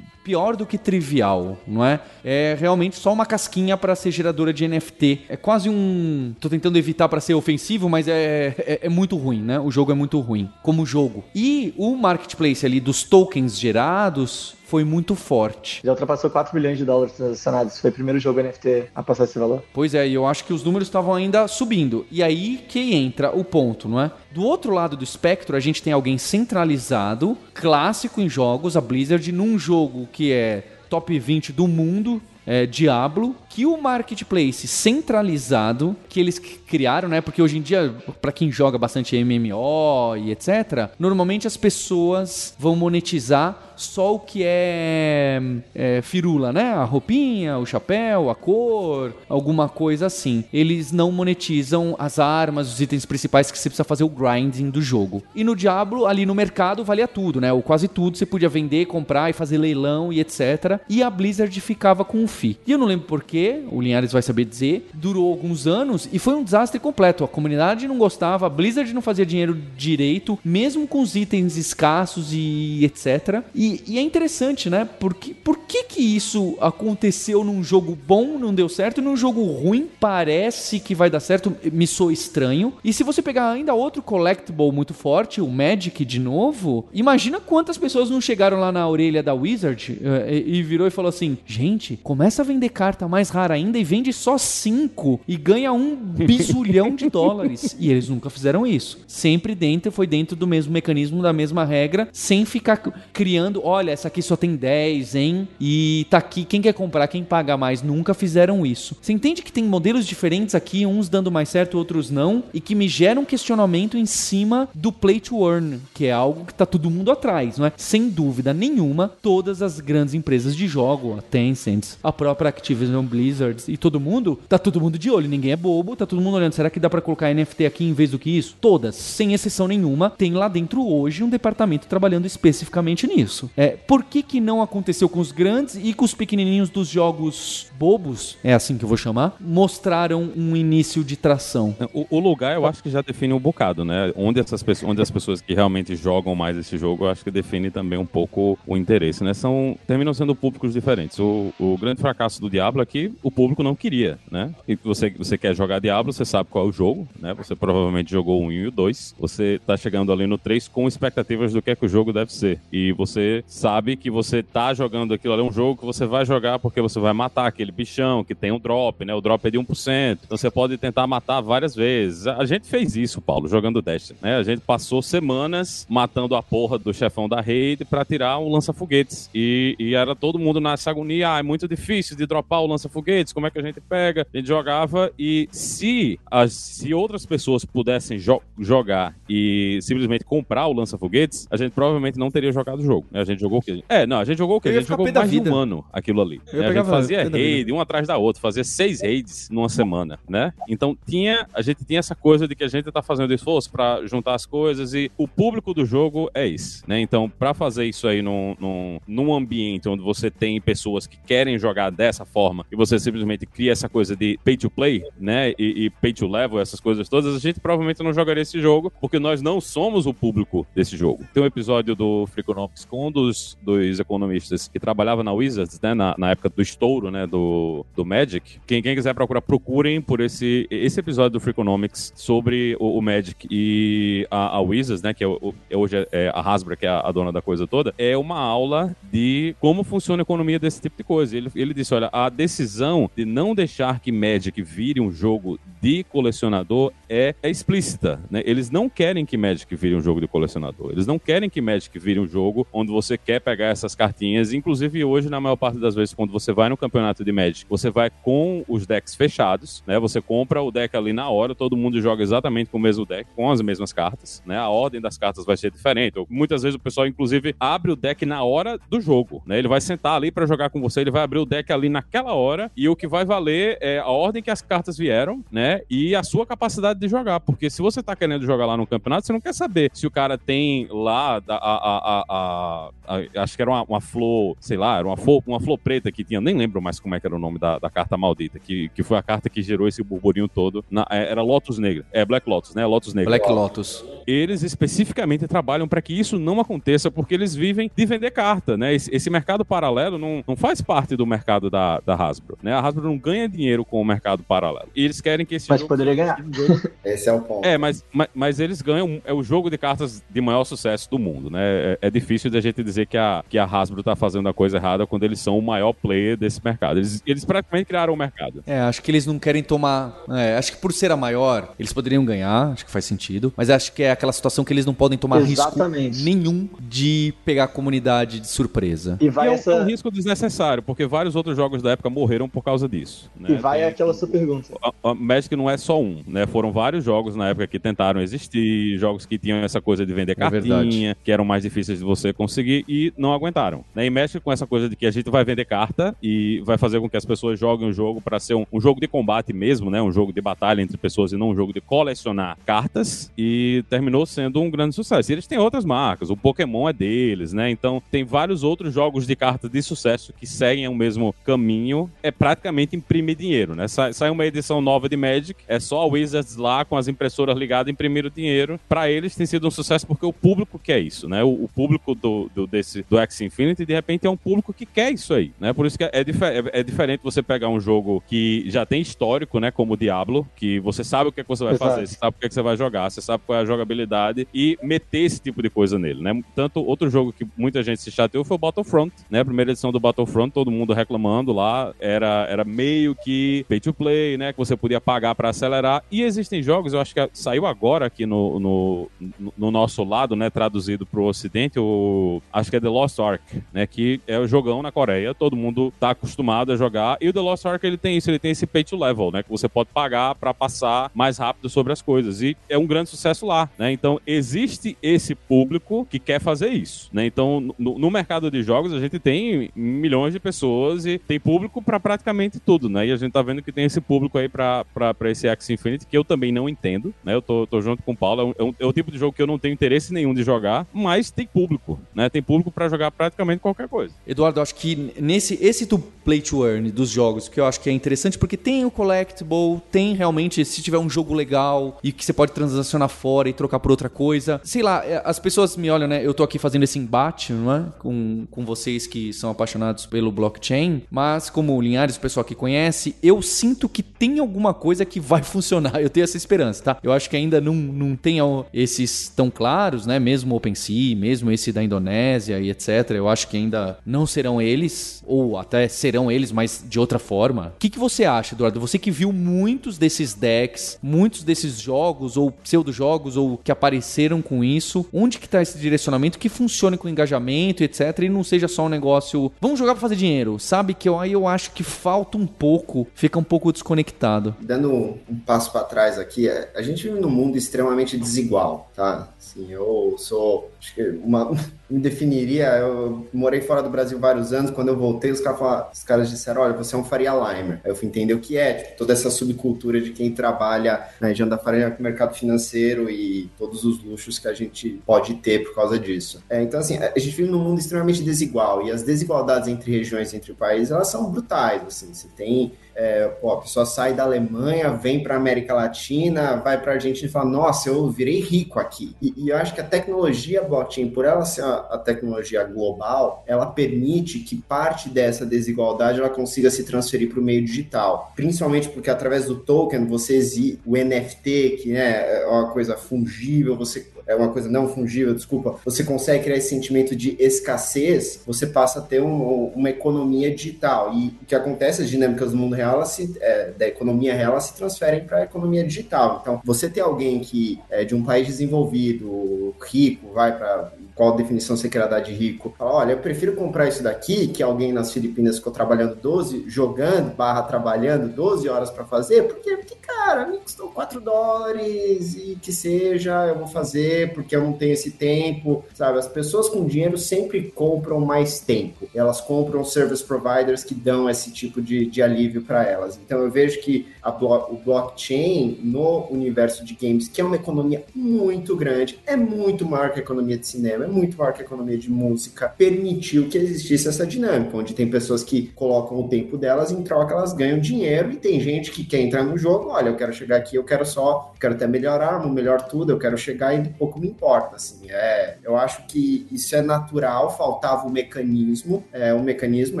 pior 0.28 0.56
do 0.56 0.66
que 0.66 0.76
trivial, 0.76 1.56
não 1.66 1.82
é? 1.82 2.00
É 2.22 2.54
realmente 2.60 2.96
só 2.96 3.14
uma 3.14 3.24
casquinha 3.24 3.78
para 3.78 3.96
ser 3.96 4.10
geradora 4.10 4.52
de 4.52 4.68
NFT. 4.68 5.22
É 5.26 5.38
quase 5.38 5.70
um. 5.70 6.34
Tô 6.38 6.50
tentando 6.50 6.76
evitar 6.76 7.08
para 7.08 7.18
ser 7.18 7.32
ofensivo, 7.32 7.88
mas 7.88 8.06
é, 8.06 8.54
é, 8.58 8.80
é, 8.82 8.88
muito 8.90 9.16
ruim, 9.16 9.40
né? 9.40 9.58
O 9.58 9.70
jogo 9.70 9.90
é 9.90 9.94
muito 9.94 10.20
ruim 10.20 10.50
como 10.62 10.84
jogo. 10.84 11.24
E 11.34 11.72
o 11.78 11.96
marketplace 11.96 12.66
ali 12.66 12.78
dos 12.78 13.04
tokens 13.04 13.58
gerados 13.58 14.54
foi 14.68 14.84
muito 14.84 15.14
forte. 15.14 15.80
Já 15.82 15.92
ultrapassou 15.92 16.28
4 16.28 16.52
bilhões 16.52 16.76
de 16.76 16.84
dólares 16.84 17.14
transacionados. 17.14 17.80
Foi 17.80 17.88
o 17.88 17.92
primeiro 17.92 18.20
jogo 18.20 18.42
NFT 18.42 18.90
a 18.94 19.02
passar 19.02 19.24
esse 19.24 19.38
valor. 19.38 19.62
Pois 19.72 19.94
é, 19.94 20.06
e 20.06 20.12
eu 20.12 20.26
acho 20.26 20.44
que 20.44 20.52
os 20.52 20.62
números 20.62 20.88
estavam 20.88 21.14
ainda 21.14 21.48
subindo. 21.48 22.06
E 22.10 22.22
aí 22.22 22.62
que 22.68 22.94
entra 22.94 23.34
o 23.34 23.42
ponto, 23.42 23.88
não 23.88 23.98
é? 23.98 24.10
Do 24.30 24.42
outro 24.42 24.74
lado 24.74 24.94
do 24.94 25.02
espectro, 25.02 25.56
a 25.56 25.60
gente 25.60 25.82
tem 25.82 25.94
alguém 25.94 26.18
centralizado, 26.18 27.36
clássico 27.54 28.20
em 28.20 28.28
jogos, 28.28 28.76
a 28.76 28.80
Blizzard, 28.82 29.32
num 29.32 29.58
jogo 29.58 30.06
que 30.12 30.32
é 30.32 30.62
top 30.90 31.18
20 31.18 31.50
do 31.50 31.66
mundo, 31.66 32.20
é, 32.46 32.64
Diablo, 32.64 33.36
que 33.48 33.66
o 33.66 33.76
marketplace 33.76 34.66
centralizado 34.66 35.94
que 36.08 36.18
eles 36.18 36.38
criaram, 36.38 37.08
né? 37.08 37.20
Porque 37.20 37.42
hoje 37.42 37.58
em 37.58 37.62
dia, 37.62 37.94
para 38.22 38.32
quem 38.32 38.50
joga 38.50 38.78
bastante 38.78 39.22
MMO 39.22 40.16
e 40.16 40.30
etc, 40.30 40.90
normalmente 40.98 41.46
as 41.46 41.56
pessoas 41.56 42.54
vão 42.58 42.74
monetizar 42.74 43.67
só 43.78 44.14
o 44.14 44.18
que 44.18 44.42
é, 44.44 45.40
é, 45.74 46.02
firula, 46.02 46.52
né? 46.52 46.74
A 46.74 46.84
roupinha, 46.84 47.58
o 47.58 47.64
chapéu, 47.64 48.28
a 48.28 48.34
cor, 48.34 49.14
alguma 49.28 49.68
coisa 49.68 50.06
assim. 50.06 50.44
Eles 50.52 50.92
não 50.92 51.12
monetizam 51.12 51.94
as 51.98 52.18
armas, 52.18 52.72
os 52.72 52.80
itens 52.80 53.06
principais 53.06 53.50
que 53.50 53.58
você 53.58 53.68
precisa 53.68 53.84
fazer 53.84 54.04
o 54.04 54.08
grinding 54.08 54.70
do 54.70 54.82
jogo. 54.82 55.22
E 55.34 55.44
no 55.44 55.54
Diablo, 55.54 56.06
ali 56.06 56.26
no 56.26 56.34
mercado, 56.34 56.84
valia 56.84 57.06
tudo, 57.06 57.40
né? 57.40 57.52
Ou 57.52 57.62
quase 57.62 57.86
tudo 57.86 58.18
você 58.18 58.26
podia 58.26 58.48
vender, 58.48 58.86
comprar 58.86 59.30
e 59.30 59.32
fazer 59.32 59.58
leilão 59.58 60.12
e 60.12 60.20
etc. 60.20 60.80
E 60.88 61.02
a 61.02 61.08
Blizzard 61.08 61.60
ficava 61.60 62.04
com 62.04 62.24
o 62.24 62.28
FI. 62.28 62.58
E 62.66 62.72
eu 62.72 62.78
não 62.78 62.86
lembro 62.86 63.06
porquê, 63.06 63.62
o 63.70 63.80
Linhares 63.80 64.12
vai 64.12 64.22
saber 64.22 64.44
dizer, 64.44 64.88
durou 64.92 65.30
alguns 65.30 65.66
anos 65.66 66.08
e 66.12 66.18
foi 66.18 66.34
um 66.34 66.42
desastre 66.42 66.80
completo. 66.80 67.22
A 67.22 67.28
comunidade 67.28 67.86
não 67.86 67.96
gostava, 67.96 68.46
a 68.46 68.50
Blizzard 68.50 68.92
não 68.92 69.02
fazia 69.02 69.24
dinheiro 69.24 69.56
direito, 69.76 70.38
mesmo 70.44 70.86
com 70.86 71.00
os 71.00 71.14
itens 71.14 71.56
escassos 71.56 72.32
e 72.32 72.84
etc. 72.84 73.42
E 73.54 73.67
e, 73.86 73.98
é 73.98 74.02
interessante, 74.02 74.70
né? 74.70 74.88
Porque, 74.98 75.34
por 75.34 75.58
que 75.58 75.84
que 75.84 76.00
isso 76.00 76.56
aconteceu 76.60 77.44
num 77.44 77.62
jogo 77.62 77.96
bom, 78.06 78.38
não 78.38 78.54
deu 78.54 78.68
certo, 78.68 78.98
e 78.98 79.04
num 79.04 79.16
jogo 79.16 79.42
ruim 79.44 79.88
parece 80.00 80.80
que 80.80 80.94
vai 80.94 81.10
dar 81.10 81.20
certo, 81.20 81.54
me 81.72 81.86
soa 81.86 82.12
estranho. 82.12 82.72
E 82.84 82.92
se 82.92 83.02
você 83.02 83.20
pegar 83.20 83.50
ainda 83.50 83.74
outro 83.74 84.02
collectible 84.02 84.72
muito 84.72 84.94
forte, 84.94 85.40
o 85.40 85.48
Magic 85.48 86.04
de 86.04 86.18
novo, 86.18 86.86
imagina 86.92 87.40
quantas 87.40 87.76
pessoas 87.78 88.10
não 88.10 88.20
chegaram 88.20 88.58
lá 88.58 88.70
na 88.70 88.88
orelha 88.88 89.22
da 89.22 89.34
Wizard 89.34 89.92
uh, 89.92 90.30
e, 90.30 90.58
e, 90.58 90.62
virou 90.62 90.86
e 90.86 90.90
falou 90.90 91.08
assim: 91.08 91.38
gente, 91.46 91.98
começa 92.02 92.42
a 92.42 92.44
vender 92.44 92.68
carta 92.70 93.08
mais 93.08 93.30
rara 93.30 93.54
ainda 93.54 93.78
e 93.78 93.84
vende 93.84 94.12
só 94.12 94.38
cinco 94.38 95.20
e 95.26 95.36
ganha 95.36 95.72
um 95.72 95.96
bisulhão 95.96 96.94
de 96.94 97.08
dólares. 97.10 97.76
E 97.78 97.90
eles 97.90 98.08
nunca 98.08 98.30
fizeram 98.30 98.66
isso. 98.66 98.98
Sempre 99.06 99.54
dentro, 99.54 99.90
foi 99.90 100.06
dentro 100.06 100.36
do 100.36 100.46
mesmo 100.46 100.72
mecanismo, 100.72 101.22
da 101.22 101.32
mesma 101.32 101.64
regra, 101.64 102.08
sem 102.12 102.44
ficar 102.44 102.78
criando 103.12 103.57
olha, 103.62 103.90
essa 103.90 104.08
aqui 104.08 104.22
só 104.22 104.36
tem 104.36 104.56
10, 104.56 105.14
hein? 105.14 105.48
E 105.60 106.06
tá 106.10 106.18
aqui, 106.18 106.44
quem 106.44 106.62
quer 106.62 106.72
comprar, 106.72 107.08
quem 107.08 107.24
paga 107.24 107.56
mais, 107.56 107.82
nunca 107.82 108.14
fizeram 108.14 108.64
isso. 108.64 108.96
Você 109.00 109.12
entende 109.12 109.42
que 109.42 109.52
tem 109.52 109.64
modelos 109.64 110.06
diferentes 110.06 110.54
aqui, 110.54 110.86
uns 110.86 111.08
dando 111.08 111.30
mais 111.30 111.48
certo, 111.48 111.78
outros 111.78 112.10
não, 112.10 112.44
e 112.52 112.60
que 112.60 112.74
me 112.74 112.88
geram 112.88 113.24
questionamento 113.24 113.96
em 113.96 114.06
cima 114.06 114.68
do 114.74 114.92
play 114.92 115.20
to 115.20 115.48
earn, 115.48 115.80
que 115.94 116.06
é 116.06 116.12
algo 116.12 116.44
que 116.44 116.54
tá 116.54 116.66
todo 116.66 116.90
mundo 116.90 117.10
atrás, 117.10 117.58
não 117.58 117.66
é? 117.66 117.72
Sem 117.76 118.08
dúvida 118.08 118.52
nenhuma, 118.52 119.12
todas 119.22 119.62
as 119.62 119.80
grandes 119.80 120.14
empresas 120.14 120.54
de 120.56 120.66
jogo, 120.66 121.16
a 121.18 121.22
Tencent, 121.22 121.96
a 122.02 122.12
própria 122.12 122.48
Activision 122.48 123.04
Blizzard 123.04 123.62
e 123.68 123.76
todo 123.76 124.00
mundo, 124.00 124.38
tá 124.48 124.58
todo 124.58 124.80
mundo 124.80 124.98
de 124.98 125.10
olho, 125.10 125.28
ninguém 125.28 125.52
é 125.52 125.56
bobo, 125.56 125.96
tá 125.96 126.06
todo 126.06 126.20
mundo 126.20 126.36
olhando, 126.36 126.52
será 126.52 126.70
que 126.70 126.80
dá 126.80 126.90
para 126.90 127.00
colocar 127.00 127.32
NFT 127.32 127.66
aqui 127.66 127.84
em 127.84 127.92
vez 127.92 128.10
do 128.10 128.18
que 128.18 128.30
isso? 128.30 128.56
Todas, 128.60 128.94
sem 128.94 129.32
exceção 129.32 129.68
nenhuma, 129.68 130.10
tem 130.10 130.32
lá 130.32 130.48
dentro 130.48 130.86
hoje 130.86 131.22
um 131.22 131.28
departamento 131.28 131.86
trabalhando 131.86 132.26
especificamente 132.26 133.06
nisso. 133.06 133.47
É, 133.56 133.68
por 133.70 134.04
que, 134.04 134.22
que 134.22 134.40
não 134.40 134.62
aconteceu 134.62 135.08
com 135.08 135.20
os 135.20 135.32
grandes 135.32 135.76
e 135.76 135.92
com 135.94 136.04
os 136.04 136.14
pequenininhos 136.14 136.70
dos 136.70 136.88
jogos 136.88 137.70
bobos, 137.78 138.36
é 138.42 138.52
assim 138.52 138.76
que 138.76 138.84
eu 138.84 138.88
vou 138.88 138.96
chamar, 138.96 139.36
mostraram 139.40 140.30
um 140.36 140.56
início 140.56 141.04
de 141.04 141.16
tração? 141.16 141.74
O, 141.92 142.06
o 142.10 142.20
lugar 142.20 142.54
eu 142.54 142.66
acho 142.66 142.82
que 142.82 142.90
já 142.90 143.00
define 143.00 143.32
um 143.32 143.38
bocado, 143.38 143.84
né? 143.84 144.12
Onde, 144.16 144.40
essas 144.40 144.62
pessoas, 144.62 144.90
onde 144.90 145.02
as 145.02 145.10
pessoas 145.10 145.40
que 145.40 145.54
realmente 145.54 145.96
jogam 145.96 146.34
mais 146.34 146.56
esse 146.56 146.76
jogo, 146.76 147.04
eu 147.04 147.10
acho 147.10 147.24
que 147.24 147.30
define 147.30 147.70
também 147.70 147.98
um 147.98 148.06
pouco 148.06 148.58
o 148.66 148.76
interesse, 148.76 149.22
né? 149.24 149.34
São, 149.34 149.76
terminam 149.86 150.14
sendo 150.14 150.34
públicos 150.34 150.72
diferentes. 150.72 151.18
O, 151.18 151.52
o 151.58 151.76
grande 151.78 152.00
fracasso 152.00 152.40
do 152.40 152.50
Diablo 152.50 152.82
é 152.82 152.86
que 152.86 153.12
o 153.22 153.30
público 153.30 153.62
não 153.62 153.74
queria, 153.74 154.18
né? 154.30 154.54
E 154.66 154.76
você, 154.76 155.10
você 155.10 155.38
quer 155.38 155.54
jogar 155.54 155.80
Diablo, 155.80 156.12
você 156.12 156.24
sabe 156.24 156.48
qual 156.50 156.66
é 156.66 156.68
o 156.68 156.72
jogo, 156.72 157.08
né? 157.18 157.34
Você 157.34 157.54
provavelmente 157.54 158.10
jogou 158.10 158.40
o 158.40 158.46
1 158.46 158.52
e 158.52 158.66
o 158.66 158.70
2. 158.70 159.14
Você 159.18 159.60
tá 159.66 159.76
chegando 159.76 160.12
ali 160.12 160.26
no 160.26 160.38
3 160.38 160.68
com 160.68 160.86
expectativas 160.86 161.52
do 161.52 161.62
que 161.62 161.70
é 161.70 161.76
que 161.76 161.86
o 161.86 161.88
jogo 161.88 162.12
deve 162.12 162.32
ser. 162.32 162.60
E 162.72 162.92
você 162.92 163.37
sabe 163.46 163.96
que 163.96 164.10
você 164.10 164.42
tá 164.42 164.74
jogando 164.74 165.14
aquilo 165.14 165.34
ali, 165.34 165.42
é 165.42 165.44
um 165.44 165.52
jogo 165.52 165.80
que 165.80 165.86
você 165.86 166.06
vai 166.06 166.24
jogar 166.24 166.58
porque 166.58 166.80
você 166.80 166.98
vai 166.98 167.12
matar 167.12 167.46
aquele 167.46 167.72
bichão 167.72 168.24
que 168.24 168.34
tem 168.34 168.52
um 168.52 168.58
drop, 168.58 169.04
né? 169.04 169.14
O 169.14 169.20
drop 169.20 169.46
é 169.46 169.50
de 169.50 169.58
1%. 169.58 170.18
Então 170.24 170.36
você 170.36 170.50
pode 170.50 170.76
tentar 170.76 171.06
matar 171.06 171.40
várias 171.40 171.74
vezes. 171.74 172.26
A 172.26 172.44
gente 172.44 172.66
fez 172.66 172.96
isso, 172.96 173.20
Paulo, 173.20 173.48
jogando 173.48 173.82
Destiny, 173.82 174.18
né? 174.22 174.36
A 174.36 174.42
gente 174.42 174.60
passou 174.60 175.02
semanas 175.02 175.86
matando 175.88 176.34
a 176.34 176.42
porra 176.42 176.78
do 176.78 176.92
chefão 176.92 177.28
da 177.28 177.40
rede 177.40 177.84
para 177.84 178.04
tirar 178.04 178.38
um 178.38 178.50
lança-foguetes. 178.50 179.30
E, 179.34 179.76
e, 179.78 179.94
era 179.94 180.14
todo 180.14 180.38
mundo 180.38 180.60
nessa 180.60 180.90
agonia, 180.90 181.34
ah, 181.34 181.38
é 181.38 181.42
muito 181.42 181.66
difícil 181.66 182.16
de 182.16 182.26
dropar 182.26 182.62
o 182.62 182.66
lança-foguetes, 182.66 183.32
como 183.32 183.46
é 183.46 183.50
que 183.50 183.58
a 183.58 183.62
gente 183.62 183.80
pega? 183.80 184.26
A 184.32 184.36
gente 184.36 184.46
jogava 184.46 185.12
e 185.18 185.48
se, 185.50 186.18
as, 186.30 186.52
se 186.52 186.94
outras 186.94 187.26
pessoas 187.26 187.64
pudessem 187.64 188.18
jo 188.18 188.40
jogar 188.58 189.14
e 189.28 189.78
simplesmente 189.82 190.24
comprar 190.24 190.66
o 190.66 190.72
lança-foguetes, 190.72 191.46
a 191.50 191.56
gente 191.56 191.72
provavelmente 191.72 192.18
não 192.18 192.30
teria 192.30 192.52
jogado 192.52 192.80
o 192.80 192.84
jogo. 192.84 193.06
Né? 193.10 193.20
A 193.28 193.32
gente 193.32 193.40
jogou 193.40 193.58
o 193.58 193.62
quê? 193.62 193.84
É, 193.88 194.06
não, 194.06 194.18
a 194.18 194.24
gente 194.24 194.38
jogou 194.38 194.56
o 194.56 194.60
quê? 194.60 194.70
A 194.70 194.72
gente 194.72 194.88
jogou 194.88 195.10
mais 195.12 195.30
de 195.30 195.40
um 195.40 195.54
ano 195.54 195.84
aquilo 195.92 196.22
ali. 196.22 196.40
Né? 196.52 196.66
A 196.66 196.72
gente 196.72 196.86
fazia 196.86 197.28
raid, 197.28 197.70
um 197.72 197.80
atrás 197.80 198.06
da 198.06 198.16
outra, 198.16 198.40
fazia 198.40 198.64
seis 198.64 199.02
raids 199.02 199.48
numa 199.50 199.68
semana, 199.68 200.18
né? 200.28 200.52
Então 200.68 200.96
tinha, 201.06 201.46
a 201.52 201.60
gente 201.60 201.84
tinha 201.84 201.98
essa 201.98 202.14
coisa 202.14 202.48
de 202.48 202.54
que 202.54 202.64
a 202.64 202.68
gente 202.68 202.90
tá 202.90 203.02
fazendo 203.02 203.34
esforço 203.34 203.70
para 203.70 204.06
juntar 204.06 204.34
as 204.34 204.46
coisas 204.46 204.94
e 204.94 205.10
o 205.16 205.28
público 205.28 205.74
do 205.74 205.84
jogo 205.84 206.30
é 206.34 206.46
isso, 206.46 206.82
né? 206.86 207.00
Então, 207.00 207.28
para 207.28 207.52
fazer 207.52 207.84
isso 207.84 208.08
aí 208.08 208.22
num, 208.22 208.56
num, 208.58 208.98
num 209.06 209.34
ambiente 209.34 209.88
onde 209.88 210.02
você 210.02 210.30
tem 210.30 210.60
pessoas 210.60 211.06
que 211.06 211.18
querem 211.18 211.58
jogar 211.58 211.90
dessa 211.90 212.24
forma 212.24 212.64
e 212.72 212.76
você 212.76 212.98
simplesmente 212.98 213.44
cria 213.46 213.72
essa 213.72 213.88
coisa 213.88 214.16
de 214.16 214.38
pay 214.44 214.56
to 214.56 214.70
play, 214.70 215.04
né? 215.18 215.50
E, 215.58 215.84
e 215.84 215.90
pay 215.90 216.12
to 216.12 216.26
level, 216.26 216.60
essas 216.60 216.80
coisas 216.80 217.08
todas, 217.08 217.34
a 217.34 217.38
gente 217.38 217.60
provavelmente 217.60 218.02
não 218.02 218.12
jogaria 218.12 218.42
esse 218.42 218.60
jogo 218.60 218.92
porque 219.00 219.18
nós 219.18 219.42
não 219.42 219.60
somos 219.60 220.06
o 220.06 220.14
público 220.14 220.66
desse 220.74 220.96
jogo. 220.96 221.24
Tem 221.34 221.42
um 221.42 221.46
episódio 221.46 221.94
do 221.94 222.26
Freakonomics 222.26 222.84
com 222.84 223.07
um 223.08 223.12
dos, 223.12 223.58
dos 223.62 223.98
economistas 223.98 224.68
que 224.68 224.78
trabalhava 224.78 225.24
na 225.24 225.32
Wizards, 225.32 225.80
né, 225.80 225.94
na, 225.94 226.14
na 226.16 226.30
época 226.30 226.48
do 226.48 226.62
estouro, 226.62 227.10
né, 227.10 227.26
do, 227.26 227.84
do 227.96 228.04
Magic. 228.04 228.60
Quem, 228.66 228.82
quem 228.82 228.94
quiser 228.94 229.14
procurar, 229.14 229.40
procurem 229.40 230.00
por 230.00 230.20
esse, 230.20 230.66
esse 230.70 231.00
episódio 231.00 231.32
do 231.32 231.40
Freakonomics 231.40 232.12
sobre 232.14 232.76
o, 232.78 232.98
o 232.98 233.02
Magic 233.02 233.46
e 233.50 234.26
a, 234.30 234.56
a, 234.56 234.60
Wizards, 234.60 235.02
né, 235.02 235.12
que 235.12 235.24
é, 235.24 235.26
o, 235.26 235.54
é 235.68 235.76
hoje 235.76 236.06
é, 236.12 236.30
a 236.34 236.40
Hasbro, 236.40 236.76
que 236.76 236.86
é 236.86 236.88
a, 236.88 237.00
a, 237.00 237.12
dona 237.12 237.32
da 237.32 237.42
coisa 237.42 237.66
toda, 237.66 237.94
é 237.98 238.16
uma 238.16 238.38
aula 238.38 238.94
de 239.10 239.54
como 239.60 239.82
funciona 239.82 240.22
a 240.22 240.24
economia 240.24 240.58
desse 240.58 240.80
tipo 240.80 240.96
de 240.96 241.04
coisa. 241.04 241.36
Ele, 241.36 241.50
ele 241.54 241.74
disse, 241.74 241.94
olha, 241.94 242.08
a 242.12 242.28
decisão 242.28 243.10
de 243.16 243.24
não 243.24 243.54
deixar 243.54 244.00
que 244.00 244.12
Magic 244.12 244.60
vire 244.62 245.00
um 245.00 245.10
jogo 245.10 245.58
de 245.80 246.04
colecionador 246.04 246.92
é, 247.08 247.34
é 247.42 247.50
explícita. 247.50 248.20
Né? 248.30 248.42
Eles 248.44 248.70
não 248.70 248.88
querem 248.88 249.24
que 249.24 249.36
Magic 249.36 249.74
vire 249.74 249.94
um 249.94 250.00
jogo 250.00 250.20
de 250.20 250.28
colecionador. 250.28 250.90
Eles 250.92 251.06
não 251.06 251.18
querem 251.18 251.48
que 251.48 251.60
Magic 251.60 251.96
vire 251.98 252.20
um 252.20 252.26
jogo 252.26 252.66
onde 252.72 252.92
você 253.00 253.16
quer 253.16 253.40
pegar 253.40 253.66
essas 253.66 253.94
cartinhas. 253.94 254.52
Inclusive, 254.52 255.04
hoje, 255.04 255.30
na 255.30 255.40
maior 255.40 255.56
parte 255.56 255.78
das 255.78 255.94
vezes, 255.94 256.14
quando 256.14 256.32
você 256.32 256.52
vai 256.52 256.68
no 256.68 256.76
campeonato 256.76 257.24
de 257.24 257.32
Magic, 257.32 257.66
você 257.68 257.90
vai 257.90 258.10
com 258.10 258.64
os 258.68 258.86
decks 258.86 259.14
fechados, 259.14 259.82
né? 259.86 259.98
Você 259.98 260.20
compra 260.20 260.62
o 260.62 260.70
deck 260.70 260.96
ali 260.96 261.12
na 261.12 261.28
hora, 261.28 261.54
todo 261.54 261.76
mundo 261.76 262.00
joga 262.00 262.22
exatamente 262.22 262.70
com 262.70 262.78
o 262.78 262.80
mesmo 262.80 263.06
deck, 263.06 263.28
com 263.34 263.50
as 263.50 263.60
mesmas 263.60 263.92
cartas, 263.92 264.42
né? 264.44 264.58
A 264.58 264.68
ordem 264.68 265.00
das 265.00 265.16
cartas 265.16 265.44
vai 265.44 265.56
ser 265.56 265.70
diferente. 265.70 266.14
Muitas 266.28 266.62
vezes 266.62 266.74
o 266.74 266.78
pessoal, 266.80 267.06
inclusive, 267.06 267.54
abre 267.58 267.92
o 267.92 267.96
deck 267.96 268.24
na 268.26 268.42
hora 268.42 268.78
do 268.88 269.00
jogo, 269.00 269.42
né? 269.46 269.58
Ele 269.58 269.68
vai 269.68 269.80
sentar 269.80 270.16
ali 270.16 270.30
para 270.30 270.46
jogar 270.46 270.70
com 270.70 270.80
você, 270.80 271.00
ele 271.00 271.10
vai 271.10 271.22
abrir 271.22 271.38
o 271.38 271.46
deck 271.46 271.72
ali 271.72 271.88
naquela 271.88 272.34
hora 272.34 272.70
e 272.76 272.88
o 272.88 272.96
que 272.96 273.06
vai 273.06 273.24
valer 273.24 273.78
é 273.80 273.98
a 273.98 274.08
ordem 274.08 274.42
que 274.42 274.50
as 274.50 274.62
cartas 274.62 274.96
vieram, 274.96 275.44
né? 275.50 275.82
E 275.88 276.14
a 276.14 276.22
sua 276.22 276.46
capacidade 276.46 276.98
de 276.98 277.08
jogar. 277.08 277.40
Porque 277.40 277.70
se 277.70 277.80
você 277.80 278.02
tá 278.02 278.16
querendo 278.16 278.44
jogar 278.44 278.66
lá 278.66 278.76
no 278.76 278.86
campeonato, 278.86 279.26
você 279.26 279.32
não 279.32 279.40
quer 279.40 279.54
saber 279.54 279.90
se 279.94 280.06
o 280.06 280.10
cara 280.10 280.36
tem 280.36 280.88
lá 280.90 281.42
a, 281.48 281.54
a, 281.54 281.98
a, 281.98 282.24
a 282.28 282.87
acho 283.36 283.56
que 283.56 283.62
era 283.62 283.70
uma, 283.70 283.82
uma, 283.84 284.00
flor, 284.00 284.56
sei 284.60 284.76
lá, 284.76 284.98
era 284.98 285.06
uma 285.06 285.16
flor, 285.16 285.42
uma 285.46 285.60
flor 285.60 285.78
preta 285.78 286.10
que 286.12 286.24
tinha, 286.24 286.40
nem 286.40 286.56
lembro 286.56 286.80
mais 286.80 287.00
como 287.00 287.14
é 287.14 287.20
que 287.20 287.26
era 287.26 287.34
o 287.34 287.38
nome 287.38 287.58
da, 287.58 287.78
da 287.78 287.90
carta 287.90 288.16
maldita, 288.16 288.58
que, 288.58 288.88
que 288.90 289.02
foi 289.02 289.16
a 289.16 289.22
carta 289.22 289.48
que 289.48 289.62
gerou 289.62 289.88
esse 289.88 290.02
burburinho 290.02 290.48
todo. 290.48 290.84
Na, 290.90 291.06
é, 291.10 291.30
era 291.30 291.42
Lotus 291.42 291.78
Negra. 291.78 292.04
É 292.12 292.24
Black 292.24 292.48
Lotus, 292.48 292.74
né? 292.74 292.84
Lotus 292.86 293.14
Negra. 293.14 293.30
Black 293.30 293.50
Lotus. 293.50 294.04
Eles 294.26 294.62
especificamente 294.62 295.46
trabalham 295.46 295.88
para 295.88 296.02
que 296.02 296.12
isso 296.12 296.38
não 296.38 296.60
aconteça, 296.60 297.10
porque 297.10 297.34
eles 297.34 297.54
vivem 297.54 297.90
de 297.94 298.06
vender 298.06 298.30
carta, 298.30 298.76
né? 298.76 298.94
Esse, 298.94 299.14
esse 299.14 299.30
mercado 299.30 299.64
paralelo 299.64 300.18
não, 300.18 300.44
não 300.46 300.56
faz 300.56 300.80
parte 300.80 301.16
do 301.16 301.26
mercado 301.26 301.70
da, 301.70 302.00
da 302.00 302.14
Hasbro, 302.14 302.58
né? 302.62 302.72
A 302.72 302.80
Hasbro 302.80 303.04
não 303.04 303.18
ganha 303.18 303.48
dinheiro 303.48 303.84
com 303.84 304.00
o 304.00 304.04
mercado 304.04 304.42
paralelo. 304.42 304.88
E 304.94 305.04
eles 305.04 305.20
querem 305.20 305.46
que 305.46 305.54
esse 305.54 305.68
mas 305.68 305.80
jogo... 305.80 305.88
poderia 305.88 306.14
ganhar. 306.14 306.38
Esse 307.04 307.28
é 307.28 307.32
o 307.32 307.40
ponto. 307.40 307.64
É, 307.64 307.78
mas, 307.78 308.04
mas, 308.12 308.28
mas, 308.34 308.60
eles 308.60 308.82
ganham. 308.82 309.20
É 309.24 309.32
o 309.32 309.42
jogo 309.42 309.70
de 309.70 309.78
cartas 309.78 310.22
de 310.28 310.40
maior 310.40 310.64
sucesso 310.64 311.08
do 311.10 311.18
mundo, 311.18 311.50
né? 311.50 311.60
É, 311.62 311.98
é 312.02 312.10
difícil 312.10 312.50
da 312.50 312.60
gente 312.60 312.77
dizer 312.82 313.06
que 313.06 313.16
a, 313.16 313.44
que 313.48 313.58
a 313.58 313.64
Hasbro 313.64 314.02
tá 314.02 314.16
fazendo 314.16 314.48
a 314.48 314.54
coisa 314.54 314.76
errada 314.76 315.06
quando 315.06 315.24
eles 315.24 315.40
são 315.40 315.58
o 315.58 315.62
maior 315.62 315.92
player 315.92 316.36
desse 316.36 316.60
mercado. 316.64 316.98
Eles, 316.98 317.22
eles 317.26 317.44
praticamente 317.44 317.86
criaram 317.86 318.12
o 318.12 318.16
mercado. 318.16 318.62
É, 318.66 318.80
acho 318.80 319.02
que 319.02 319.10
eles 319.10 319.26
não 319.26 319.38
querem 319.38 319.62
tomar. 319.62 320.24
É, 320.30 320.56
acho 320.56 320.72
que 320.72 320.78
por 320.78 320.92
ser 320.92 321.10
a 321.10 321.16
maior, 321.16 321.74
eles 321.78 321.92
poderiam 321.92 322.24
ganhar, 322.24 322.72
acho 322.72 322.84
que 322.84 322.90
faz 322.90 323.04
sentido. 323.04 323.52
Mas 323.56 323.70
acho 323.70 323.92
que 323.92 324.02
é 324.02 324.10
aquela 324.10 324.32
situação 324.32 324.64
que 324.64 324.72
eles 324.72 324.86
não 324.86 324.94
podem 324.94 325.18
tomar 325.18 325.40
Exatamente. 325.40 326.08
risco 326.08 326.24
nenhum 326.24 326.68
de 326.80 327.34
pegar 327.44 327.64
a 327.64 327.68
comunidade 327.68 328.40
de 328.40 328.48
surpresa. 328.48 329.16
E 329.20 329.28
vai 329.28 329.48
e 329.48 329.50
é, 329.50 329.54
essa... 329.54 329.74
um 329.76 329.84
risco 329.84 330.10
desnecessário, 330.10 330.82
porque 330.82 331.06
vários 331.06 331.36
outros 331.36 331.56
jogos 331.56 331.82
da 331.82 331.90
época 331.90 332.10
morreram 332.10 332.48
por 332.48 332.62
causa 332.62 332.88
disso. 332.88 333.30
Né? 333.38 333.52
E 333.52 333.54
vai 333.56 333.78
Tem... 333.78 333.88
aquela 333.88 334.14
sua 334.14 334.28
pergunta. 334.28 334.68
A, 334.82 335.10
a 335.10 335.14
Magic 335.14 335.54
não 335.56 335.68
é 335.68 335.76
só 335.76 336.00
um, 336.00 336.22
né? 336.26 336.46
Foram 336.46 336.72
vários 336.72 337.04
jogos 337.04 337.34
na 337.34 337.48
época 337.48 337.66
que 337.66 337.78
tentaram 337.78 338.20
existir, 338.20 338.96
jogos 338.98 339.26
que 339.26 339.38
tinham 339.38 339.58
essa 339.58 339.80
coisa 339.80 340.04
de 340.04 340.12
vender 340.12 340.32
é 340.32 340.34
cartinha, 340.34 341.16
que 341.24 341.32
eram 341.32 341.44
mais 341.44 341.62
difíceis 341.62 341.98
de 341.98 342.04
você 342.04 342.32
conseguir 342.32 342.67
e 342.88 343.12
não 343.16 343.32
aguentaram. 343.32 343.84
Né? 343.94 344.06
E 344.06 344.10
mexe 344.10 344.40
com 344.40 344.52
essa 344.52 344.66
coisa 344.66 344.88
de 344.88 344.96
que 344.96 345.06
a 345.06 345.10
gente 345.10 345.30
vai 345.30 345.44
vender 345.44 345.64
carta 345.64 346.14
e 346.22 346.60
vai 346.64 346.78
fazer 346.78 347.00
com 347.00 347.08
que 347.08 347.16
as 347.16 347.24
pessoas 347.24 347.58
joguem 347.58 347.88
o 347.88 347.92
jogo 347.92 348.20
para 348.20 348.38
ser 348.38 348.54
um, 348.54 348.66
um, 348.72 348.80
jogo 348.80 349.00
de 349.00 349.08
combate 349.08 349.52
mesmo, 349.52 349.90
né? 349.90 350.00
Um 350.02 350.12
jogo 350.12 350.32
de 350.32 350.40
batalha 350.40 350.82
entre 350.82 350.96
pessoas 350.96 351.32
e 351.32 351.36
não 351.36 351.50
um 351.50 351.54
jogo 351.54 351.72
de 351.72 351.80
colecionar 351.80 352.58
cartas. 352.64 353.32
E 353.36 353.84
terminou 353.88 354.26
sendo 354.26 354.60
um 354.60 354.70
grande 354.70 354.94
sucesso. 354.94 355.30
E 355.30 355.34
eles 355.34 355.46
têm 355.46 355.58
outras 355.58 355.84
marcas, 355.84 356.30
o 356.30 356.36
Pokémon 356.36 356.88
é 356.88 356.92
deles, 356.92 357.52
né? 357.52 357.70
Então 357.70 358.02
tem 358.10 358.24
vários 358.24 358.62
outros 358.62 358.92
jogos 358.92 359.26
de 359.26 359.36
cartas 359.36 359.70
de 359.70 359.82
sucesso 359.82 360.32
que 360.32 360.46
seguem 360.46 360.88
o 360.88 360.94
mesmo 360.94 361.34
caminho. 361.44 362.10
É 362.22 362.30
praticamente 362.30 362.96
imprimir 362.96 363.36
dinheiro, 363.36 363.74
né? 363.74 363.88
Sai, 363.88 364.12
sai 364.12 364.30
uma 364.30 364.44
edição 364.46 364.80
nova 364.80 365.08
de 365.08 365.16
Magic, 365.16 365.60
é 365.66 365.78
só 365.80 366.02
a 366.02 366.06
Wizards 366.06 366.56
lá 366.56 366.84
com 366.84 366.96
as 366.96 367.08
impressoras 367.08 367.56
ligadas 367.56 367.90
imprimir 367.90 368.26
o 368.26 368.30
dinheiro. 368.30 368.78
Para 368.88 369.10
eles 369.10 369.34
tem 369.34 369.46
sido 369.46 369.66
um 369.66 369.70
sucesso 369.70 370.06
porque 370.06 370.26
o 370.26 370.32
público 370.32 370.78
quer 370.78 371.00
isso, 371.00 371.28
né? 371.28 371.42
O, 371.42 371.64
o 371.64 371.68
público 371.68 372.14
do, 372.14 372.50
do, 372.58 372.66
desse, 372.66 373.04
do 373.08 373.18
X 373.18 373.40
Infinity, 373.40 373.86
de 373.86 373.94
repente, 373.94 374.26
é 374.26 374.30
um 374.30 374.36
público 374.36 374.72
que 374.72 374.84
quer 374.84 375.12
isso 375.12 375.32
aí, 375.32 375.52
né? 375.60 375.72
Por 375.72 375.86
isso 375.86 375.96
que 375.96 376.04
é, 376.04 376.10
é, 376.12 376.20
é, 376.20 376.80
é 376.80 376.82
diferente 376.82 377.20
você 377.22 377.42
pegar 377.42 377.68
um 377.68 377.78
jogo 377.78 378.22
que 378.26 378.64
já 378.68 378.84
tem 378.84 379.00
histórico, 379.00 379.60
né? 379.60 379.70
Como 379.70 379.94
o 379.94 379.96
Diablo, 379.96 380.46
que 380.56 380.80
você 380.80 381.04
sabe 381.04 381.28
o 381.28 381.32
que, 381.32 381.40
é 381.40 381.44
que 381.44 381.48
você 381.48 381.64
vai 381.64 381.74
Exato. 381.74 381.90
fazer, 381.90 382.06
você 382.06 382.16
sabe 382.16 382.36
o 382.36 382.40
que, 382.40 382.46
é 382.46 382.48
que 382.48 382.54
você 382.54 382.62
vai 382.62 382.76
jogar, 382.76 383.10
você 383.10 383.20
sabe 383.20 383.42
qual 383.46 383.58
é 383.58 383.62
a 383.62 383.64
jogabilidade 383.64 384.48
e 384.52 384.76
meter 384.82 385.20
esse 385.20 385.40
tipo 385.40 385.62
de 385.62 385.70
coisa 385.70 385.98
nele, 385.98 386.20
né? 386.20 386.42
Tanto 386.54 386.84
outro 386.84 387.08
jogo 387.08 387.32
que 387.32 387.46
muita 387.56 387.82
gente 387.82 388.00
se 388.00 388.10
chateou 388.10 388.44
foi 388.44 388.56
o 388.56 388.58
Battlefront, 388.58 389.12
né? 389.30 389.40
A 389.40 389.44
primeira 389.44 389.70
edição 389.70 389.92
do 389.92 390.00
Battlefront, 390.00 390.52
todo 390.52 390.70
mundo 390.70 390.92
reclamando 390.92 391.52
lá, 391.52 391.94
era, 392.00 392.46
era 392.48 392.64
meio 392.64 393.14
que 393.14 393.64
pay 393.68 393.78
to 393.78 393.94
play, 393.94 394.36
né? 394.36 394.52
Que 394.52 394.58
você 394.58 394.76
podia 394.76 395.00
pagar 395.00 395.34
para 395.34 395.50
acelerar. 395.50 396.02
E 396.10 396.22
existem 396.22 396.62
jogos, 396.62 396.92
eu 396.92 397.00
acho 397.00 397.14
que 397.14 397.28
saiu 397.32 397.66
agora 397.66 398.06
aqui 398.06 398.26
no, 398.26 398.58
no, 398.58 399.10
no 399.56 399.70
nosso 399.70 400.02
lado, 400.02 400.34
né? 400.34 400.50
Traduzido 400.50 401.06
pro 401.06 401.24
ocidente, 401.24 401.78
o, 401.78 402.42
acho 402.52 402.70
que 402.70 402.76
é 402.76 402.80
The 402.80 402.88
Lost 402.88 403.18
Ark, 403.18 403.42
né? 403.72 403.86
Que 403.86 404.20
é 404.26 404.38
o 404.38 404.46
jogão 404.46 404.82
na 404.82 404.92
Coreia, 404.92 405.34
todo 405.34 405.56
mundo 405.56 405.92
tá 405.98 406.10
acostumado 406.10 406.72
a 406.72 406.76
jogar. 406.76 407.18
E 407.20 407.28
o 407.28 407.32
The 407.32 407.40
Lost 407.40 407.64
Ark, 407.66 407.84
ele 407.84 407.96
tem 407.96 408.16
isso, 408.16 408.30
ele 408.30 408.38
tem 408.38 408.50
esse 408.50 408.66
pay 408.66 408.84
to 408.84 408.96
level, 408.96 409.30
né? 409.30 409.42
Que 409.42 409.50
você 409.50 409.68
pode 409.68 409.90
pagar 409.92 410.34
para 410.34 410.52
passar 410.52 411.10
mais 411.14 411.38
rápido 411.38 411.68
sobre 411.68 411.92
as 411.92 412.02
coisas. 412.02 412.42
E 412.42 412.56
é 412.68 412.78
um 412.78 412.86
grande 412.86 413.10
sucesso 413.10 413.46
lá, 413.46 413.68
né? 413.78 413.92
Então, 413.92 414.20
existe 414.26 414.96
esse 415.02 415.34
público 415.34 416.06
que 416.10 416.18
quer 416.18 416.40
fazer 416.40 416.68
isso, 416.68 417.08
né? 417.12 417.26
Então, 417.26 417.74
no, 417.78 417.98
no 417.98 418.10
mercado 418.10 418.50
de 418.50 418.62
jogos, 418.62 418.92
a 418.92 419.00
gente 419.00 419.18
tem 419.18 419.70
milhões 419.74 420.32
de 420.32 420.40
pessoas 420.40 421.06
e 421.06 421.18
tem 421.18 421.38
público 421.38 421.82
para 421.82 422.00
praticamente 422.00 422.58
tudo, 422.58 422.88
né? 422.88 423.06
E 423.06 423.12
a 423.12 423.16
gente 423.16 423.32
tá 423.32 423.42
vendo 423.42 423.62
que 423.62 423.72
tem 423.72 423.84
esse 423.84 424.00
público 424.00 424.38
aí 424.38 424.48
para 424.48 424.84
esse 425.26 425.48
Axie 425.48 425.74
Infinity, 425.74 426.06
que 426.06 426.16
eu 426.16 426.24
também 426.24 426.52
não 426.52 426.68
entendo, 426.68 427.14
né? 427.24 427.34
Eu 427.34 427.42
tô, 427.42 427.66
tô 427.66 427.80
junto 427.80 428.02
com 428.02 428.12
o 428.12 428.16
Paulo, 428.16 428.54
é, 428.58 428.62
um, 428.62 428.74
é, 428.78 428.86
o 428.86 428.92
tipo 428.92 429.10
de 429.10 429.18
jogo 429.18 429.32
que 429.32 429.42
eu 429.42 429.46
não 429.46 429.58
tenho 429.58 429.72
interesse 429.72 430.12
nenhum 430.12 430.34
de 430.34 430.42
jogar, 430.42 430.86
mas 430.92 431.30
tem 431.30 431.46
público, 431.46 431.98
né? 432.14 432.28
Tem 432.28 432.37
público 432.42 432.70
para 432.70 432.88
jogar 432.88 433.10
praticamente 433.10 433.60
qualquer 433.60 433.88
coisa. 433.88 434.14
Eduardo, 434.26 434.60
acho 434.60 434.74
que 434.74 435.12
nesse 435.20 435.58
esse 435.60 435.86
do 435.86 435.98
play 435.98 436.40
to 436.40 436.66
earn 436.66 436.90
dos 436.90 437.08
jogos, 437.08 437.48
que 437.48 437.58
eu 437.58 437.66
acho 437.66 437.80
que 437.80 437.88
é 437.88 437.92
interessante, 437.92 438.38
porque 438.38 438.56
tem 438.56 438.84
o 438.84 438.90
collectible, 438.90 439.80
tem 439.90 440.14
realmente, 440.14 440.64
se 440.64 440.82
tiver 440.82 440.98
um 440.98 441.08
jogo 441.08 441.32
legal 441.32 441.98
e 442.02 442.12
que 442.12 442.24
você 442.24 442.32
pode 442.32 442.52
transacionar 442.52 443.08
fora 443.08 443.48
e 443.48 443.52
trocar 443.52 443.80
por 443.80 443.90
outra 443.90 444.08
coisa. 444.08 444.60
Sei 444.62 444.82
lá, 444.82 445.04
é, 445.04 445.22
as 445.24 445.38
pessoas 445.38 445.76
me 445.76 445.90
olham, 445.90 446.06
né? 446.06 446.24
Eu 446.24 446.34
tô 446.34 446.42
aqui 446.42 446.58
fazendo 446.58 446.82
esse 446.82 446.98
embate, 446.98 447.52
não 447.52 447.74
é? 447.74 447.84
Com, 447.98 448.46
com 448.50 448.64
vocês 448.64 449.06
que 449.06 449.32
são 449.32 449.50
apaixonados 449.50 450.04
pelo 450.04 450.30
blockchain, 450.30 451.02
mas 451.10 451.48
como 451.48 451.80
Linhares, 451.80 452.16
o 452.16 452.20
pessoal 452.20 452.44
que 452.44 452.54
conhece, 452.54 453.14
eu 453.22 453.40
sinto 453.40 453.88
que 453.88 454.02
tem 454.02 454.38
alguma 454.38 454.74
coisa 454.74 455.04
que 455.04 455.18
vai 455.18 455.42
funcionar. 455.44 456.00
Eu 456.00 456.10
tenho 456.10 456.24
essa 456.24 456.36
esperança, 456.36 456.82
tá? 456.82 456.98
Eu 457.02 457.12
acho 457.12 457.30
que 457.30 457.36
ainda 457.36 457.60
não, 457.60 457.74
não 457.74 458.14
tem 458.14 458.38
esses 458.72 459.28
tão 459.28 459.50
claros, 459.50 460.06
né? 460.06 460.18
Mesmo 460.18 460.54
OpenSea, 460.54 461.16
mesmo 461.16 461.50
esse 461.50 461.72
da 461.72 461.82
Indonésia 461.82 462.17
e 462.60 462.70
etc. 462.70 463.10
Eu 463.10 463.28
acho 463.28 463.48
que 463.48 463.56
ainda 463.56 463.98
não 464.04 464.26
serão 464.26 464.60
eles, 464.60 465.22
ou 465.26 465.56
até 465.56 465.88
serão 465.88 466.30
eles, 466.30 466.52
mas 466.52 466.84
de 466.88 466.98
outra 466.98 467.18
forma. 467.18 467.72
O 467.76 467.78
que, 467.78 467.90
que 467.90 467.98
você 467.98 468.24
acha, 468.24 468.54
Eduardo? 468.54 468.80
Você 468.80 468.98
que 468.98 469.10
viu 469.10 469.32
muitos 469.32 469.98
desses 469.98 470.34
decks, 470.34 470.98
muitos 471.02 471.42
desses 471.42 471.80
jogos, 471.80 472.36
ou 472.36 472.50
pseudo-jogos, 472.50 473.36
ou 473.36 473.58
que 473.58 473.72
apareceram 473.72 474.40
com 474.42 474.64
isso, 474.64 475.06
onde 475.12 475.38
que 475.38 475.48
tá 475.48 475.62
esse 475.62 475.78
direcionamento 475.78 476.38
que 476.38 476.48
funcione 476.48 476.96
com 476.96 477.08
engajamento, 477.08 477.82
etc. 477.82 478.18
E 478.20 478.28
não 478.28 478.44
seja 478.44 478.68
só 478.68 478.86
um 478.86 478.88
negócio, 478.88 479.52
vamos 479.60 479.78
jogar 479.78 479.92
pra 479.92 480.00
fazer 480.00 480.16
dinheiro. 480.16 480.58
Sabe 480.58 480.94
que 480.94 481.08
eu, 481.08 481.18
aí 481.18 481.32
eu 481.32 481.46
acho 481.46 481.72
que 481.72 481.82
falta 481.82 482.36
um 482.36 482.46
pouco, 482.46 483.06
fica 483.14 483.38
um 483.38 483.44
pouco 483.44 483.72
desconectado. 483.72 484.54
Dando 484.60 485.18
um 485.28 485.38
passo 485.44 485.72
para 485.72 485.84
trás 485.84 486.18
aqui, 486.18 486.48
é, 486.48 486.70
a 486.74 486.82
gente 486.82 487.02
vive 487.02 487.20
num 487.20 487.30
mundo 487.30 487.56
extremamente 487.56 488.16
desigual, 488.16 488.90
tá? 488.94 489.28
Assim, 489.38 489.70
eu 489.70 490.16
sou, 490.18 490.70
acho 490.80 490.94
que 490.94 491.02
uma, 491.22 491.50
me 491.90 492.00
definiria, 492.00 492.66
eu 492.78 493.26
morei 493.32 493.60
fora 493.60 493.82
do 493.82 493.88
Brasil 493.88 494.18
vários 494.18 494.52
anos, 494.52 494.70
quando 494.70 494.88
eu 494.88 494.96
voltei, 494.96 495.30
os 495.30 495.40
caras, 495.40 495.58
falaram, 495.58 495.86
os 495.92 496.02
caras 496.02 496.30
disseram, 496.30 496.62
olha, 496.62 496.74
você 496.74 496.94
é 496.94 496.98
um 496.98 497.04
Faria 497.04 497.32
Limer. 497.32 497.80
Aí 497.84 497.90
eu 497.90 497.96
fui 497.96 498.08
entender 498.08 498.34
o 498.34 498.40
que 498.40 498.56
é, 498.56 498.74
tipo, 498.74 498.98
toda 498.98 499.12
essa 499.12 499.30
subcultura 499.30 500.00
de 500.00 500.10
quem 500.10 500.30
trabalha 500.32 501.08
na 501.20 501.28
região 501.28 501.48
da 501.48 501.56
Faria 501.56 501.90
com 501.90 502.00
o 502.00 502.02
mercado 502.02 502.34
financeiro 502.34 503.08
e 503.08 503.50
todos 503.56 503.84
os 503.84 504.02
luxos 504.02 504.38
que 504.38 504.48
a 504.48 504.54
gente 504.54 505.00
pode 505.06 505.34
ter 505.34 505.64
por 505.64 505.74
causa 505.74 505.98
disso. 505.98 506.42
É, 506.50 506.62
então, 506.62 506.80
assim, 506.80 506.98
a 506.98 507.18
gente 507.18 507.34
vive 507.34 507.50
num 507.50 507.62
mundo 507.62 507.78
extremamente 507.78 508.22
desigual, 508.22 508.86
e 508.86 508.90
as 508.90 509.02
desigualdades 509.02 509.68
entre 509.68 509.90
regiões, 509.90 510.34
entre 510.34 510.52
países, 510.52 510.90
elas 510.90 511.08
são 511.08 511.30
brutais, 511.30 511.82
assim, 511.86 512.12
você 512.12 512.28
tem 512.36 512.72
é, 512.98 513.28
pô, 513.28 513.52
a 513.52 513.60
pessoa 513.60 513.86
sai 513.86 514.12
da 514.12 514.24
Alemanha, 514.24 514.90
vem 514.90 515.22
para 515.22 515.36
América 515.36 515.72
Latina, 515.72 516.56
vai 516.56 516.80
para 516.80 516.90
a 516.90 516.94
Argentina 516.96 517.28
e 517.28 517.30
fala: 517.30 517.48
Nossa, 517.48 517.88
eu 517.88 518.10
virei 518.10 518.40
rico 518.40 518.80
aqui. 518.80 519.14
E, 519.22 519.32
e, 519.36 519.50
eu 519.50 519.56
acho 519.56 519.72
que 519.72 519.80
a 519.80 519.84
tecnologia 519.84 520.62
blockchain, 520.62 521.08
por 521.10 521.24
ela 521.24 521.44
ser 521.44 521.62
a, 521.78 521.98
tecnologia 521.98 522.64
global, 522.64 523.44
ela 523.46 523.66
permite 523.66 524.40
que 524.40 524.56
parte 524.56 525.08
dessa 525.08 525.44
desigualdade 525.44 526.18
ela 526.18 526.30
consiga 526.30 526.70
se 526.70 526.84
transferir 526.84 527.30
para 527.30 527.40
o 527.40 527.42
meio 527.42 527.64
digital. 527.64 528.32
Principalmente 528.34 528.88
porque 528.88 529.10
através 529.10 529.46
do 529.46 529.56
token, 529.56 530.06
você 530.06 530.38
o 530.86 530.96
NFT, 530.96 531.78
que 531.82 531.92
né, 531.92 532.42
é 532.42 532.46
uma 532.46 532.70
coisa 532.70 532.96
fungível, 532.96 533.76
você 533.76 534.06
é 534.28 534.34
uma 534.34 534.50
coisa 534.50 534.68
não 534.68 534.86
fungível, 534.86 535.34
desculpa, 535.34 535.76
você 535.82 536.04
consegue 536.04 536.44
criar 536.44 536.56
esse 536.56 536.68
sentimento 536.68 537.16
de 537.16 537.34
escassez, 537.40 538.42
você 538.46 538.66
passa 538.66 538.98
a 538.98 539.02
ter 539.02 539.22
um, 539.22 539.72
uma 539.74 539.88
economia 539.88 540.54
digital. 540.54 541.14
E 541.14 541.28
o 541.42 541.46
que 541.46 541.54
acontece, 541.54 542.02
as 542.02 542.10
dinâmicas 542.10 542.50
do 542.50 542.56
mundo 542.58 542.76
real, 542.76 543.04
se, 543.06 543.34
é, 543.40 543.70
da 543.70 543.88
economia 543.88 544.34
real, 544.34 544.60
se 544.60 544.74
transferem 544.74 545.24
para 545.24 545.38
a 545.38 545.42
economia 545.44 545.82
digital. 545.82 546.40
Então, 546.42 546.60
você 546.62 546.90
ter 546.90 547.00
alguém 547.00 547.40
que 547.40 547.80
é 547.88 548.04
de 548.04 548.14
um 548.14 548.22
país 548.22 548.46
desenvolvido, 548.46 549.74
rico, 549.80 550.34
vai 550.34 550.56
para 550.56 550.92
qual 551.18 551.34
definição 551.34 551.76
você 551.76 551.88
quer 551.88 552.08
dar 552.08 552.20
de 552.20 552.32
rico. 552.32 552.72
Fala, 552.78 552.92
olha, 552.92 553.12
eu 553.12 553.18
prefiro 553.18 553.56
comprar 553.56 553.88
isso 553.88 554.04
daqui, 554.04 554.46
que 554.46 554.62
alguém 554.62 554.92
nas 554.92 555.12
Filipinas 555.12 555.56
ficou 555.58 555.72
trabalhando 555.72 556.14
12, 556.14 556.66
jogando, 556.68 557.34
barra 557.34 557.62
trabalhando 557.62 558.28
12 558.28 558.68
horas 558.68 558.88
para 558.88 559.04
fazer, 559.04 559.48
porque, 559.48 559.76
porque, 559.78 559.96
cara, 559.96 560.46
me 560.46 560.58
custou 560.58 560.88
4 560.90 561.20
dólares 561.20 562.36
e 562.36 562.56
que 562.62 562.72
seja, 562.72 563.46
eu 563.48 563.58
vou 563.58 563.66
fazer 563.66 564.32
porque 564.32 564.54
eu 564.54 564.62
não 564.62 564.72
tenho 564.74 564.92
esse 564.92 565.10
tempo, 565.10 565.84
sabe? 565.92 566.20
As 566.20 566.28
pessoas 566.28 566.68
com 566.68 566.86
dinheiro 566.86 567.18
sempre 567.18 567.72
compram 567.72 568.20
mais 568.20 568.60
tempo. 568.60 569.08
Elas 569.12 569.40
compram 569.40 569.84
service 569.84 570.22
providers 570.22 570.84
que 570.84 570.94
dão 570.94 571.28
esse 571.28 571.50
tipo 571.50 571.82
de, 571.82 572.06
de 572.06 572.22
alívio 572.22 572.62
para 572.62 572.84
elas. 572.84 573.18
Então 573.24 573.40
eu 573.40 573.50
vejo 573.50 573.80
que 573.80 574.06
a 574.28 574.32
blo 574.32 574.68
o 574.70 574.76
blockchain 574.76 575.80
no 575.82 576.26
universo 576.30 576.84
de 576.84 576.94
games, 576.94 577.28
que 577.28 577.40
é 577.40 577.44
uma 577.44 577.56
economia 577.56 578.04
muito 578.14 578.76
grande, 578.76 579.18
é 579.26 579.36
muito 579.36 579.86
maior 579.86 580.12
que 580.12 580.20
a 580.20 580.22
economia 580.22 580.58
de 580.58 580.66
cinema, 580.66 581.04
é 581.04 581.08
muito 581.08 581.36
maior 581.36 581.52
que 581.52 581.62
a 581.62 581.64
economia 581.64 581.96
de 581.96 582.10
música, 582.10 582.68
permitiu 582.76 583.48
que 583.48 583.56
existisse 583.56 584.08
essa 584.08 584.26
dinâmica, 584.26 584.76
onde 584.76 584.94
tem 584.94 585.08
pessoas 585.08 585.42
que 585.42 585.68
colocam 585.74 586.18
o 586.18 586.28
tempo 586.28 586.56
delas, 586.56 586.90
em 586.90 587.02
troca 587.02 587.34
elas 587.34 587.52
ganham 587.52 587.78
dinheiro, 587.78 588.32
e 588.32 588.36
tem 588.36 588.60
gente 588.60 588.90
que 588.90 589.04
quer 589.04 589.20
entrar 589.20 589.42
no 589.44 589.56
jogo, 589.56 589.90
olha, 589.90 590.08
eu 590.08 590.16
quero 590.16 590.32
chegar 590.32 590.56
aqui, 590.56 590.76
eu 590.76 590.84
quero 590.84 591.06
só, 591.06 591.52
quero 591.58 591.74
até 591.74 591.86
melhorar, 591.86 592.44
melhor 592.58 592.82
tudo, 592.82 593.12
eu 593.12 593.18
quero 593.18 593.38
chegar 593.38 593.74
e 593.74 593.88
pouco 593.90 594.18
me 594.18 594.28
importa, 594.28 594.76
assim, 594.76 595.10
é, 595.10 595.56
eu 595.62 595.76
acho 595.76 596.06
que 596.06 596.46
isso 596.50 596.74
é 596.74 596.82
natural, 596.82 597.56
faltava 597.56 598.06
o 598.06 598.10
mecanismo, 598.10 599.04
é, 599.12 599.32
o 599.32 599.42
mecanismo 599.42 600.00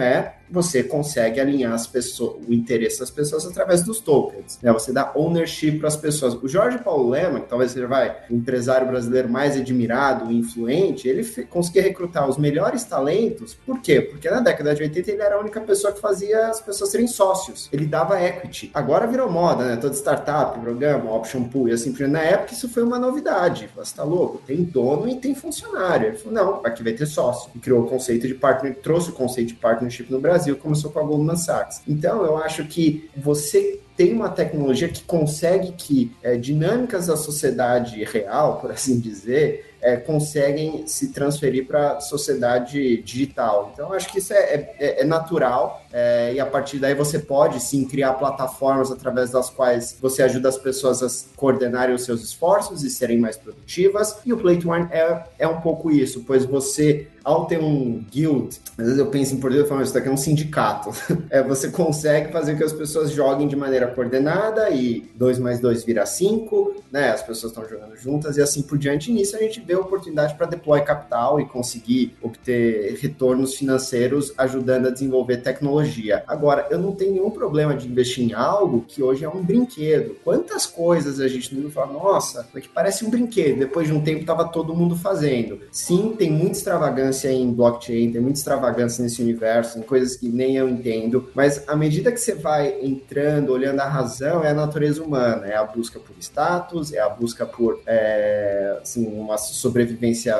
é 0.00 0.34
você 0.50 0.82
consegue 0.82 1.40
alinhar 1.40 1.72
as 1.72 1.86
pessoas, 1.86 2.36
o 2.46 2.52
interesse 2.52 3.00
das 3.00 3.10
pessoas 3.10 3.46
através 3.46 3.82
dos 3.82 4.00
tokens. 4.00 4.58
Né? 4.62 4.72
Você 4.72 4.92
dá 4.92 5.12
ownership 5.14 5.78
para 5.78 5.88
as 5.88 5.96
pessoas. 5.96 6.34
O 6.34 6.48
Jorge 6.48 6.78
Paulo 6.78 7.10
Lema, 7.10 7.40
que 7.40 7.48
talvez 7.48 7.72
seja 7.72 7.86
vai, 7.86 8.16
o 8.30 8.34
empresário 8.34 8.86
brasileiro 8.86 9.28
mais 9.28 9.56
admirado 9.56 10.30
e 10.30 10.36
influente, 10.36 11.08
ele 11.08 11.24
conseguia 11.44 11.82
recrutar 11.82 12.28
os 12.28 12.38
melhores 12.38 12.84
talentos. 12.84 13.54
Por 13.54 13.80
quê? 13.80 14.00
Porque 14.00 14.30
na 14.30 14.40
década 14.40 14.74
de 14.74 14.82
80 14.82 15.10
ele 15.10 15.22
era 15.22 15.36
a 15.36 15.40
única 15.40 15.60
pessoa 15.60 15.92
que 15.92 16.00
fazia 16.00 16.48
as 16.48 16.60
pessoas 16.60 16.90
serem 16.90 17.06
sócios. 17.06 17.68
Ele 17.72 17.86
dava 17.86 18.20
equity. 18.22 18.70
Agora 18.72 19.06
virou 19.06 19.30
moda, 19.30 19.64
né? 19.64 19.76
Toda 19.76 19.94
startup, 19.94 20.58
programa, 20.58 21.14
option 21.14 21.44
pool 21.44 21.68
e 21.68 21.72
assim 21.72 21.92
por 21.92 22.08
Na 22.08 22.22
época 22.22 22.52
isso 22.52 22.68
foi 22.68 22.82
uma 22.82 22.98
novidade. 22.98 23.68
Você 23.76 23.94
tá 23.94 24.04
louco? 24.04 24.40
Tem 24.46 24.62
dono 24.62 25.08
e 25.08 25.16
tem 25.16 25.34
funcionário. 25.34 26.08
Ele 26.08 26.16
falou, 26.16 26.32
não, 26.32 26.60
aqui 26.64 26.82
vai 26.82 26.92
ter 26.92 27.06
sócio. 27.06 27.50
E 27.54 27.58
criou 27.58 27.82
o 27.82 27.86
conceito 27.86 28.26
de 28.26 28.34
partner, 28.34 28.76
trouxe 28.76 29.10
o 29.10 29.12
conceito 29.12 29.48
de 29.48 29.54
partnership 29.54 30.10
no 30.10 30.20
Brasil 30.20 30.37
Brasil, 30.38 30.56
começou 30.56 30.90
com 30.92 31.00
a 31.00 31.02
Goldman 31.02 31.36
Sachs. 31.36 31.82
Então, 31.86 32.24
eu 32.24 32.36
acho 32.36 32.64
que 32.64 33.10
você 33.16 33.80
tem 33.96 34.12
uma 34.12 34.28
tecnologia 34.28 34.88
que 34.88 35.02
consegue 35.02 35.72
que 35.72 36.12
é, 36.22 36.36
dinâmicas 36.36 37.08
da 37.08 37.16
sociedade 37.16 38.04
real, 38.04 38.60
por 38.60 38.70
assim 38.70 39.00
dizer, 39.00 39.74
é, 39.80 39.96
conseguem 39.96 40.86
se 40.86 41.12
transferir 41.12 41.66
para 41.66 41.94
a 41.94 42.00
sociedade 42.00 43.02
digital. 43.02 43.72
Então, 43.74 43.92
acho 43.92 44.12
que 44.12 44.18
isso 44.18 44.32
é, 44.32 44.74
é, 44.78 45.00
é 45.00 45.04
natural 45.04 45.82
é, 45.92 46.34
e 46.34 46.40
a 46.40 46.46
partir 46.46 46.78
daí 46.78 46.94
você 46.94 47.18
pode 47.18 47.60
sim 47.60 47.84
criar 47.84 48.14
plataformas 48.14 48.90
através 48.90 49.30
das 49.30 49.48
quais 49.48 49.96
você 50.00 50.22
ajuda 50.22 50.48
as 50.48 50.58
pessoas 50.58 51.02
a 51.02 51.08
coordenarem 51.36 51.94
os 51.94 52.04
seus 52.04 52.22
esforços 52.22 52.82
e 52.84 52.90
serem 52.90 53.18
mais 53.18 53.36
produtivas. 53.36 54.18
E 54.24 54.32
o 54.32 54.36
Play 54.36 54.58
to 54.58 54.72
Earn 54.72 54.88
é, 54.90 55.24
é 55.38 55.48
um 55.48 55.60
pouco 55.60 55.90
isso, 55.90 56.24
pois 56.26 56.44
você, 56.44 57.08
ao 57.24 57.46
ter 57.46 57.58
um 57.58 58.04
guild, 58.10 58.60
às 58.76 58.84
vezes 58.84 58.98
eu 58.98 59.06
penso 59.06 59.34
em 59.34 59.40
português 59.40 59.68
falando 59.68 59.84
isso 59.84 59.94
daqui 59.94 60.08
é 60.08 60.10
um 60.10 60.16
sindicato, 60.16 60.90
é, 61.30 61.42
você 61.42 61.70
consegue 61.70 62.30
fazer 62.32 62.56
que 62.56 62.64
as 62.64 62.72
pessoas 62.72 63.10
joguem 63.10 63.48
de 63.48 63.56
maneira 63.56 63.86
coordenada 63.88 64.70
e 64.70 65.10
2 65.14 65.38
mais 65.38 65.60
2 65.60 65.84
vira 65.84 66.04
5, 66.04 66.84
né? 66.92 67.10
As 67.10 67.22
pessoas 67.22 67.52
estão 67.52 67.68
jogando 67.68 67.96
juntas 67.96 68.36
e 68.36 68.42
assim 68.42 68.62
por 68.62 68.78
diante. 68.78 69.10
E 69.10 69.14
nisso 69.14 69.36
a 69.36 69.38
gente 69.40 69.60
vê 69.60 69.74
oportunidade 69.74 70.34
para 70.34 70.46
deploy 70.46 70.80
capital 70.82 71.40
e 71.40 71.46
conseguir 71.46 72.16
obter 72.22 72.98
retornos 73.00 73.54
financeiros 73.54 74.32
ajudando 74.36 74.86
a 74.86 74.90
desenvolver 74.90 75.38
tecnologia 75.38 75.77
tecnologia. 75.78 76.22
Agora, 76.26 76.66
eu 76.70 76.78
não 76.78 76.92
tenho 76.92 77.12
nenhum 77.12 77.30
problema 77.30 77.74
de 77.74 77.88
investir 77.88 78.24
em 78.24 78.32
algo 78.32 78.84
que 78.86 79.02
hoje 79.02 79.24
é 79.24 79.28
um 79.28 79.42
brinquedo. 79.42 80.16
Quantas 80.24 80.66
coisas 80.66 81.20
a 81.20 81.28
gente 81.28 81.54
não 81.54 81.70
fala, 81.70 81.92
nossa, 81.92 82.48
é 82.54 82.60
que 82.60 82.68
parece 82.68 83.04
um 83.04 83.10
brinquedo. 83.10 83.58
Depois 83.58 83.86
de 83.86 83.92
um 83.92 84.00
tempo 84.00 84.20
estava 84.20 84.46
todo 84.46 84.74
mundo 84.74 84.96
fazendo. 84.96 85.60
Sim, 85.70 86.14
tem 86.16 86.30
muita 86.30 86.58
extravagância 86.58 87.30
em 87.30 87.52
blockchain, 87.52 88.12
tem 88.12 88.20
muita 88.20 88.38
extravagância 88.38 89.02
nesse 89.02 89.22
universo, 89.22 89.78
em 89.78 89.82
coisas 89.82 90.16
que 90.16 90.28
nem 90.28 90.56
eu 90.56 90.68
entendo. 90.68 91.28
Mas 91.34 91.68
à 91.68 91.76
medida 91.76 92.12
que 92.12 92.20
você 92.20 92.34
vai 92.34 92.78
entrando, 92.82 93.52
olhando 93.52 93.80
a 93.80 93.88
razão, 93.88 94.42
é 94.42 94.50
a 94.50 94.54
natureza 94.54 95.02
humana, 95.02 95.46
é 95.46 95.56
a 95.56 95.64
busca 95.64 95.98
por 95.98 96.14
status, 96.18 96.92
é 96.92 97.00
a 97.00 97.08
busca 97.08 97.46
por 97.46 97.80
é, 97.86 98.78
assim, 98.82 99.06
uma 99.06 99.38
sobrevivência, 99.38 100.34